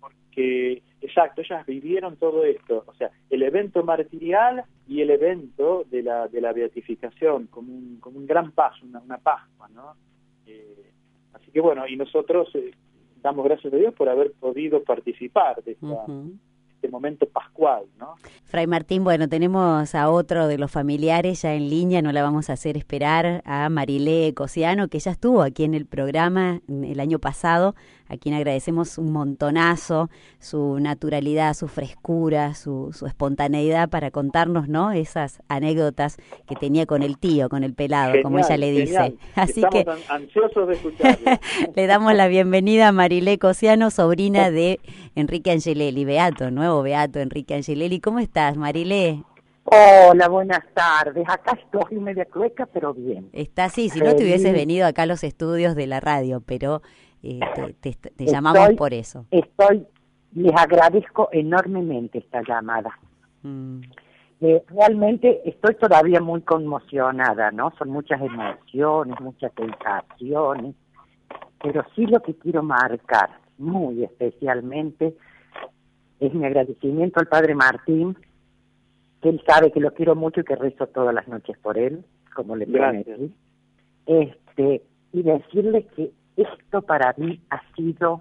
Porque, 0.00 0.82
exacto, 1.00 1.40
ellas 1.42 1.64
vivieron 1.66 2.16
todo 2.16 2.44
esto, 2.44 2.84
o 2.86 2.94
sea, 2.94 3.10
el 3.30 3.42
evento 3.42 3.82
martirial 3.84 4.64
y 4.86 5.00
el 5.00 5.10
evento 5.10 5.84
de 5.90 6.02
la, 6.02 6.28
de 6.28 6.40
la 6.40 6.52
beatificación, 6.52 7.46
como 7.46 7.72
un, 7.72 7.98
como 8.00 8.18
un 8.18 8.26
gran 8.26 8.52
paso, 8.52 8.84
una, 8.84 9.00
una 9.00 9.18
Pascua, 9.18 9.68
¿no? 9.68 9.94
Eh, 10.46 10.90
así 11.34 11.50
que 11.50 11.60
bueno, 11.60 11.86
y 11.86 11.96
nosotros 11.96 12.48
eh, 12.54 12.72
damos 13.22 13.44
gracias 13.44 13.72
a 13.72 13.76
Dios 13.76 13.94
por 13.94 14.08
haber 14.08 14.32
podido 14.32 14.82
participar 14.82 15.62
de 15.62 15.72
esta-. 15.72 16.06
Momento 16.90 17.26
pascual, 17.26 17.84
¿no? 17.98 18.14
Fray 18.44 18.66
Martín, 18.66 19.04
bueno, 19.04 19.28
tenemos 19.28 19.94
a 19.94 20.10
otro 20.10 20.46
de 20.46 20.58
los 20.58 20.70
familiares 20.70 21.42
ya 21.42 21.54
en 21.54 21.68
línea, 21.68 22.02
no 22.02 22.12
la 22.12 22.22
vamos 22.22 22.50
a 22.50 22.54
hacer 22.54 22.76
esperar, 22.76 23.42
a 23.44 23.68
Marilé 23.68 24.32
Cosiano, 24.34 24.88
que 24.88 24.98
ya 24.98 25.10
estuvo 25.10 25.42
aquí 25.42 25.64
en 25.64 25.74
el 25.74 25.86
programa 25.86 26.60
el 26.68 27.00
año 27.00 27.18
pasado, 27.18 27.74
a 28.08 28.16
quien 28.16 28.34
agradecemos 28.34 28.98
un 28.98 29.12
montonazo 29.12 30.10
su 30.38 30.78
naturalidad, 30.80 31.54
su 31.54 31.68
frescura, 31.68 32.54
su, 32.54 32.90
su 32.92 33.06
espontaneidad 33.06 33.88
para 33.88 34.10
contarnos, 34.10 34.68
¿no? 34.68 34.92
Esas 34.92 35.42
anécdotas 35.48 36.16
que 36.46 36.54
tenía 36.56 36.86
con 36.86 37.02
el 37.02 37.18
tío, 37.18 37.48
con 37.48 37.64
el 37.64 37.74
pelado, 37.74 38.14
como 38.22 38.38
ella 38.38 38.56
le 38.56 38.70
dice. 38.70 39.16
Así 39.34 39.62
Estamos 39.62 39.98
que 39.98 40.12
ansiosos 40.12 40.68
de 40.68 40.74
escucharlo. 40.74 41.30
le 41.74 41.86
damos 41.86 42.14
la 42.14 42.28
bienvenida 42.28 42.88
a 42.88 42.92
Marilé 42.92 43.38
Cosiano, 43.38 43.90
sobrina 43.90 44.50
de 44.50 44.80
Enrique 45.14 45.50
Angelelli, 45.50 46.04
Beato, 46.04 46.50
nuevo 46.50 46.82
Beato 46.82 47.18
Enrique 47.20 47.54
Angelelli. 47.54 48.00
¿Cómo 48.00 48.18
estás, 48.18 48.56
Marilé? 48.56 49.22
Hola, 49.70 50.28
buenas 50.28 50.62
tardes. 50.72 51.24
Acá 51.28 51.58
estoy 51.62 51.98
media 51.98 52.24
cueca, 52.24 52.64
pero 52.66 52.94
bien. 52.94 53.28
Está 53.34 53.66
así, 53.66 53.90
si 53.90 54.00
no 54.00 54.16
te 54.16 54.22
hubieses 54.24 54.54
venido 54.54 54.86
acá 54.86 55.02
a 55.02 55.06
los 55.06 55.22
estudios 55.24 55.74
de 55.74 55.86
la 55.86 56.00
radio, 56.00 56.42
pero 56.44 56.80
eh, 57.22 57.40
te, 57.80 58.26
llamamos 58.26 58.70
por 58.76 58.94
eso. 58.94 59.26
Estoy, 59.30 59.86
les 60.34 60.54
agradezco 60.54 61.28
enormemente 61.32 62.18
esta 62.18 62.42
llamada. 62.42 62.98
Mm. 63.42 63.80
Eh, 64.40 64.62
realmente 64.68 65.42
estoy 65.48 65.74
todavía 65.74 66.20
muy 66.20 66.42
conmocionada, 66.42 67.50
¿no? 67.50 67.72
Son 67.76 67.90
muchas 67.90 68.20
emociones, 68.20 69.20
muchas 69.20 69.52
sensaciones, 69.56 70.76
pero 71.60 71.84
sí 71.96 72.06
lo 72.06 72.20
que 72.20 72.34
quiero 72.34 72.62
marcar 72.62 73.30
muy 73.58 74.04
especialmente 74.04 75.16
es 76.20 76.34
mi 76.34 76.46
agradecimiento 76.46 77.18
al 77.20 77.26
Padre 77.26 77.54
Martín 77.54 78.16
que 79.20 79.28
él 79.30 79.42
sabe 79.46 79.72
que 79.72 79.80
lo 79.80 79.92
quiero 79.92 80.14
mucho 80.14 80.40
y 80.40 80.44
que 80.44 80.54
rezo 80.54 80.86
todas 80.86 81.12
las 81.14 81.26
noches 81.26 81.58
por 81.58 81.76
él, 81.76 82.04
como 82.34 82.54
le 82.54 82.66
prometí. 82.66 83.32
Este, 84.06 84.82
y 85.12 85.22
decirle 85.22 85.86
que 85.96 86.12
esto 86.38 86.82
para 86.82 87.14
mí 87.16 87.40
ha 87.50 87.60
sido 87.74 88.20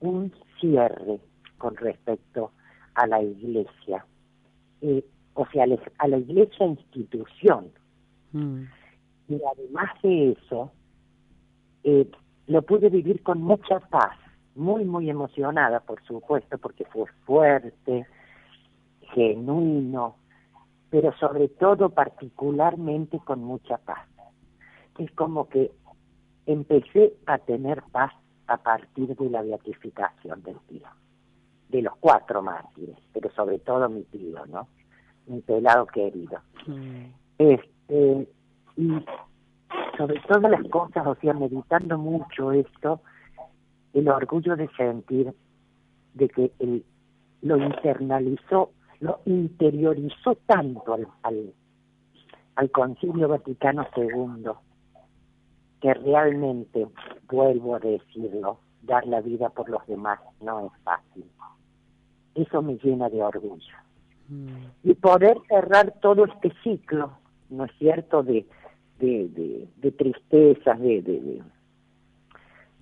un 0.00 0.32
cierre 0.60 1.18
con 1.58 1.76
respecto 1.76 2.52
a 2.94 3.06
la 3.06 3.20
iglesia, 3.22 4.06
eh, 4.80 5.04
o 5.34 5.46
sea, 5.46 5.64
a 5.98 6.08
la 6.08 6.18
iglesia 6.18 6.66
institución. 6.66 7.72
Mm. 8.32 8.62
Y 9.28 9.40
además 9.52 9.90
de 10.02 10.32
eso, 10.32 10.70
eh, 11.82 12.08
lo 12.46 12.62
pude 12.62 12.88
vivir 12.88 13.22
con 13.22 13.42
mucha 13.42 13.80
paz, 13.80 14.16
muy, 14.54 14.84
muy 14.84 15.10
emocionada, 15.10 15.80
por 15.80 16.02
supuesto, 16.04 16.58
porque 16.58 16.84
fue 16.84 17.06
fuerte, 17.24 18.06
genuino, 19.12 20.16
pero 20.90 21.12
sobre 21.18 21.48
todo 21.48 21.90
particularmente 21.90 23.18
con 23.24 23.42
mucha 23.42 23.78
paz. 23.78 24.06
Es 24.98 25.10
como 25.12 25.48
que 25.48 25.72
empecé 26.46 27.14
a 27.26 27.38
tener 27.38 27.82
paz 27.92 28.12
a 28.46 28.58
partir 28.58 29.14
de 29.16 29.30
la 29.30 29.42
beatificación 29.42 30.42
del 30.42 30.58
tío, 30.68 30.86
de 31.68 31.82
los 31.82 31.96
cuatro 31.96 32.42
mártires, 32.42 32.98
pero 33.12 33.30
sobre 33.32 33.58
todo 33.58 33.88
mi 33.88 34.02
tío, 34.04 34.44
¿no? 34.46 34.68
Mi 35.26 35.40
pelado 35.40 35.86
querido. 35.86 36.40
Mm. 36.66 37.06
Este, 37.38 38.28
y 38.76 39.04
sobre 39.96 40.20
todas 40.28 40.50
las 40.50 40.68
cosas, 40.68 41.06
o 41.06 41.14
sea, 41.16 41.32
meditando 41.32 41.96
mucho 41.98 42.52
esto, 42.52 43.00
el 43.92 44.08
orgullo 44.08 44.56
de 44.56 44.68
sentir 44.76 45.32
de 46.14 46.28
que 46.28 46.52
él 46.58 46.84
lo 47.42 47.56
internalizó 47.56 48.70
lo 49.00 49.20
interiorizó 49.26 50.36
tanto 50.46 50.94
al, 50.94 51.06
al, 52.56 52.70
Concilio 52.70 53.28
Vaticano 53.28 53.86
II 53.94 54.50
que 55.84 55.92
realmente, 55.92 56.88
vuelvo 57.28 57.76
a 57.76 57.78
decirlo, 57.78 58.58
dar 58.80 59.06
la 59.06 59.20
vida 59.20 59.50
por 59.50 59.68
los 59.68 59.86
demás 59.86 60.18
no 60.40 60.60
es 60.64 60.82
fácil. 60.82 61.26
Eso 62.34 62.62
me 62.62 62.78
llena 62.78 63.10
de 63.10 63.22
orgullo. 63.22 63.76
Mm. 64.30 64.64
Y 64.82 64.94
poder 64.94 65.36
cerrar 65.46 65.92
todo 66.00 66.24
este 66.24 66.54
ciclo, 66.62 67.12
¿no 67.50 67.66
es 67.66 67.72
cierto?, 67.78 68.22
de, 68.22 68.46
de, 68.98 69.68
de, 69.76 69.90
tristezas, 69.92 70.80
de, 70.80 71.02
de, 71.02 71.42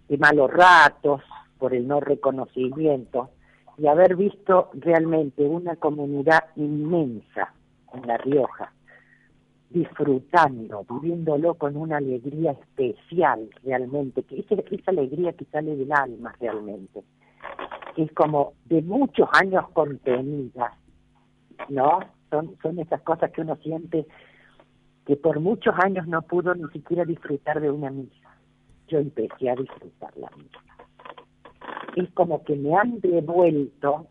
de 0.09 0.19
malos 0.19 0.53
ratos 0.53 1.23
por 1.59 1.75
el 1.75 1.89
no 1.89 1.99
reconocimiento, 1.99 3.31
y 3.79 3.89
haber 3.89 4.15
visto 4.15 4.71
realmente 4.75 5.43
una 5.43 5.75
comunidad 5.75 6.45
inmensa 6.55 7.53
en 7.95 8.07
La 8.07 8.17
Rioja, 8.19 8.73
disfrutando, 9.73 10.85
viviéndolo 10.89 11.55
con 11.55 11.77
una 11.77 11.99
alegría 11.99 12.53
especial 12.53 13.49
realmente, 13.65 14.23
que 14.23 14.41
esa, 14.41 14.55
esa 14.71 14.91
alegría 14.91 15.33
que 15.33 15.45
sale 15.47 15.77
del 15.77 15.93
alma 15.93 16.35
realmente, 16.41 17.03
es 17.97 18.13
como 18.13 18.55
de 18.67 18.83
muchos 18.83 19.29
años 19.33 19.69
contenidas, 19.73 20.73
¿no? 21.69 22.01
Son, 22.31 22.57
son 22.63 22.79
esas 22.79 23.03
cosas 23.03 23.31
que 23.33 23.43
uno 23.43 23.57
siente 23.57 24.07
que 25.07 25.17
por 25.17 25.41
muchos 25.41 25.75
años 25.85 26.07
no 26.07 26.23
pudo 26.23 26.55
ni 26.55 26.69
siquiera 26.69 27.05
disfrutar 27.05 27.61
de 27.61 27.71
una 27.71 27.91
misa. 27.91 28.37
Yo 28.89 28.99
empecé 28.99 29.51
a 29.51 29.57
disfrutar 29.57 30.17
la 30.17 30.31
misa 30.37 30.61
es 31.97 32.11
como 32.13 32.43
que 32.45 32.57
me 32.57 32.75
han 32.75 33.01
devuelto 33.01 34.07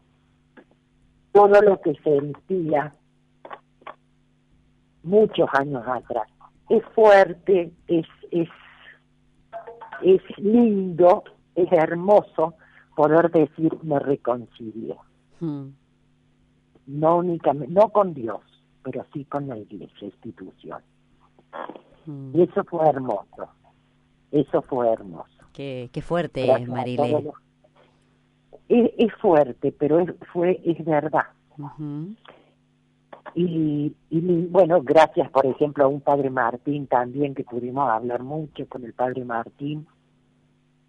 todo 1.32 1.62
lo 1.62 1.82
que 1.82 1.95
sentía 2.04 2.93
muchos 5.03 5.49
años 5.53 5.83
atrás. 5.87 6.27
Es 6.69 6.83
fuerte, 6.95 7.71
es, 7.87 8.05
es, 8.31 8.47
es 10.01 10.21
lindo, 10.37 11.23
es 11.55 11.71
hermoso 11.71 12.55
poder 12.95 13.31
decir 13.31 13.77
me 13.83 13.99
reconcilio. 13.99 14.97
Hmm. 15.39 15.69
No 16.87 17.17
únicamente, 17.17 17.73
no 17.73 17.89
con 17.89 18.13
Dios, 18.13 18.41
pero 18.83 19.05
sí 19.13 19.25
con 19.25 19.47
la 19.47 19.57
iglesia, 19.57 20.07
institución. 20.07 20.81
Hmm. 22.05 22.35
Y 22.35 22.43
eso 22.43 22.63
fue 22.63 22.87
hermoso, 22.87 23.49
eso 24.31 24.61
fue 24.63 24.91
hermoso. 24.91 25.29
Qué, 25.53 25.89
qué 25.91 26.01
fuerte, 26.01 26.51
es, 26.51 26.67
Marilé 26.67 27.31
es, 28.71 29.13
fuerte, 29.15 29.71
pero 29.71 29.99
es, 29.99 30.09
fue, 30.31 30.61
es 30.63 30.83
verdad. 30.85 31.27
Y, 33.36 33.95
y 34.10 34.47
bueno, 34.47 34.81
gracias 34.81 35.29
por 35.29 35.45
ejemplo 35.45 35.86
a 35.86 35.88
un 35.88 36.01
padre 36.01 36.29
Martín 36.29 36.88
también, 36.88 37.36
que 37.36 37.43
pudimos 37.43 37.89
hablar 37.89 38.23
mucho 38.23 38.67
con 38.67 38.84
el 38.84 38.93
padre 38.93 39.23
Martín, 39.23 39.88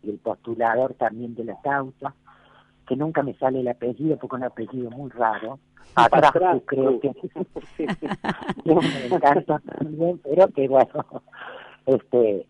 y 0.03 0.11
el 0.11 0.19
postulador 0.19 0.95
también 0.95 1.35
de 1.35 1.45
la 1.45 1.61
causa, 1.63 2.15
que 2.87 2.97
nunca 2.97 3.23
me 3.23 3.35
sale 3.35 3.61
el 3.61 3.69
apellido 3.69 4.17
porque 4.19 4.37
es 4.37 4.41
un 4.41 4.47
apellido 4.47 4.91
muy 4.91 5.11
raro. 5.11 5.59
Atrás, 5.95 6.63
creo 6.67 7.01
que 7.01 7.13
me 8.65 9.07
encanta 9.07 9.61
también, 9.61 10.21
pero 10.25 10.49
que 10.49 10.69
bueno, 10.69 11.05
este, 11.87 12.47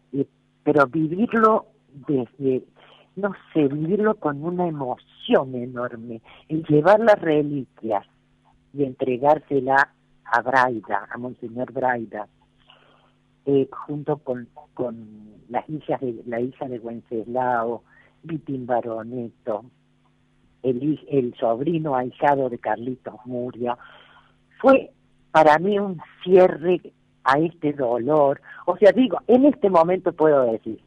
pero 0.62 0.87
vivirlo 0.87 1.66
desde 2.07 2.64
no 3.16 3.33
sé, 3.53 3.68
vivirlo 3.68 4.14
con 4.14 4.42
una 4.42 4.66
emoción 4.66 5.55
enorme, 5.55 6.23
el 6.49 6.64
llevar 6.64 7.01
las 7.01 7.21
reliquias 7.21 8.07
y 8.73 8.85
entregársela 8.85 9.93
a 10.25 10.43
Braida, 10.43 11.09
a 11.11 11.19
Monseñor 11.19 11.73
Braida, 11.73 12.27
eh, 13.45 13.69
junto 13.87 14.19
con, 14.19 14.49
con 14.75 15.43
las 15.49 15.69
hijas 15.69 16.01
de 16.01 16.23
la 16.27 16.41
hija 16.41 16.69
de 16.69 16.79
Wenceslao, 16.79 17.83
Vitín 18.23 18.67
Baroneto, 18.67 19.65
el, 20.63 21.01
el 21.11 21.35
sobrino 21.35 21.97
ahijado 21.97 22.49
de 22.49 22.59
Carlitos 22.59 23.15
Muria, 23.25 23.77
fue 24.61 24.93
para 25.33 25.59
mí 25.59 25.79
un 25.79 26.01
cierre 26.23 26.81
a 27.25 27.39
este 27.39 27.73
dolor. 27.73 28.41
O 28.67 28.77
sea, 28.77 28.93
digo, 28.93 29.19
en 29.27 29.47
este 29.47 29.69
momento 29.71 30.13
puedo 30.13 30.51
decir, 30.53 30.79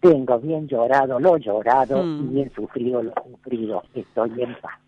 tengo 0.00 0.38
bien 0.38 0.68
llorado 0.68 1.18
lo 1.18 1.36
llorado 1.38 2.02
y 2.02 2.06
hmm. 2.06 2.34
bien 2.34 2.52
sufrido 2.54 3.02
lo 3.02 3.14
sufrido. 3.24 3.82
Estoy 3.94 4.42
en 4.42 4.54
paz. 4.60 4.78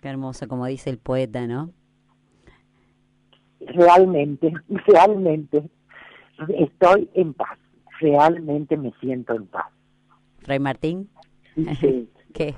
Qué 0.00 0.08
hermoso, 0.08 0.48
como 0.48 0.66
dice 0.66 0.90
el 0.90 0.98
poeta, 0.98 1.46
¿no? 1.46 1.70
Realmente, 3.60 4.52
realmente 4.86 5.62
estoy 6.48 7.08
en 7.14 7.34
paz. 7.34 7.58
Realmente 8.00 8.76
me 8.76 8.92
siento 9.00 9.34
en 9.34 9.46
paz. 9.46 9.66
Rey 10.42 10.58
Martín. 10.58 11.08
Sí. 11.80 12.08
qué, 12.34 12.54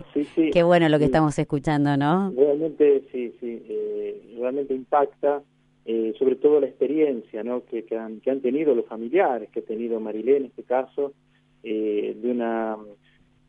qué 0.52 0.62
bueno 0.62 0.88
lo 0.88 0.98
que 0.98 1.04
estamos 1.04 1.38
escuchando, 1.38 1.96
¿no? 1.96 2.32
Realmente, 2.32 3.04
sí, 3.12 3.34
sí. 3.40 3.62
Eh, 3.68 4.36
realmente 4.38 4.74
impacta. 4.74 5.42
Eh, 5.90 6.12
sobre 6.18 6.36
todo 6.36 6.60
la 6.60 6.66
experiencia 6.66 7.42
¿no? 7.42 7.64
que, 7.64 7.86
que, 7.86 7.96
han, 7.96 8.20
que 8.20 8.30
han 8.30 8.42
tenido 8.42 8.74
los 8.74 8.84
familiares, 8.84 9.48
que 9.48 9.60
ha 9.60 9.64
tenido 9.64 9.98
Marilé 10.00 10.36
en 10.36 10.44
este 10.44 10.62
caso, 10.62 11.14
eh, 11.62 12.14
de 12.20 12.30
una 12.30 12.76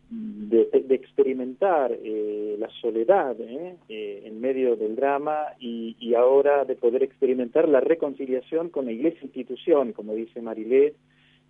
de, 0.09 0.69
experimentar 0.89 1.91
eh, 1.91 2.55
la 2.57 2.69
soledad 2.81 3.39
¿eh? 3.39 3.75
en 3.87 4.41
medio 4.41 4.75
del 4.75 4.95
drama 4.95 5.53
y, 5.59 5.95
y, 5.99 6.15
ahora 6.15 6.65
de 6.65 6.75
poder 6.75 7.03
experimentar 7.03 7.69
la 7.69 7.79
reconciliación 7.79 8.69
con 8.69 8.85
la 8.85 8.91
iglesia 8.91 9.21
institución, 9.23 9.93
como 9.93 10.15
dice 10.15 10.41
Marilé, 10.41 10.95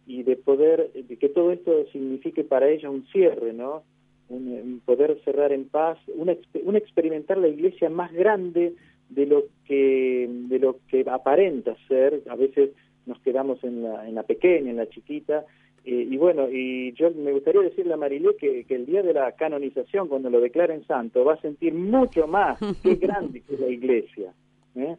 y 0.06 0.24
de 0.24 0.36
poder, 0.36 0.92
de 0.92 1.18
que 1.18 1.30
todo 1.30 1.52
esto 1.52 1.86
signifique 1.92 2.44
para 2.44 2.68
ella 2.68 2.90
un 2.90 3.06
cierre, 3.08 3.54
¿no? 3.54 3.84
Un, 4.28 4.82
poder 4.86 5.20
cerrar 5.24 5.52
en 5.54 5.70
paz, 5.70 5.98
un, 6.08 6.36
un 6.66 6.76
experimentar 6.76 7.38
la 7.38 7.48
iglesia 7.48 7.90
más 7.90 8.12
grande 8.12 8.74
de 9.10 9.26
lo 9.26 9.46
que 9.66 10.28
de 10.30 10.60
lo 10.60 10.78
que 10.88 11.04
aparenta 11.10 11.76
ser, 11.88 12.22
a 12.30 12.36
veces 12.36 12.72
nos 13.06 13.20
quedamos 13.22 13.64
en 13.64 13.84
la, 13.84 14.08
en 14.08 14.16
la 14.16 14.24
pequeña, 14.24 14.70
en 14.70 14.78
la 14.78 14.90
chiquita, 14.90 15.46
eh, 15.92 16.08
y 16.08 16.18
bueno, 16.18 16.48
y 16.52 16.94
yo 16.94 17.10
me 17.10 17.32
gustaría 17.32 17.62
decirle 17.62 17.96
a 17.96 17.98
Marilé 17.98 18.36
que, 18.40 18.64
que, 18.66 18.76
el 18.76 18.86
día 18.86 19.02
de 19.02 19.12
la 19.12 19.32
canonización, 19.32 20.08
cuando 20.08 20.30
lo 20.30 20.40
declaren 20.40 20.86
santo, 20.86 21.26
va 21.26 21.34
a 21.34 21.42
sentir 21.42 21.74
mucho 21.74 22.28
más 22.28 22.60
qué 22.84 22.94
grande 22.94 23.42
que 23.42 23.56
es 23.56 23.60
la 23.60 23.70
iglesia. 23.70 24.32
¿eh? 24.76 24.96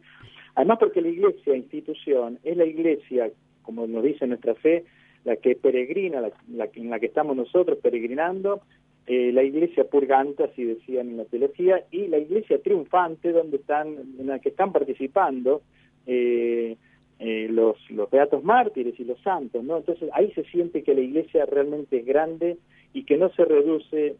Además 0.55 0.79
porque 0.79 0.99
la 0.99 1.07
iglesia, 1.07 1.55
institución, 1.55 2.39
es 2.43 2.57
la 2.57 2.65
iglesia, 2.65 3.31
como 3.61 3.87
nos 3.87 4.03
dice 4.03 4.27
nuestra 4.27 4.53
fe, 4.55 4.83
la 5.23 5.37
que 5.37 5.55
peregrina, 5.55 6.19
la, 6.19 6.69
en 6.75 6.89
la 6.89 6.99
que 6.99 7.05
estamos 7.05 7.37
nosotros 7.37 7.77
peregrinando, 7.77 8.59
eh, 9.07 9.31
la 9.31 9.43
iglesia 9.43 9.85
purgante, 9.85 10.43
así 10.43 10.65
decían 10.65 11.07
en 11.07 11.17
la 11.17 11.25
teología, 11.25 11.85
y 11.89 12.07
la 12.07 12.17
iglesia 12.17 12.61
triunfante, 12.61 13.31
donde 13.31 13.57
están, 13.57 13.95
en 14.19 14.27
la 14.27 14.39
que 14.39 14.49
están 14.49 14.73
participando 14.73 15.61
eh, 16.05 16.75
eh, 17.21 17.47
los, 17.49 17.77
los 17.91 18.09
beatos 18.09 18.43
mártires 18.43 18.99
y 18.99 19.03
los 19.03 19.19
santos, 19.21 19.63
¿no? 19.63 19.77
Entonces 19.77 20.09
ahí 20.13 20.31
se 20.31 20.43
siente 20.45 20.83
que 20.83 20.95
la 20.95 21.01
iglesia 21.01 21.45
realmente 21.45 21.99
es 21.99 22.05
grande 22.05 22.57
y 22.93 23.03
que 23.03 23.17
no 23.17 23.29
se 23.29 23.45
reduce 23.45 24.15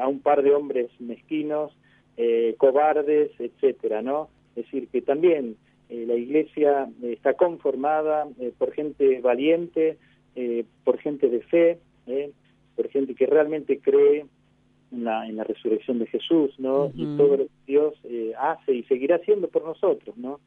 a 0.00 0.08
un 0.08 0.20
par 0.20 0.42
de 0.42 0.54
hombres 0.54 0.88
mezquinos, 0.98 1.76
cobardes, 2.56 3.32
etcétera, 3.38 4.00
¿no? 4.00 4.28
Es 4.56 4.64
decir, 4.64 4.88
que 4.88 5.02
también 5.02 5.56
la 5.90 6.14
iglesia 6.14 6.88
está 7.02 7.34
conformada 7.34 8.26
por 8.56 8.72
gente 8.72 9.20
valiente, 9.20 9.98
por 10.84 10.96
gente 11.00 11.28
de 11.28 11.42
fe, 11.42 11.78
por 12.76 12.88
gente 12.88 13.14
que 13.14 13.26
realmente 13.26 13.78
cree 13.78 14.24
en 14.94 15.04
la, 15.04 15.26
en 15.26 15.36
la 15.36 15.44
resurrección 15.44 15.98
de 15.98 16.06
Jesús, 16.06 16.54
¿no? 16.58 16.90
Y 16.94 17.04
todo 17.16 17.36
lo 17.36 17.44
que 17.44 17.50
Dios 17.66 17.94
eh, 18.04 18.32
hace 18.38 18.72
y 18.72 18.82
seguirá 18.84 19.16
haciendo 19.16 19.48
por 19.48 19.64
nosotros, 19.64 20.16
¿no? 20.16 20.40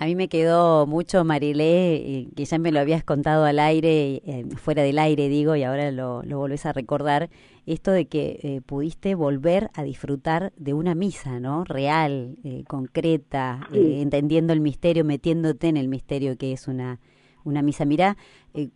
A 0.00 0.06
mí 0.06 0.14
me 0.14 0.28
quedó 0.28 0.86
mucho, 0.86 1.24
Marilé, 1.24 1.96
eh, 1.96 2.28
que 2.36 2.44
ya 2.44 2.58
me 2.58 2.70
lo 2.70 2.78
habías 2.78 3.02
contado 3.02 3.44
al 3.44 3.58
aire, 3.58 4.22
eh, 4.24 4.46
fuera 4.56 4.84
del 4.84 4.96
aire 4.96 5.28
digo, 5.28 5.56
y 5.56 5.64
ahora 5.64 5.90
lo, 5.90 6.22
lo 6.22 6.38
volvés 6.38 6.66
a 6.66 6.72
recordar, 6.72 7.30
esto 7.66 7.90
de 7.90 8.06
que 8.06 8.62
pudiste 8.64 9.14
volver 9.16 9.70
a 9.74 9.82
disfrutar 9.82 10.52
de 10.56 10.72
una 10.72 10.94
misa, 10.94 11.40
¿no? 11.40 11.64
Real, 11.64 12.38
concreta, 12.66 13.68
entendiendo 13.72 14.54
el 14.54 14.60
misterio, 14.60 15.04
metiéndote 15.04 15.68
en 15.68 15.76
el 15.76 15.88
misterio 15.88 16.38
que 16.38 16.52
es 16.52 16.66
una, 16.66 16.98
una 17.44 17.60
misa. 17.60 17.84
Mirá 17.84 18.16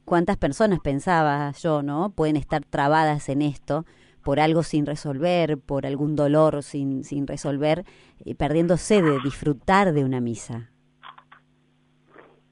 cuántas 0.04 0.36
personas 0.36 0.80
pensaba 0.80 1.52
yo, 1.52 1.82
¿no? 1.82 2.10
Pueden 2.10 2.36
estar 2.36 2.66
trabadas 2.66 3.30
en 3.30 3.40
esto 3.40 3.86
por 4.22 4.40
algo 4.40 4.62
sin 4.62 4.86
resolver, 4.86 5.58
por 5.58 5.86
algún 5.86 6.16
dolor 6.16 6.62
sin, 6.62 7.04
sin 7.04 7.26
resolver, 7.26 7.84
eh, 8.24 8.34
perdiéndose 8.34 9.02
de 9.02 9.20
disfrutar 9.20 9.92
de 9.92 10.04
una 10.04 10.20
misa. 10.20 10.71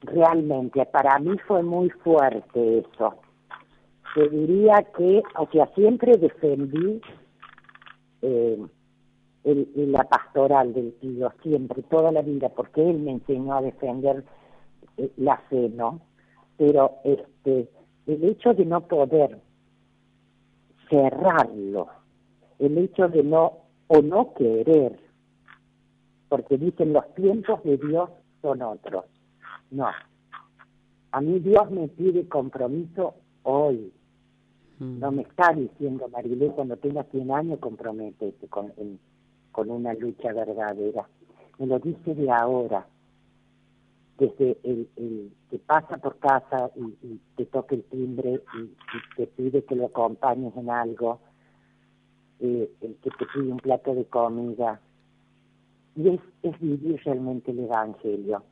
Realmente, 0.01 0.85
para 0.87 1.19
mí 1.19 1.37
fue 1.47 1.61
muy 1.61 1.89
fuerte 1.89 2.79
eso. 2.79 3.15
Te 4.15 4.27
diría 4.29 4.83
que, 4.97 5.21
o 5.37 5.47
sea, 5.51 5.67
siempre 5.75 6.17
defendí 6.17 7.01
eh, 8.21 8.59
la 9.43 10.03
pastoral 10.03 10.73
del 10.73 10.93
tío, 10.95 11.31
siempre, 11.43 11.83
toda 11.83 12.11
la 12.11 12.21
vida, 12.21 12.49
porque 12.49 12.89
él 12.89 12.99
me 12.99 13.11
enseñó 13.11 13.55
a 13.55 13.61
defender 13.61 14.23
eh, 14.97 15.11
la 15.17 15.37
fe, 15.49 15.69
¿no? 15.69 16.01
Pero 16.57 16.97
este, 17.03 17.69
el 18.07 18.23
hecho 18.23 18.53
de 18.53 18.65
no 18.65 18.81
poder 18.81 19.39
cerrarlo, 20.89 21.87
el 22.59 22.77
hecho 22.77 23.07
de 23.07 23.23
no 23.23 23.59
o 23.87 24.01
no 24.01 24.33
querer, 24.33 24.99
porque 26.27 26.57
dicen 26.57 26.93
los 26.93 27.13
tiempos 27.15 27.63
de 27.63 27.77
Dios 27.77 28.09
son 28.41 28.61
otros. 28.61 29.05
No, 29.71 29.87
a 31.11 31.21
mí 31.21 31.39
Dios 31.39 31.69
me 31.71 31.87
pide 31.87 32.27
compromiso 32.27 33.15
hoy. 33.43 33.91
Mm. 34.79 34.99
No 34.99 35.11
me 35.11 35.23
está 35.23 35.53
diciendo, 35.53 36.07
Marilé, 36.09 36.49
cuando 36.49 36.77
tengas 36.77 37.07
100 37.11 37.31
años, 37.31 37.59
comprométete 37.59 38.47
con, 38.47 38.71
con 39.51 39.69
una 39.69 39.93
lucha 39.93 40.31
verdadera. 40.33 41.07
Me 41.59 41.67
lo 41.67 41.79
dice 41.79 42.15
de 42.15 42.31
ahora 42.31 42.85
desde 44.17 44.57
el, 44.63 44.87
el, 44.97 45.31
que 45.49 45.57
pasa 45.57 45.97
por 45.97 46.17
casa 46.19 46.69
y, 46.75 47.19
te 47.35 47.45
toca 47.47 47.73
el 47.73 47.83
timbre 47.85 48.41
y, 48.55 49.15
te 49.17 49.25
pide 49.25 49.63
que 49.65 49.75
lo 49.75 49.87
acompañes 49.87 50.55
en 50.55 50.69
algo, 50.69 51.19
eh, 52.39 52.71
el 52.81 52.95
que 52.97 53.09
te 53.09 53.25
pide 53.33 53.51
un 53.51 53.57
plato 53.57 53.95
de 53.95 54.05
comida. 54.05 54.79
Y 55.95 56.09
es, 56.09 56.21
es 56.43 56.59
vivir 56.59 57.01
realmente 57.03 57.51
el 57.51 57.59
Evangelio. 57.59 58.43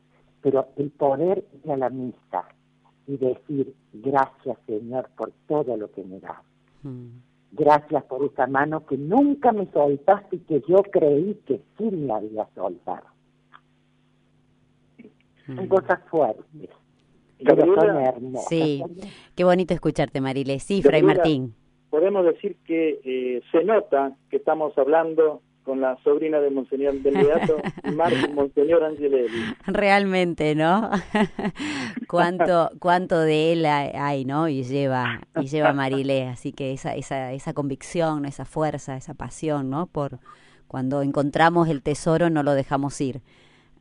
Pero 0.42 0.68
el 0.76 0.90
poder 0.90 1.44
ir 1.64 1.72
a 1.72 1.76
la 1.76 1.90
misa 1.90 2.44
y 3.06 3.16
decir, 3.16 3.74
gracias 3.92 4.58
Señor 4.66 5.08
por 5.16 5.32
todo 5.46 5.76
lo 5.76 5.90
que 5.90 6.02
me 6.04 6.20
das. 6.20 6.42
Mm. 6.82 7.08
Gracias 7.52 8.04
por 8.04 8.24
esa 8.24 8.46
mano 8.46 8.86
que 8.86 8.96
nunca 8.96 9.52
me 9.52 9.66
soltaste 9.72 10.36
y 10.36 10.38
que 10.40 10.62
yo 10.68 10.82
creí 10.90 11.34
que 11.46 11.60
sí 11.76 11.90
me 11.90 12.12
había 12.12 12.48
soltado 12.54 13.06
son 15.56 15.68
cosas 15.68 16.00
fuertes. 16.10 16.70
Sí, 18.48 18.82
qué 19.34 19.44
bonito 19.44 19.72
escucharte, 19.72 20.20
Marile. 20.20 20.58
Sí, 20.58 20.82
Fray 20.82 21.02
Martín. 21.02 21.54
Podemos 21.88 22.24
decir 22.24 22.56
que 22.64 23.00
eh, 23.02 23.42
se 23.50 23.64
nota 23.64 24.12
que 24.28 24.36
estamos 24.36 24.76
hablando 24.76 25.42
con 25.64 25.80
la 25.80 25.96
sobrina 26.02 26.40
de 26.40 26.50
Monseñor 26.50 26.94
del 26.94 27.14
Beato, 27.14 27.56
Monseñor 28.34 28.84
Angelelli. 28.84 29.54
Realmente, 29.66 30.54
¿no? 30.54 30.90
cuánto 32.08 32.70
cuánto 32.78 33.20
de 33.20 33.52
él 33.52 33.66
hay, 33.66 34.24
¿no? 34.24 34.48
Y 34.48 34.62
lleva 34.62 35.20
y 35.40 35.46
lleva 35.46 35.72
Marilé, 35.72 36.28
así 36.28 36.52
que 36.52 36.72
esa 36.72 36.94
esa 36.94 37.32
esa 37.32 37.52
convicción, 37.52 38.24
esa 38.24 38.44
fuerza, 38.44 38.96
esa 38.96 39.14
pasión, 39.14 39.70
¿no? 39.70 39.86
Por 39.86 40.18
cuando 40.66 41.02
encontramos 41.02 41.68
el 41.68 41.82
tesoro 41.82 42.30
no 42.30 42.42
lo 42.42 42.52
dejamos 42.52 43.00
ir. 43.00 43.20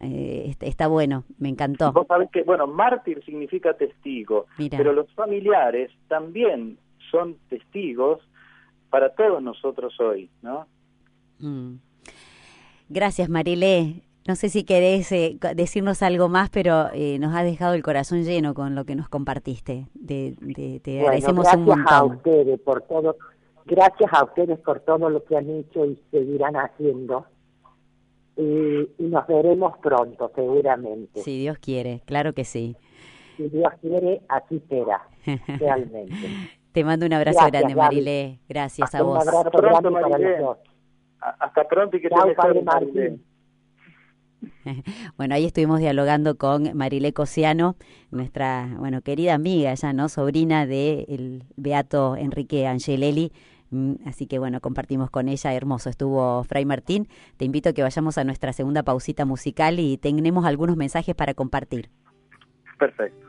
Eh, 0.02 0.56
está 0.62 0.88
bueno, 0.88 1.26
me 1.38 1.50
encantó. 1.50 1.92
Vos 1.92 2.08
sabés 2.08 2.32
que, 2.32 2.44
bueno, 2.44 2.68
mártir 2.68 3.24
significa 3.26 3.74
testigo, 3.74 4.46
pero 4.72 4.94
los 4.94 5.12
familiares 5.14 5.92
también 6.08 6.78
son 7.12 7.36
testigos 7.50 8.22
para 8.90 9.10
todos 9.14 9.44
nosotros 9.44 10.00
hoy, 10.00 10.30
¿no? 10.42 10.68
Mm. 11.40 11.76
Gracias, 12.90 13.30
Marilé. 13.30 14.04
No 14.28 14.36
sé 14.36 14.50
si 14.50 14.64
querés 14.64 15.12
eh, 15.12 15.38
decirnos 15.56 16.04
algo 16.04 16.30
más, 16.30 16.50
pero 16.50 16.90
eh, 16.94 17.18
nos 17.20 17.36
ha 17.36 17.44
dejado 17.44 17.74
el 17.74 17.82
corazón 17.82 18.24
lleno 18.24 18.54
con 18.54 18.76
lo 18.76 18.86
que 18.86 18.96
nos 18.96 19.10
compartiste. 19.10 19.88
De, 19.94 20.36
te 20.84 21.00
agradecemos 21.00 21.48
un 21.54 21.64
montón. 21.64 21.86
a 21.88 22.04
ustedes 22.04 22.60
por 22.60 22.82
todo, 22.84 23.16
gracias 23.66 24.12
a 24.14 24.24
ustedes 24.24 24.60
por 24.60 24.82
todo 24.82 25.10
lo 25.10 25.24
que 25.24 25.38
han 25.38 25.50
hecho 25.50 25.86
y 25.86 26.00
seguirán 26.12 26.56
haciendo 26.56 27.26
y, 28.40 28.88
nos 29.00 29.28
veremos 29.28 29.78
pronto, 29.80 30.32
seguramente. 30.34 31.22
Si 31.22 31.40
Dios 31.40 31.58
quiere, 31.60 32.02
claro 32.06 32.34
que 32.34 32.46
sí. 32.46 32.76
Si 33.36 33.50
Dios 33.50 33.74
quiere, 33.82 34.22
aquí 34.30 34.62
será, 34.70 35.08
realmente. 35.60 36.16
Te 36.72 36.84
mando 36.84 37.06
un 37.06 37.14
abrazo 37.14 37.46
grande, 37.48 37.76
Marilé. 37.76 38.40
Gracias 38.48 38.94
a 38.94 39.02
vos. 39.02 39.24
Un 39.24 39.28
abrazo 39.28 39.58
grande 39.58 39.92
para 39.92 40.18
los 40.18 40.58
Hasta 41.20 41.68
pronto 41.68 41.98
y 41.98 42.02
que 42.02 42.10
Chao, 42.10 42.34
padre 42.36 42.62
Marilé. 42.62 43.20
Bueno, 45.18 45.36
ahí 45.36 45.46
estuvimos 45.46 45.80
dialogando 45.80 46.38
con 46.38 46.78
Marilé 46.78 47.12
Cosiano, 47.12 47.76
nuestra, 48.10 48.70
bueno, 48.78 49.02
querida 49.02 49.34
amiga 49.34 49.74
ya, 49.74 49.92
¿no? 49.92 50.08
Sobrina 50.08 50.66
del 50.66 51.44
Beato 51.58 52.16
Enrique 52.16 52.66
Angelelli, 52.66 53.34
Mm, 53.72 53.96
así 54.08 54.26
que 54.26 54.40
bueno, 54.40 54.62
compartimos 54.62 55.10
con 55.10 55.30
ella, 55.30 55.54
hermoso 55.54 55.90
estuvo 55.90 56.44
Fray 56.44 56.66
Martín. 56.66 57.08
Te 57.38 57.46
invito 57.46 57.70
a 57.70 57.74
que 57.74 57.84
vayamos 57.84 58.18
a 58.18 58.24
nuestra 58.24 58.54
segunda 58.54 58.84
pausita 58.84 59.26
musical 59.26 59.80
y 59.80 59.98
tenemos 59.98 60.46
algunos 60.46 60.76
mensajes 60.76 61.16
para 61.16 61.34
compartir. 61.34 61.90
Perfecto. 62.78 63.29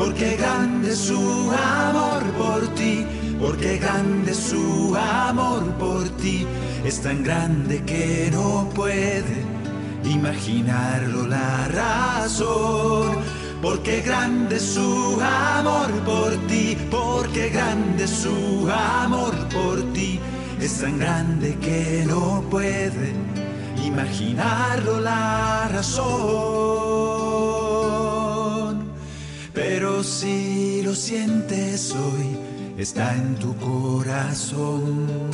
Porque 0.00 0.34
grande 0.34 0.96
su 0.96 1.52
amor 1.52 2.22
por 2.38 2.66
ti, 2.74 3.04
porque 3.38 3.76
grande 3.76 4.32
su 4.32 4.96
amor 4.96 5.62
por 5.78 6.08
ti, 6.16 6.46
es 6.86 7.02
tan 7.02 7.22
grande 7.22 7.84
que 7.84 8.30
no 8.32 8.66
puede 8.74 9.44
imaginarlo 10.02 11.26
la 11.26 11.68
razón. 11.68 13.18
Porque 13.60 14.00
grande 14.00 14.58
su 14.58 15.20
amor 15.20 15.90
por 16.06 16.34
ti, 16.48 16.78
porque 16.90 17.50
grande 17.50 18.08
su 18.08 18.70
amor 18.72 19.34
por 19.52 19.82
ti, 19.92 20.18
es 20.62 20.80
tan 20.80 20.98
grande 20.98 21.58
que 21.60 22.06
no 22.08 22.42
puede 22.48 23.12
imaginarlo 23.84 24.98
la 24.98 25.68
razón. 25.70 27.09
Pero 30.00 30.08
si 30.08 30.82
lo 30.82 30.94
sientes 30.94 31.94
hoy, 31.94 32.34
está 32.78 33.14
en 33.14 33.34
tu 33.34 33.54
corazón. 33.58 35.30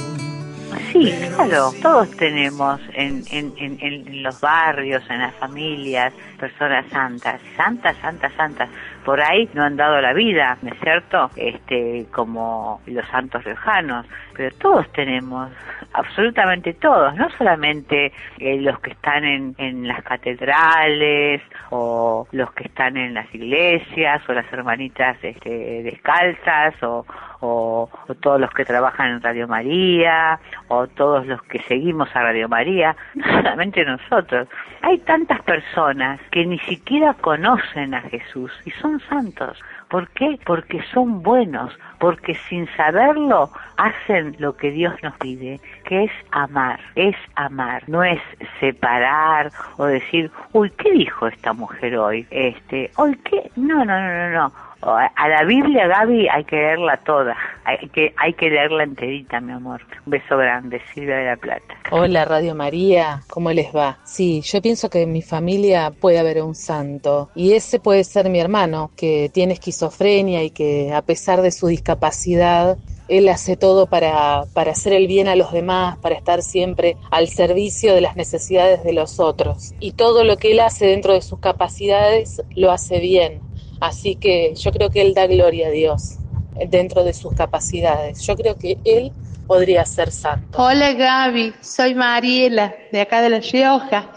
Sí, 0.91 1.15
claro, 1.37 1.73
todos 1.81 2.11
tenemos 2.17 2.81
en, 2.93 3.23
en, 3.31 3.55
en, 3.59 3.79
en 3.81 4.25
los 4.25 4.41
barrios, 4.41 5.05
en 5.09 5.21
las 5.21 5.33
familias, 5.37 6.13
personas 6.37 6.85
santas, 6.91 7.41
santas, 7.57 7.97
santas, 7.99 8.33
santas. 8.37 8.69
Por 9.05 9.21
ahí 9.21 9.49
no 9.55 9.63
han 9.63 9.77
dado 9.77 10.01
la 10.01 10.13
vida, 10.13 10.59
¿no 10.63 10.73
es 10.73 10.81
cierto? 10.81 11.31
Este, 11.37 12.09
como 12.11 12.81
los 12.87 13.07
santos 13.07 13.45
riojanos, 13.45 14.05
pero 14.37 14.55
todos 14.57 14.87
tenemos, 14.93 15.51
absolutamente 15.93 16.75
todos, 16.75 17.15
no 17.15 17.29
solamente 17.31 18.13
eh, 18.39 18.61
los 18.61 18.79
que 18.81 18.91
están 18.91 19.25
en, 19.25 19.55
en 19.57 19.89
las 19.89 20.03
catedrales 20.03 21.41
o 21.71 22.29
los 22.33 22.53
que 22.53 22.65
están 22.65 22.97
en 22.99 23.15
las 23.15 23.35
iglesias 23.35 24.23
o 24.29 24.33
las 24.35 24.51
hermanitas 24.53 25.17
este, 25.23 25.83
descalzas 25.83 26.75
o, 26.83 27.07
o, 27.41 27.89
o, 28.09 28.15
todos 28.17 28.41
los 28.41 28.51
que 28.51 28.65
trabajan 28.65 29.13
en 29.13 29.23
Radio 29.23 29.49
María, 29.49 30.39
o 30.69 30.87
todos 30.87 31.27
los 31.27 31.43
que 31.43 31.61
seguimos 31.63 32.15
a 32.15 32.23
Radio 32.23 32.49
María, 32.49 32.95
no 33.15 33.25
solamente 33.25 33.85
nosotros. 33.85 34.49
Hay 34.83 34.99
tantas 34.99 35.41
personas 35.43 36.21
que 36.31 36.45
ni 36.45 36.59
siquiera 36.61 37.15
conocen 37.15 37.95
a 37.95 38.03
Jesús 38.03 38.53
y 38.65 38.71
son 38.73 39.01
santos. 39.09 39.59
¿Por 39.89 40.09
qué? 40.11 40.39
Porque 40.45 40.83
son 40.93 41.23
buenos, 41.23 41.73
porque 41.99 42.35
sin 42.49 42.67
saberlo 42.77 43.51
hacen 43.77 44.35
lo 44.39 44.57
que 44.57 44.71
Dios 44.71 44.95
nos 45.03 45.17
pide, 45.19 45.61
que 45.85 46.05
es 46.05 46.13
amar, 46.33 46.81
es 46.97 47.17
amar, 47.37 47.85
no 47.89 48.03
es 48.03 48.21
separar 48.59 49.53
o 49.77 49.85
decir, 49.85 50.31
uy, 50.53 50.71
¿qué 50.71 50.91
dijo 50.91 51.29
esta 51.29 51.53
mujer 51.53 51.97
hoy? 51.97 52.27
Este, 52.31 52.91
hoy 52.97 53.17
qué? 53.25 53.51
No, 53.57 53.85
no, 53.85 54.01
no, 54.01 54.31
no, 54.31 54.31
no 54.31 54.53
a 54.83 55.29
la 55.29 55.45
Biblia, 55.45 55.87
Gaby, 55.87 56.29
hay 56.29 56.45
que 56.45 56.57
leerla 56.57 56.97
toda. 56.99 57.37
Hay 57.67 57.89
que, 57.89 58.15
hay 58.17 58.33
que 58.35 58.49
leerla 58.49 58.85
enterita, 58.85 59.41
mi 59.41 59.51
amor. 59.51 59.83
Un 60.05 60.13
beso 60.13 60.37
grande, 60.37 60.81
Silvia 60.95 61.17
de 61.17 61.25
la 61.25 61.37
Plata. 61.37 61.75
Hola, 61.91 62.25
Radio 62.25 62.55
María. 62.55 63.23
¿Cómo 63.29 63.51
les 63.51 63.75
va? 63.75 63.99
Sí, 64.05 64.41
yo 64.43 64.63
pienso 64.63 64.89
que 64.89 65.03
en 65.03 65.11
mi 65.11 65.21
familia 65.21 65.91
puede 65.91 66.21
haber 66.21 66.45
un 66.45 66.55
santo. 66.55 67.29
Y 67.35 67.55
ese 67.55 67.81
puede 67.81 68.05
ser 68.05 68.31
mi 68.31 68.39
hermano, 68.39 68.93
que 68.97 69.33
tiene 69.35 69.55
esquizofrenia 69.55 70.45
y 70.45 70.51
que 70.51 70.93
a 70.93 71.03
pesar 71.03 71.43
de 71.43 71.51
su 71.51 71.67
discapacidad, 71.67 72.79
él 73.09 73.29
hace 73.29 73.57
todo 73.57 73.87
para, 73.87 74.45
para 74.55 74.71
hacer 74.71 74.93
el 74.93 75.09
bien 75.09 75.27
a 75.27 75.35
los 75.35 75.51
demás, 75.51 75.99
para 75.99 76.15
estar 76.15 76.43
siempre 76.43 76.97
al 77.11 77.27
servicio 77.27 77.97
de 77.97 78.01
las 78.01 78.15
necesidades 78.15 78.85
de 78.85 78.93
los 78.93 79.19
otros. 79.19 79.75
Y 79.81 79.91
todo 79.91 80.23
lo 80.23 80.37
que 80.37 80.53
él 80.53 80.61
hace 80.61 80.87
dentro 80.87 81.15
de 81.15 81.21
sus 81.21 81.41
capacidades 81.41 82.41
lo 82.55 82.71
hace 82.71 83.01
bien. 83.01 83.41
Así 83.81 84.15
que 84.15 84.55
yo 84.55 84.71
creo 84.73 84.89
que 84.89 85.03
Él 85.03 85.13
da 85.13 85.27
gloria 85.27 85.67
a 85.69 85.71
Dios 85.71 86.19
dentro 86.69 87.05
de 87.05 87.13
sus 87.13 87.33
capacidades. 87.35 88.27
Yo 88.27 88.37
creo 88.37 88.57
que 88.57 88.79
Él 88.85 89.13
podría 89.47 89.85
ser 89.85 90.11
santo. 90.11 90.59
Hola 90.61 90.93
Gaby, 90.93 91.55
soy 91.61 91.95
Mariela 91.95 92.75
de 92.91 93.01
acá 93.01 93.21
de 93.21 93.31
La 93.31 93.41
Rioja. 93.41 94.11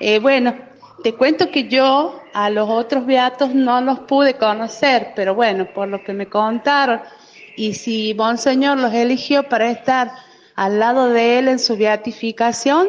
Eh, 0.00 0.18
bueno, 0.20 0.54
te 1.02 1.14
cuento 1.14 1.50
que 1.50 1.68
yo 1.68 2.20
a 2.32 2.50
los 2.50 2.68
otros 2.68 3.06
beatos 3.06 3.54
no 3.54 3.80
los 3.80 4.00
pude 4.00 4.34
conocer, 4.34 5.12
pero 5.16 5.34
bueno, 5.34 5.66
por 5.72 5.88
lo 5.88 6.02
que 6.02 6.12
me 6.12 6.26
contaron, 6.26 7.00
y 7.56 7.74
si 7.74 8.14
Monseñor 8.14 8.78
los 8.78 8.92
eligió 8.94 9.42
para 9.48 9.70
estar 9.70 10.12
al 10.54 10.78
lado 10.78 11.08
de 11.08 11.38
Él 11.38 11.48
en 11.48 11.58
su 11.58 11.76
beatificación, 11.76 12.88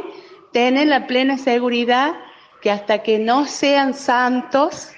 tienen 0.51 0.89
la 0.89 1.07
plena 1.07 1.37
seguridad 1.37 2.13
que 2.61 2.71
hasta 2.71 3.03
que 3.03 3.19
no 3.19 3.45
sean 3.45 3.93
santos, 3.93 4.89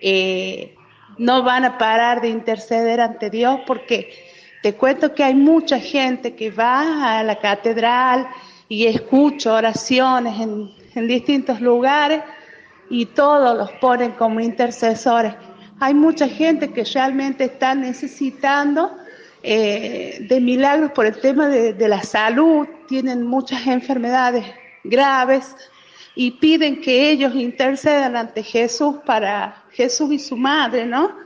eh, 0.00 0.73
no 1.18 1.42
van 1.42 1.64
a 1.64 1.78
parar 1.78 2.20
de 2.20 2.28
interceder 2.28 3.00
ante 3.00 3.30
Dios 3.30 3.60
porque 3.66 4.12
te 4.62 4.74
cuento 4.74 5.14
que 5.14 5.22
hay 5.22 5.34
mucha 5.34 5.78
gente 5.78 6.34
que 6.34 6.50
va 6.50 7.18
a 7.18 7.22
la 7.22 7.38
catedral 7.38 8.26
y 8.68 8.86
escucha 8.86 9.54
oraciones 9.54 10.40
en, 10.40 11.06
distintos 11.06 11.60
lugares 11.60 12.22
y 12.88 13.06
todos 13.06 13.58
los 13.58 13.70
ponen 13.72 14.12
como 14.12 14.40
intercesores. 14.40 15.34
Hay 15.80 15.92
mucha 15.92 16.28
gente 16.28 16.72
que 16.72 16.84
realmente 16.84 17.44
está 17.44 17.74
necesitando 17.74 18.96
eh, 19.42 20.24
de 20.28 20.40
milagros 20.40 20.92
por 20.92 21.04
el 21.04 21.20
tema 21.20 21.48
de 21.48 21.88
la 21.88 22.02
salud, 22.02 22.66
tienen 22.88 23.26
muchas 23.26 23.66
enfermedades 23.66 24.46
graves 24.84 25.54
y 26.14 26.32
piden 26.32 26.80
que 26.80 27.10
ellos 27.10 27.34
intercedan 27.34 28.16
ante 28.16 28.42
Jesús 28.42 28.96
para 29.04 29.62
Jesús 29.72 30.12
y 30.12 30.18
su 30.18 30.36
madre, 30.36 30.86
¿no? 30.86 31.16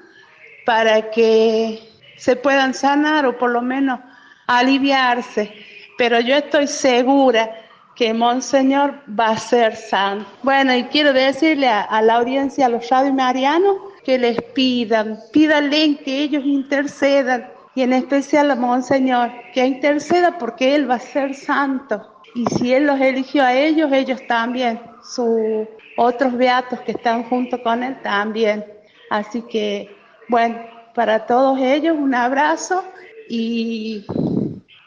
Para 0.64 1.10
que 1.10 1.80
se 2.16 2.36
puedan 2.36 2.74
sanar 2.74 3.26
o 3.26 3.36
por 3.36 3.50
lo 3.50 3.62
menos 3.62 4.00
aliviarse. 4.46 5.52
Pero 5.96 6.20
yo 6.20 6.36
estoy 6.36 6.66
segura 6.66 7.50
que 7.94 8.14
Monseñor 8.14 9.02
va 9.18 9.30
a 9.30 9.36
ser 9.36 9.74
santo. 9.74 10.24
Bueno, 10.42 10.74
y 10.74 10.84
quiero 10.84 11.12
decirle 11.12 11.68
a, 11.68 12.00
la 12.00 12.14
audiencia, 12.14 12.66
a 12.66 12.68
los 12.68 12.88
radio 12.88 13.12
marianos, 13.12 13.76
que 14.04 14.18
les 14.18 14.40
pidan, 14.54 15.18
pídanle 15.32 15.96
que 15.96 16.22
ellos 16.22 16.44
intercedan, 16.44 17.50
y 17.74 17.82
en 17.82 17.92
especial 17.92 18.50
a 18.52 18.54
Monseñor, 18.54 19.32
que 19.52 19.66
interceda 19.66 20.38
porque 20.38 20.76
Él 20.76 20.88
va 20.88 20.94
a 20.94 21.00
ser 21.00 21.34
santo. 21.34 22.17
Y 22.34 22.44
si 22.46 22.74
Él 22.74 22.86
los 22.86 23.00
eligió 23.00 23.42
a 23.42 23.54
ellos, 23.54 23.90
ellos 23.92 24.20
también, 24.26 24.80
sus 25.02 25.66
otros 25.96 26.36
beatos 26.36 26.80
que 26.80 26.92
están 26.92 27.24
junto 27.24 27.62
con 27.62 27.82
Él 27.82 28.00
también. 28.02 28.64
Así 29.10 29.42
que, 29.42 29.90
bueno, 30.28 30.58
para 30.94 31.26
todos 31.26 31.58
ellos 31.60 31.96
un 31.98 32.14
abrazo 32.14 32.84
y, 33.28 34.04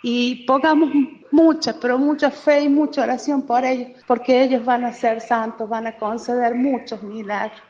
y 0.03 0.45
pongamos 0.45 0.91
mucha, 1.31 1.79
pero 1.79 1.97
mucha 1.97 2.29
fe 2.29 2.63
y 2.63 2.69
mucha 2.69 3.03
oración 3.03 3.41
por 3.43 3.65
ellos, 3.65 3.89
porque 4.07 4.43
ellos 4.43 4.63
van 4.63 4.85
a 4.85 4.93
ser 4.93 5.21
santos, 5.21 5.67
van 5.69 5.87
a 5.87 5.97
conceder 5.97 6.55
muchos 6.55 7.01
milagros. 7.01 7.61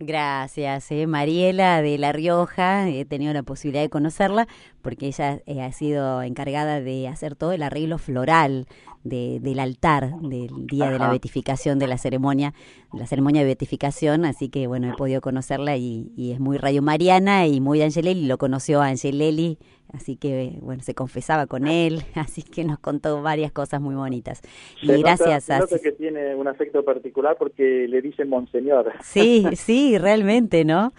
Gracias, 0.00 0.92
eh, 0.92 1.08
Mariela 1.08 1.82
de 1.82 1.98
La 1.98 2.12
Rioja. 2.12 2.88
He 2.88 3.04
tenido 3.04 3.32
la 3.32 3.42
posibilidad 3.42 3.82
de 3.82 3.90
conocerla 3.90 4.46
porque 4.82 5.06
ella 5.06 5.40
eh, 5.46 5.62
ha 5.62 5.72
sido 5.72 6.22
encargada 6.22 6.80
de 6.80 7.08
hacer 7.08 7.34
todo 7.34 7.52
el 7.52 7.62
arreglo 7.62 7.98
floral 7.98 8.66
de, 9.04 9.38
del 9.40 9.60
altar 9.60 10.20
del 10.20 10.66
día 10.66 10.90
de 10.90 10.98
la 10.98 11.10
beatificación 11.10 11.78
de 11.78 11.86
la 11.86 11.98
ceremonia, 11.98 12.54
la 12.92 13.06
ceremonia 13.06 13.42
de 13.42 13.46
beatificación. 13.46 14.24
Así 14.24 14.48
que 14.48 14.66
bueno, 14.66 14.92
he 14.92 14.96
podido 14.96 15.20
conocerla 15.20 15.76
y, 15.76 16.12
y 16.16 16.32
es 16.32 16.40
muy 16.40 16.58
radio 16.58 16.82
mariana 16.82 17.46
y 17.46 17.60
muy 17.60 17.82
Angelelli. 17.82 18.26
Lo 18.26 18.38
conoció 18.38 18.80
a 18.80 18.88
Angelelli 18.88 19.58
así 19.92 20.16
que 20.16 20.58
bueno, 20.60 20.82
se 20.82 20.94
confesaba 20.94 21.46
con 21.46 21.66
él, 21.66 22.02
así 22.14 22.42
que 22.42 22.64
nos 22.64 22.78
contó 22.78 23.22
varias 23.22 23.52
cosas 23.52 23.80
muy 23.80 23.94
bonitas. 23.94 24.40
Y 24.82 24.88
nota- 24.88 24.98
gracias 25.00 25.44
se 25.44 25.54
a... 25.54 25.58
nota 25.60 25.78
que 25.78 25.92
tiene 25.92 26.34
un 26.34 26.48
afecto 26.48 26.84
particular 26.84 27.36
porque 27.38 27.86
le 27.88 28.02
dice 28.02 28.24
monseñor. 28.24 28.92
Sí, 29.02 29.46
sí, 29.54 29.98
realmente, 29.98 30.64
¿no? 30.64 30.92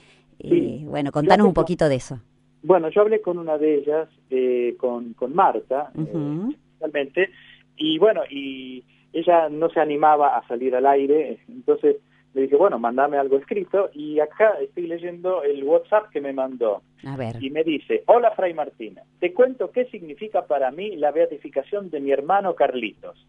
eh, 0.42 0.84
bueno, 0.84 1.12
contanos 1.12 1.46
un 1.46 1.54
poquito 1.54 1.88
de 1.88 1.96
eso. 1.96 2.20
Bueno, 2.62 2.88
yo 2.90 3.00
hablé 3.00 3.20
con 3.20 3.38
una 3.38 3.58
de 3.58 3.78
ellas, 3.78 4.08
eh, 4.30 4.76
con, 4.78 5.14
con 5.14 5.34
Marta, 5.34 5.90
eh, 5.96 6.00
Ujú. 6.00 6.54
realmente, 6.78 7.30
y 7.76 7.98
bueno, 7.98 8.22
y 8.30 8.84
ella 9.12 9.48
no 9.48 9.68
se 9.70 9.80
animaba 9.80 10.36
a 10.36 10.46
salir 10.46 10.74
al 10.76 10.86
aire, 10.86 11.40
entonces 11.48 11.96
le 12.34 12.42
dije, 12.42 12.56
bueno, 12.56 12.78
mandame 12.78 13.18
algo 13.18 13.36
escrito, 13.36 13.90
y 13.92 14.20
acá 14.20 14.54
estoy 14.60 14.86
leyendo 14.86 15.42
el 15.42 15.64
WhatsApp 15.64 16.10
que 16.10 16.20
me 16.20 16.32
mandó, 16.32 16.82
A 17.04 17.16
ver. 17.16 17.42
y 17.42 17.50
me 17.50 17.64
dice, 17.64 18.04
hola 18.06 18.30
Fray 18.30 18.54
Martina, 18.54 19.02
te 19.18 19.32
cuento 19.34 19.70
qué 19.70 19.86
significa 19.86 20.46
para 20.46 20.70
mí 20.70 20.96
la 20.96 21.10
beatificación 21.10 21.90
de 21.90 22.00
mi 22.00 22.12
hermano 22.12 22.54
Carlitos. 22.54 23.26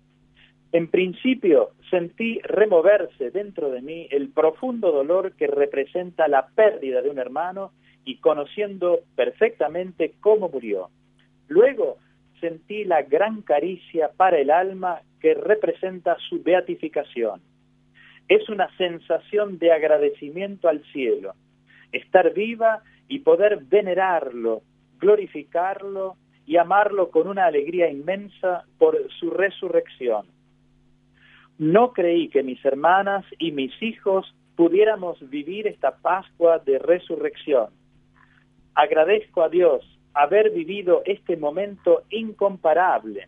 En 0.74 0.88
principio 0.88 1.70
sentí 1.92 2.40
removerse 2.42 3.30
dentro 3.30 3.70
de 3.70 3.84
mí 3.84 4.08
el 4.10 4.30
profundo 4.30 4.92
dolor 4.92 5.34
que 5.34 5.46
representa 5.46 6.28
la 6.28 6.48
pérdida 6.48 7.04
de 7.04 7.12
un 7.12 7.20
hermano 7.20 7.74
y 8.04 8.18
conociendo 8.18 9.02
perfectamente 9.16 10.16
cómo 10.20 10.50
murió. 10.50 10.90
Luego 11.48 11.98
sentí 12.42 12.86
la 12.86 13.04
gran 13.04 13.44
caricia 13.44 14.10
para 14.18 14.40
el 14.40 14.50
alma 14.50 15.02
que 15.22 15.36
representa 15.36 16.18
su 16.28 16.42
beatificación. 16.42 17.40
Es 18.28 18.50
una 18.50 18.76
sensación 18.76 19.60
de 19.60 19.74
agradecimiento 19.74 20.70
al 20.70 20.84
cielo, 20.92 21.36
estar 21.92 22.34
viva 22.34 22.82
y 23.08 23.20
poder 23.20 23.60
venerarlo, 23.64 24.64
glorificarlo 25.00 26.16
y 26.48 26.58
amarlo 26.58 27.12
con 27.12 27.28
una 27.28 27.46
alegría 27.46 27.92
inmensa 27.92 28.66
por 28.80 28.98
su 29.20 29.30
resurrección. 29.30 30.33
No 31.58 31.94
creí 31.94 32.30
que 32.30 32.44
mis 32.44 32.64
hermanas 32.66 33.26
y 33.38 33.52
mis 33.52 33.72
hijos 33.82 34.34
pudiéramos 34.56 35.18
vivir 35.30 35.68
esta 35.68 35.98
Pascua 35.98 36.60
de 36.60 36.80
resurrección. 36.80 37.70
Agradezco 38.76 39.44
a 39.44 39.50
Dios 39.50 39.84
haber 40.14 40.52
vivido 40.52 41.02
este 41.06 41.38
momento 41.38 42.04
incomparable. 42.10 43.28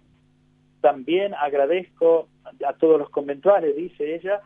También 0.81 1.33
agradezco 1.33 2.27
a 2.65 2.73
todos 2.73 2.99
los 2.99 3.09
conventuales, 3.09 3.75
dice 3.75 4.15
ella, 4.15 4.41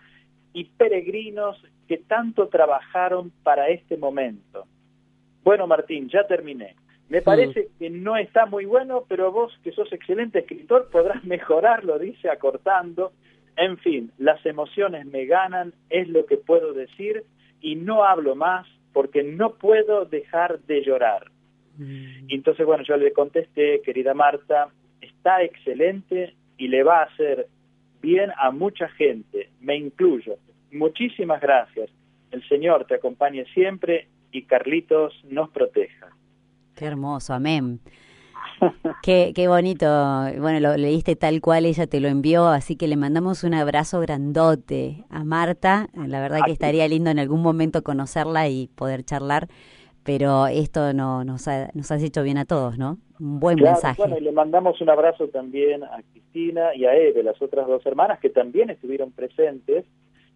y 0.53 0.65
peregrinos 0.65 1.61
que 1.87 1.97
tanto 1.97 2.47
trabajaron 2.47 3.31
para 3.43 3.69
este 3.69 3.97
momento. 3.97 4.65
Bueno, 5.43 5.67
Martín, 5.67 6.09
ya 6.09 6.25
terminé. 6.27 6.75
Me 7.09 7.21
parece 7.23 7.69
que 7.79 7.89
no 7.89 8.17
está 8.17 8.45
muy 8.45 8.65
bueno, 8.65 9.03
pero 9.07 9.31
vos, 9.31 9.51
que 9.63 9.71
sos 9.71 9.91
excelente 9.91 10.39
escritor, 10.39 10.89
podrás 10.91 11.23
mejorarlo, 11.25 11.97
dice, 11.97 12.29
acortando. 12.29 13.11
En 13.59 13.77
fin, 13.77 14.09
las 14.17 14.43
emociones 14.45 15.05
me 15.05 15.25
ganan, 15.25 15.73
es 15.89 16.07
lo 16.07 16.25
que 16.25 16.37
puedo 16.37 16.71
decir, 16.71 17.25
y 17.59 17.75
no 17.75 18.05
hablo 18.05 18.33
más 18.33 18.65
porque 18.93 19.21
no 19.21 19.55
puedo 19.55 20.05
dejar 20.05 20.61
de 20.61 20.81
llorar. 20.81 21.29
Y 21.77 22.35
entonces, 22.35 22.65
bueno, 22.65 22.83
yo 22.83 22.95
le 22.95 23.11
contesté, 23.11 23.81
querida 23.81 24.13
Marta, 24.13 24.69
está 25.01 25.43
excelente 25.43 26.35
y 26.57 26.69
le 26.69 26.83
va 26.83 27.01
a 27.01 27.03
hacer 27.03 27.47
bien 28.01 28.31
a 28.37 28.51
mucha 28.51 28.87
gente, 28.89 29.49
me 29.59 29.75
incluyo. 29.75 30.37
Muchísimas 30.71 31.41
gracias. 31.41 31.89
El 32.31 32.47
Señor 32.47 32.85
te 32.85 32.95
acompañe 32.95 33.45
siempre 33.53 34.07
y 34.31 34.43
Carlitos 34.43 35.13
nos 35.29 35.49
proteja. 35.49 36.09
Qué 36.75 36.85
hermoso, 36.85 37.33
amén. 37.33 37.81
Qué, 39.01 39.31
qué 39.35 39.47
bonito. 39.47 39.85
Bueno, 40.39 40.59
lo 40.59 40.77
leíste 40.77 41.15
tal 41.15 41.41
cual 41.41 41.65
ella 41.65 41.87
te 41.87 41.99
lo 41.99 42.07
envió, 42.07 42.47
así 42.47 42.75
que 42.75 42.87
le 42.87 42.97
mandamos 42.97 43.43
un 43.43 43.53
abrazo 43.53 43.99
grandote 44.01 45.05
a 45.09 45.23
Marta. 45.23 45.87
La 45.93 46.19
verdad 46.19 46.39
que 46.45 46.51
estaría 46.51 46.87
lindo 46.87 47.09
en 47.09 47.19
algún 47.19 47.41
momento 47.41 47.83
conocerla 47.83 48.49
y 48.49 48.67
poder 48.67 49.03
charlar, 49.03 49.47
pero 50.03 50.47
esto 50.47 50.93
no, 50.93 51.23
nos, 51.23 51.47
ha, 51.47 51.69
nos 51.73 51.91
has 51.91 52.03
hecho 52.03 52.23
bien 52.23 52.37
a 52.37 52.45
todos, 52.45 52.77
¿no? 52.77 52.97
Un 53.19 53.39
buen 53.39 53.57
Claro, 53.57 53.73
mensaje. 53.73 54.01
Bueno, 54.01 54.17
y 54.17 54.21
le 54.21 54.31
mandamos 54.31 54.79
un 54.81 54.89
abrazo 54.89 55.27
también 55.27 55.83
a 55.83 56.01
Cristina 56.11 56.73
y 56.75 56.85
a 56.85 56.95
Eve, 56.95 57.21
las 57.23 57.41
otras 57.41 57.67
dos 57.67 57.85
hermanas, 57.85 58.19
que 58.19 58.29
también 58.29 58.69
estuvieron 58.69 59.11
presentes 59.11 59.85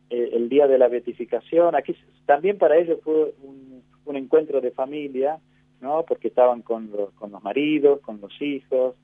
eh, 0.10 0.30
el 0.34 0.50
día 0.50 0.68
de 0.68 0.78
la 0.78 0.90
beatificación. 0.90 1.76
Aquí 1.76 1.96
también 2.26 2.58
para 2.58 2.78
ellos 2.78 3.00
fue 3.04 3.34
un, 3.42 3.82
un 4.06 4.16
encuentro 4.16 4.60
de 4.60 4.72
familia, 4.72 5.40
¿no? 5.84 6.04
Porque 6.04 6.30
estaban 6.30 6.62
con 6.62 6.90
los, 6.90 7.12
con 7.12 7.32
los 7.32 7.44
maridos, 7.44 8.00
con 8.02 8.20
los 8.20 8.32
hijos. 8.42 8.96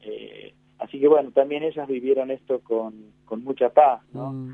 Eh, 0.00 0.54
así 0.78 0.98
que 0.98 1.06
bueno, 1.06 1.30
también 1.30 1.62
ellas 1.62 1.86
vivieron 1.86 2.30
esto 2.30 2.60
con, 2.60 3.12
con 3.24 3.44
mucha 3.44 3.68
paz, 3.68 4.02
¿no? 4.12 4.32
Mm. 4.32 4.52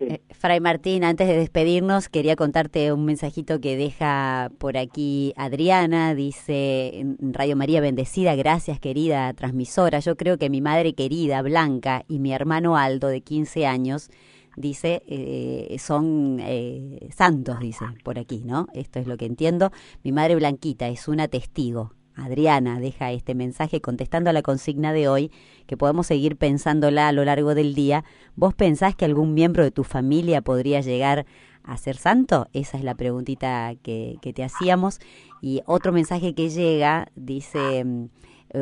Eh, 0.00 0.20
Fray 0.30 0.60
Martín, 0.60 1.04
antes 1.04 1.28
de 1.28 1.36
despedirnos, 1.36 2.08
quería 2.08 2.34
contarte 2.34 2.92
un 2.92 3.04
mensajito 3.04 3.60
que 3.60 3.76
deja 3.76 4.50
por 4.58 4.76
aquí 4.76 5.32
Adriana. 5.36 6.14
Dice, 6.14 6.98
en 6.98 7.32
Radio 7.32 7.56
María 7.56 7.80
Bendecida, 7.80 8.34
gracias 8.34 8.80
querida 8.80 9.32
transmisora. 9.34 10.00
Yo 10.00 10.16
creo 10.16 10.36
que 10.36 10.50
mi 10.50 10.60
madre 10.60 10.94
querida, 10.94 11.42
Blanca, 11.42 12.04
y 12.08 12.18
mi 12.18 12.32
hermano 12.32 12.76
Aldo, 12.76 13.08
de 13.08 13.20
15 13.20 13.66
años, 13.66 14.10
dice, 14.56 15.02
eh, 15.06 15.76
son 15.78 16.38
eh, 16.40 17.08
santos, 17.14 17.60
dice 17.60 17.84
por 18.02 18.18
aquí, 18.18 18.42
¿no? 18.44 18.66
Esto 18.74 18.98
es 18.98 19.06
lo 19.06 19.16
que 19.16 19.26
entiendo. 19.26 19.72
Mi 20.02 20.12
madre 20.12 20.36
Blanquita 20.36 20.88
es 20.88 21.08
una 21.08 21.28
testigo. 21.28 21.92
Adriana 22.16 22.78
deja 22.78 23.10
este 23.10 23.34
mensaje 23.34 23.80
contestando 23.80 24.30
a 24.30 24.32
la 24.32 24.42
consigna 24.42 24.92
de 24.92 25.08
hoy, 25.08 25.32
que 25.66 25.76
podemos 25.76 26.06
seguir 26.06 26.36
pensándola 26.36 27.08
a 27.08 27.12
lo 27.12 27.24
largo 27.24 27.54
del 27.54 27.74
día. 27.74 28.04
¿Vos 28.36 28.54
pensás 28.54 28.94
que 28.94 29.04
algún 29.04 29.34
miembro 29.34 29.64
de 29.64 29.70
tu 29.70 29.84
familia 29.84 30.40
podría 30.40 30.80
llegar 30.80 31.26
a 31.64 31.76
ser 31.76 31.96
santo? 31.96 32.46
Esa 32.52 32.78
es 32.78 32.84
la 32.84 32.94
preguntita 32.94 33.74
que, 33.82 34.18
que 34.22 34.32
te 34.32 34.44
hacíamos. 34.44 35.00
Y 35.42 35.62
otro 35.66 35.92
mensaje 35.92 36.34
que 36.34 36.50
llega 36.50 37.08
dice, 37.16 37.84
mm, 37.84 38.08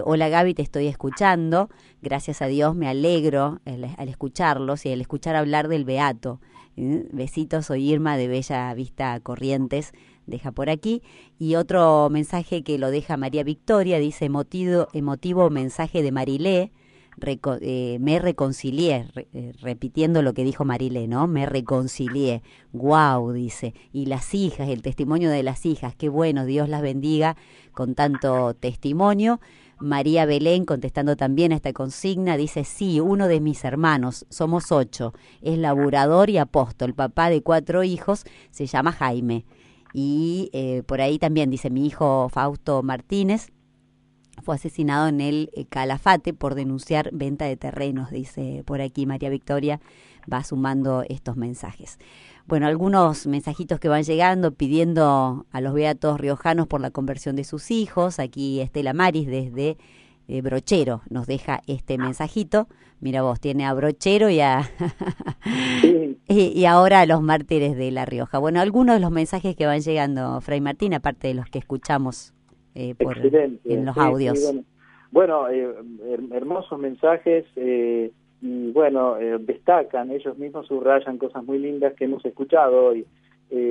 hola 0.05 0.28
Gaby, 0.28 0.55
te 0.55 0.62
estoy 0.62 0.86
escuchando. 0.86 1.68
Gracias 2.01 2.43
a 2.43 2.47
Dios 2.47 2.74
me 2.74 2.88
alegro 2.88 3.61
al, 3.64 3.84
al 3.97 4.09
escucharlos 4.09 4.86
y 4.86 4.93
al 4.93 5.01
escuchar 5.01 5.36
hablar 5.36 5.68
del 5.68 5.84
Beato. 5.84 6.40
¿eh? 6.76 7.07
Besitos, 7.12 7.66
soy 7.66 7.90
Irma 7.90 8.16
de 8.16 8.28
Bella 8.28 8.72
Vista 8.74 9.18
Corrientes 9.20 9.93
deja 10.26 10.53
por 10.53 10.70
aquí. 10.70 11.03
Y 11.38 11.57
otro 11.57 12.09
mensaje 12.11 12.62
que 12.62 12.78
lo 12.78 12.90
deja 12.90 13.16
María 13.16 13.45
Victoria, 13.45 13.99
dice 13.99 14.24
emotivo, 14.24 15.51
mensaje 15.51 16.03
de 16.03 16.12
Marilé, 16.12 16.72
eh, 17.61 17.99
me 18.01 18.18
reconcilié, 18.18 19.07
eh, 19.32 19.53
repitiendo 19.61 20.22
lo 20.22 20.32
que 20.32 20.45
dijo 20.45 20.64
Marile, 20.64 21.07
¿no? 21.09 21.26
Me 21.26 21.47
reconcilié. 21.47 22.43
Wow, 22.72 23.32
dice. 23.32 23.74
Y 23.93 24.07
las 24.07 24.34
hijas, 24.34 24.68
el 24.68 24.82
testimonio 24.82 25.30
de 25.30 25.43
las 25.43 25.66
hijas, 25.66 25.95
qué 25.95 26.09
bueno, 26.09 26.47
Dios 26.47 26.68
las 26.68 26.82
bendiga 26.82 27.36
con 27.72 27.95
tanto 27.95 28.55
testimonio. 28.55 29.40
María 29.83 30.24
Belén, 30.26 30.64
contestando 30.64 31.16
también 31.16 31.53
a 31.53 31.57
esta 31.57 31.72
consigna, 31.72 32.37
dice, 32.37 32.64
sí, 32.64 33.01
uno 33.01 33.28
de 33.28 33.41
mis 33.41 33.64
hermanos, 33.64 34.26
somos 34.30 34.72
ocho, 34.72 35.12
es 35.41 35.59
laburador 35.59 36.30
y 36.30 36.39
apóstol, 36.39 36.95
papá 36.95 37.28
de 37.28 37.43
cuatro 37.43 37.83
hijos, 37.83 38.24
se 38.51 38.66
llama 38.66 38.93
Jaime. 38.93 39.45
Y 39.93 40.49
eh, 40.53 40.83
por 40.87 41.01
ahí 41.01 41.18
también 41.18 41.51
dice 41.51 41.68
mi 41.68 41.87
hijo 41.87 42.28
Fausto 42.30 42.83
Martínez, 42.83 43.53
fue 44.43 44.55
asesinado 44.55 45.09
en 45.09 45.20
el 45.20 45.51
eh, 45.55 45.66
Calafate 45.66 46.33
por 46.33 46.55
denunciar 46.55 47.11
venta 47.12 47.45
de 47.45 47.57
terrenos, 47.57 48.11
dice 48.11 48.62
por 48.64 48.80
aquí 48.80 49.07
María 49.07 49.28
Victoria, 49.28 49.80
va 50.33 50.43
sumando 50.45 51.05
estos 51.09 51.37
mensajes. 51.37 51.99
Bueno, 52.47 52.66
algunos 52.66 53.26
mensajitos 53.26 53.78
que 53.78 53.88
van 53.88 54.03
llegando 54.03 54.53
pidiendo 54.53 55.47
a 55.51 55.61
los 55.61 55.74
beatos 55.74 56.20
riojanos 56.20 56.66
por 56.66 56.80
la 56.80 56.90
conversión 56.90 57.36
de 57.36 57.45
sus 57.45 57.70
hijos. 57.70 58.18
Aquí 58.18 58.61
Estela 58.61 58.93
Maris 58.93 59.28
desde 59.28 59.76
eh, 60.28 60.43
Brochero 60.43 61.03
nos 61.09 61.26
deja 61.26 61.61
este 61.66 61.99
mensajito. 61.99 62.68
Mira 63.01 63.22
vos, 63.22 63.40
tiene 63.40 63.64
a 63.66 63.74
Brochero 63.74 64.28
y 64.28 64.40
a 64.40 64.62
y, 66.28 66.64
ahora 66.64 67.01
a 67.01 67.07
los 67.07 67.22
mártires 67.22 67.76
de 67.76 67.90
La 67.90 68.05
Rioja. 68.05 68.38
Bueno, 68.38 68.61
algunos 68.61 68.97
de 68.97 69.01
los 69.01 69.11
mensajes 69.11 69.57
que 69.57 69.66
van 69.66 69.80
llegando, 69.80 70.40
Fray 70.40 70.61
Martín, 70.61 70.95
aparte 70.95 71.28
de 71.28 71.34
los 71.34 71.47
que 71.49 71.59
escuchamos 71.59 72.34
eh, 72.74 72.95
por, 72.95 73.18
en 73.18 73.84
los 73.84 73.97
audios. 73.97 74.38
bueno, 75.11 75.49
eh, 75.49 75.74
hermosos 76.32 76.78
mensajes 76.78 77.45
y 78.43 78.72
bueno, 78.72 79.16
destacan, 79.40 80.11
ellos 80.11 80.36
mismos 80.36 80.66
subrayan 80.66 81.16
cosas 81.16 81.45
muy 81.45 81.59
lindas 81.59 81.95
que 81.95 82.05
hemos 82.05 82.24
escuchado 82.24 82.86
hoy. 82.86 83.07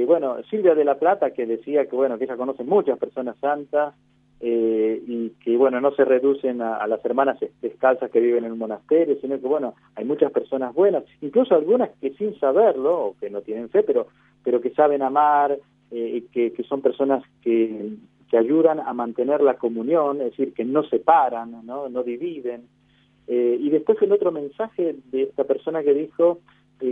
bueno, 0.08 0.38
Silvia 0.50 0.74
de 0.74 0.86
la 0.86 0.98
Plata 0.98 1.32
que 1.32 1.46
decía 1.46 1.86
que 1.86 1.96
bueno, 1.96 2.18
que 2.18 2.24
ella 2.24 2.38
conoce 2.38 2.64
muchas 2.64 2.98
personas 2.98 3.36
santas, 3.40 3.94
eh, 4.44 5.00
y 5.06 5.30
que 5.44 5.56
bueno 5.56 5.80
no 5.80 5.92
se 5.92 6.04
reducen 6.04 6.64
a, 6.64 6.88
las 6.88 7.06
hermanas 7.06 7.38
descalzas 7.62 8.10
que 8.10 8.20
viven 8.20 8.44
en 8.44 8.54
un 8.54 8.58
monasterio, 8.58 9.16
sino 9.22 9.40
que 9.40 9.46
bueno 9.46 9.76
hay 9.94 10.04
muchas 10.04 10.32
personas 10.32 10.74
buenas, 10.74 11.04
incluso 11.22 11.54
algunas 11.54 11.92
que 12.02 12.14
sin 12.14 12.34
saberlo 12.40 13.06
o 13.06 13.16
que 13.20 13.30
no 13.30 13.42
tienen 13.42 13.70
fe, 13.70 13.84
pero 13.84 14.08
pero 14.44 14.60
que 14.60 14.72
saben 14.72 15.04
amar, 15.04 15.60
eh, 15.92 16.24
que, 16.32 16.54
que 16.54 16.64
son 16.64 16.82
personas 16.82 17.24
que, 17.44 17.92
que 18.32 18.38
ayudan 18.38 18.80
a 18.80 18.92
mantener 18.94 19.42
la 19.42 19.58
comunión, 19.58 20.22
es 20.22 20.32
decir, 20.32 20.56
que 20.56 20.66
no 20.66 20.82
separan, 20.86 21.64
no, 21.64 21.90
no 21.90 22.02
dividen. 22.02 22.64
Eh, 23.28 23.58
y 23.60 23.70
después 23.70 24.02
el 24.02 24.12
otro 24.12 24.32
mensaje 24.32 24.96
de 25.12 25.24
esta 25.24 25.44
persona 25.44 25.84
que 25.84 25.94
dijo 25.94 26.40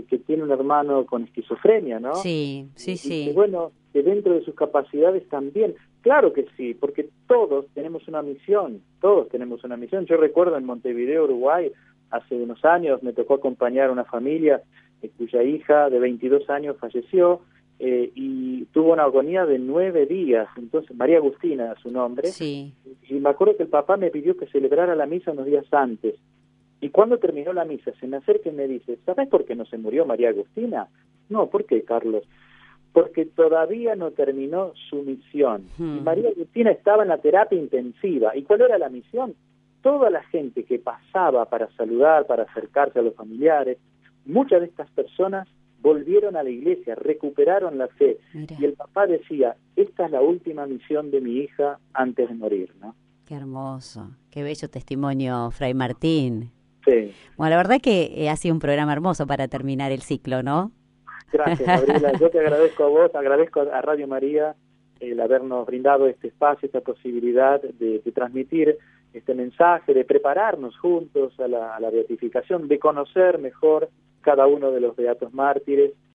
que 0.08 0.20
tiene 0.20 0.44
un 0.44 0.52
hermano 0.52 1.04
con 1.08 1.24
esquizofrenia, 1.24 2.00
¿no? 2.00 2.14
Sí, 2.14 2.68
sí, 2.76 2.96
sí. 2.96 3.30
Y 3.30 3.34
bueno, 3.34 3.72
que 3.92 4.04
dentro 4.04 4.34
de 4.34 4.44
sus 4.44 4.56
capacidades 4.56 5.28
también. 5.30 5.76
Claro 6.02 6.32
que 6.32 6.46
sí, 6.56 6.76
porque 6.76 7.10
todos 7.28 7.66
tenemos 7.74 8.08
una 8.08 8.22
misión, 8.22 8.82
todos 9.02 9.28
tenemos 9.30 9.64
una 9.64 9.78
misión. 9.78 10.06
Yo 10.06 10.18
recuerdo 10.18 10.58
en 10.58 10.66
Montevideo, 10.66 11.26
Uruguay, 11.26 11.72
hace 12.12 12.36
unos 12.36 12.64
años 12.64 13.04
me 13.04 13.14
tocó 13.14 13.36
acompañar 13.36 13.90
a 13.90 13.92
una 13.92 14.06
familia 14.06 14.62
eh, 15.02 15.10
cuya 15.18 15.44
hija 15.44 15.90
de 15.90 16.00
22 16.00 16.50
años 16.50 16.78
falleció 16.80 17.42
eh, 17.80 18.12
y 18.14 18.66
tuvo 18.66 18.94
una 18.94 19.04
agonía 19.04 19.46
de 19.46 19.58
nueve 19.58 20.06
días. 20.06 20.48
Entonces, 20.58 20.96
María 20.96 21.18
Agustina, 21.18 21.76
su 21.82 21.90
nombre. 21.90 22.28
Sí. 22.28 22.74
Y 23.08 23.14
me 23.16 23.30
acuerdo 23.30 23.56
que 23.56 23.64
el 23.64 23.70
papá 23.70 23.98
me 23.98 24.12
pidió 24.12 24.36
que 24.38 24.48
celebrara 24.48 24.96
la 24.96 25.06
misa 25.06 25.32
unos 25.32 25.46
días 25.46 25.66
antes. 25.72 26.16
Y 26.82 26.90
cuando 26.90 27.18
terminó 27.18 27.54
la 27.54 27.66
misa, 27.66 27.92
se 28.00 28.08
me 28.08 28.18
acerca 28.18 28.50
y 28.50 28.54
me 28.54 28.68
dice, 28.68 28.98
¿sabes 29.06 29.28
por 29.28 29.46
qué 29.46 29.56
no 29.56 29.66
se 29.66 29.78
murió 29.78 30.06
María 30.06 30.30
Agustina? 30.30 30.88
No, 31.30 31.48
¿por 31.48 31.66
qué, 31.66 31.84
Carlos? 31.84 32.24
porque 32.92 33.26
todavía 33.26 33.96
no 33.96 34.12
terminó 34.12 34.74
su 34.90 35.04
misión. 35.04 35.64
Hmm. 35.78 36.04
María 36.04 36.30
Agustina 36.30 36.72
estaba 36.72 37.04
en 37.04 37.10
la 37.10 37.20
terapia 37.20 37.58
intensiva. 37.58 38.36
¿Y 38.36 38.44
cuál 38.44 38.62
era 38.62 38.78
la 38.78 38.90
misión? 38.90 39.36
Toda 39.82 40.10
la 40.10 40.24
gente 40.24 40.64
que 40.64 40.80
pasaba 40.80 41.46
para 41.46 41.70
saludar, 41.76 42.26
para 42.26 42.44
acercarse 42.44 43.00
a 43.00 43.02
los 43.02 43.16
familiares, 43.16 43.78
muchas 44.26 44.62
de 44.62 44.68
estas 44.68 44.90
personas 44.92 45.48
volvieron 45.82 46.36
a 46.36 46.44
la 46.44 46.50
iglesia, 46.50 46.96
recuperaron 46.96 47.78
la 47.78 47.88
fe. 47.88 48.18
Y 48.34 48.66
el 48.66 48.74
papá 48.74 49.08
decía, 49.08 49.56
esta 49.76 50.06
es 50.06 50.12
la 50.12 50.22
última 50.22 50.66
misión 50.66 51.12
de 51.12 51.22
mi 51.22 51.38
hija 51.38 51.80
antes 51.94 52.28
de 52.28 52.36
morir, 52.36 52.74
¿no? 52.82 52.96
Qué 53.26 53.36
hermoso, 53.36 54.12
qué 54.32 54.44
bello 54.44 54.70
testimonio, 54.70 55.52
Fray 55.52 55.74
Martín. 55.74 56.52
Sí. 56.84 57.12
Bueno, 57.38 57.52
la 57.52 57.58
verdad 57.58 57.80
que 57.82 58.12
eh, 58.16 58.30
ha 58.30 58.36
sido 58.36 58.56
un 58.56 58.60
programa 58.60 58.94
hermoso 58.94 59.28
para 59.28 59.48
terminar 59.48 59.92
el 59.92 60.02
ciclo, 60.02 60.42
¿no? 60.42 60.72
Gracias, 61.32 61.68
Gabriela. 61.88 62.14
Yo 62.20 62.30
te 62.30 62.40
agradezco 62.40 62.86
a 62.86 62.88
vos, 62.88 63.16
agradezco 63.16 63.62
a 63.62 63.82
Radio 63.82 64.08
María 64.08 64.56
el 65.00 65.20
habernos 65.20 65.66
brindado 65.66 66.08
este 66.08 66.28
espacio, 66.28 66.66
esta 66.66 66.82
posibilidad 66.82 67.62
de, 67.62 68.02
transmitir 68.14 68.78
este 69.14 69.34
mensaje, 69.34 69.94
de 69.94 70.06
prepararnos 70.06 70.78
juntos 70.78 71.40
a 71.40 71.48
la, 71.48 71.90
beatificación, 71.90 72.68
de 72.68 72.80
conocer 72.80 73.40
mejor 73.40 73.90
cada 74.22 74.48
uno 74.48 74.72
de 74.72 74.82
los 74.82 74.96
beatos 74.96 75.34
mártires 75.34 75.94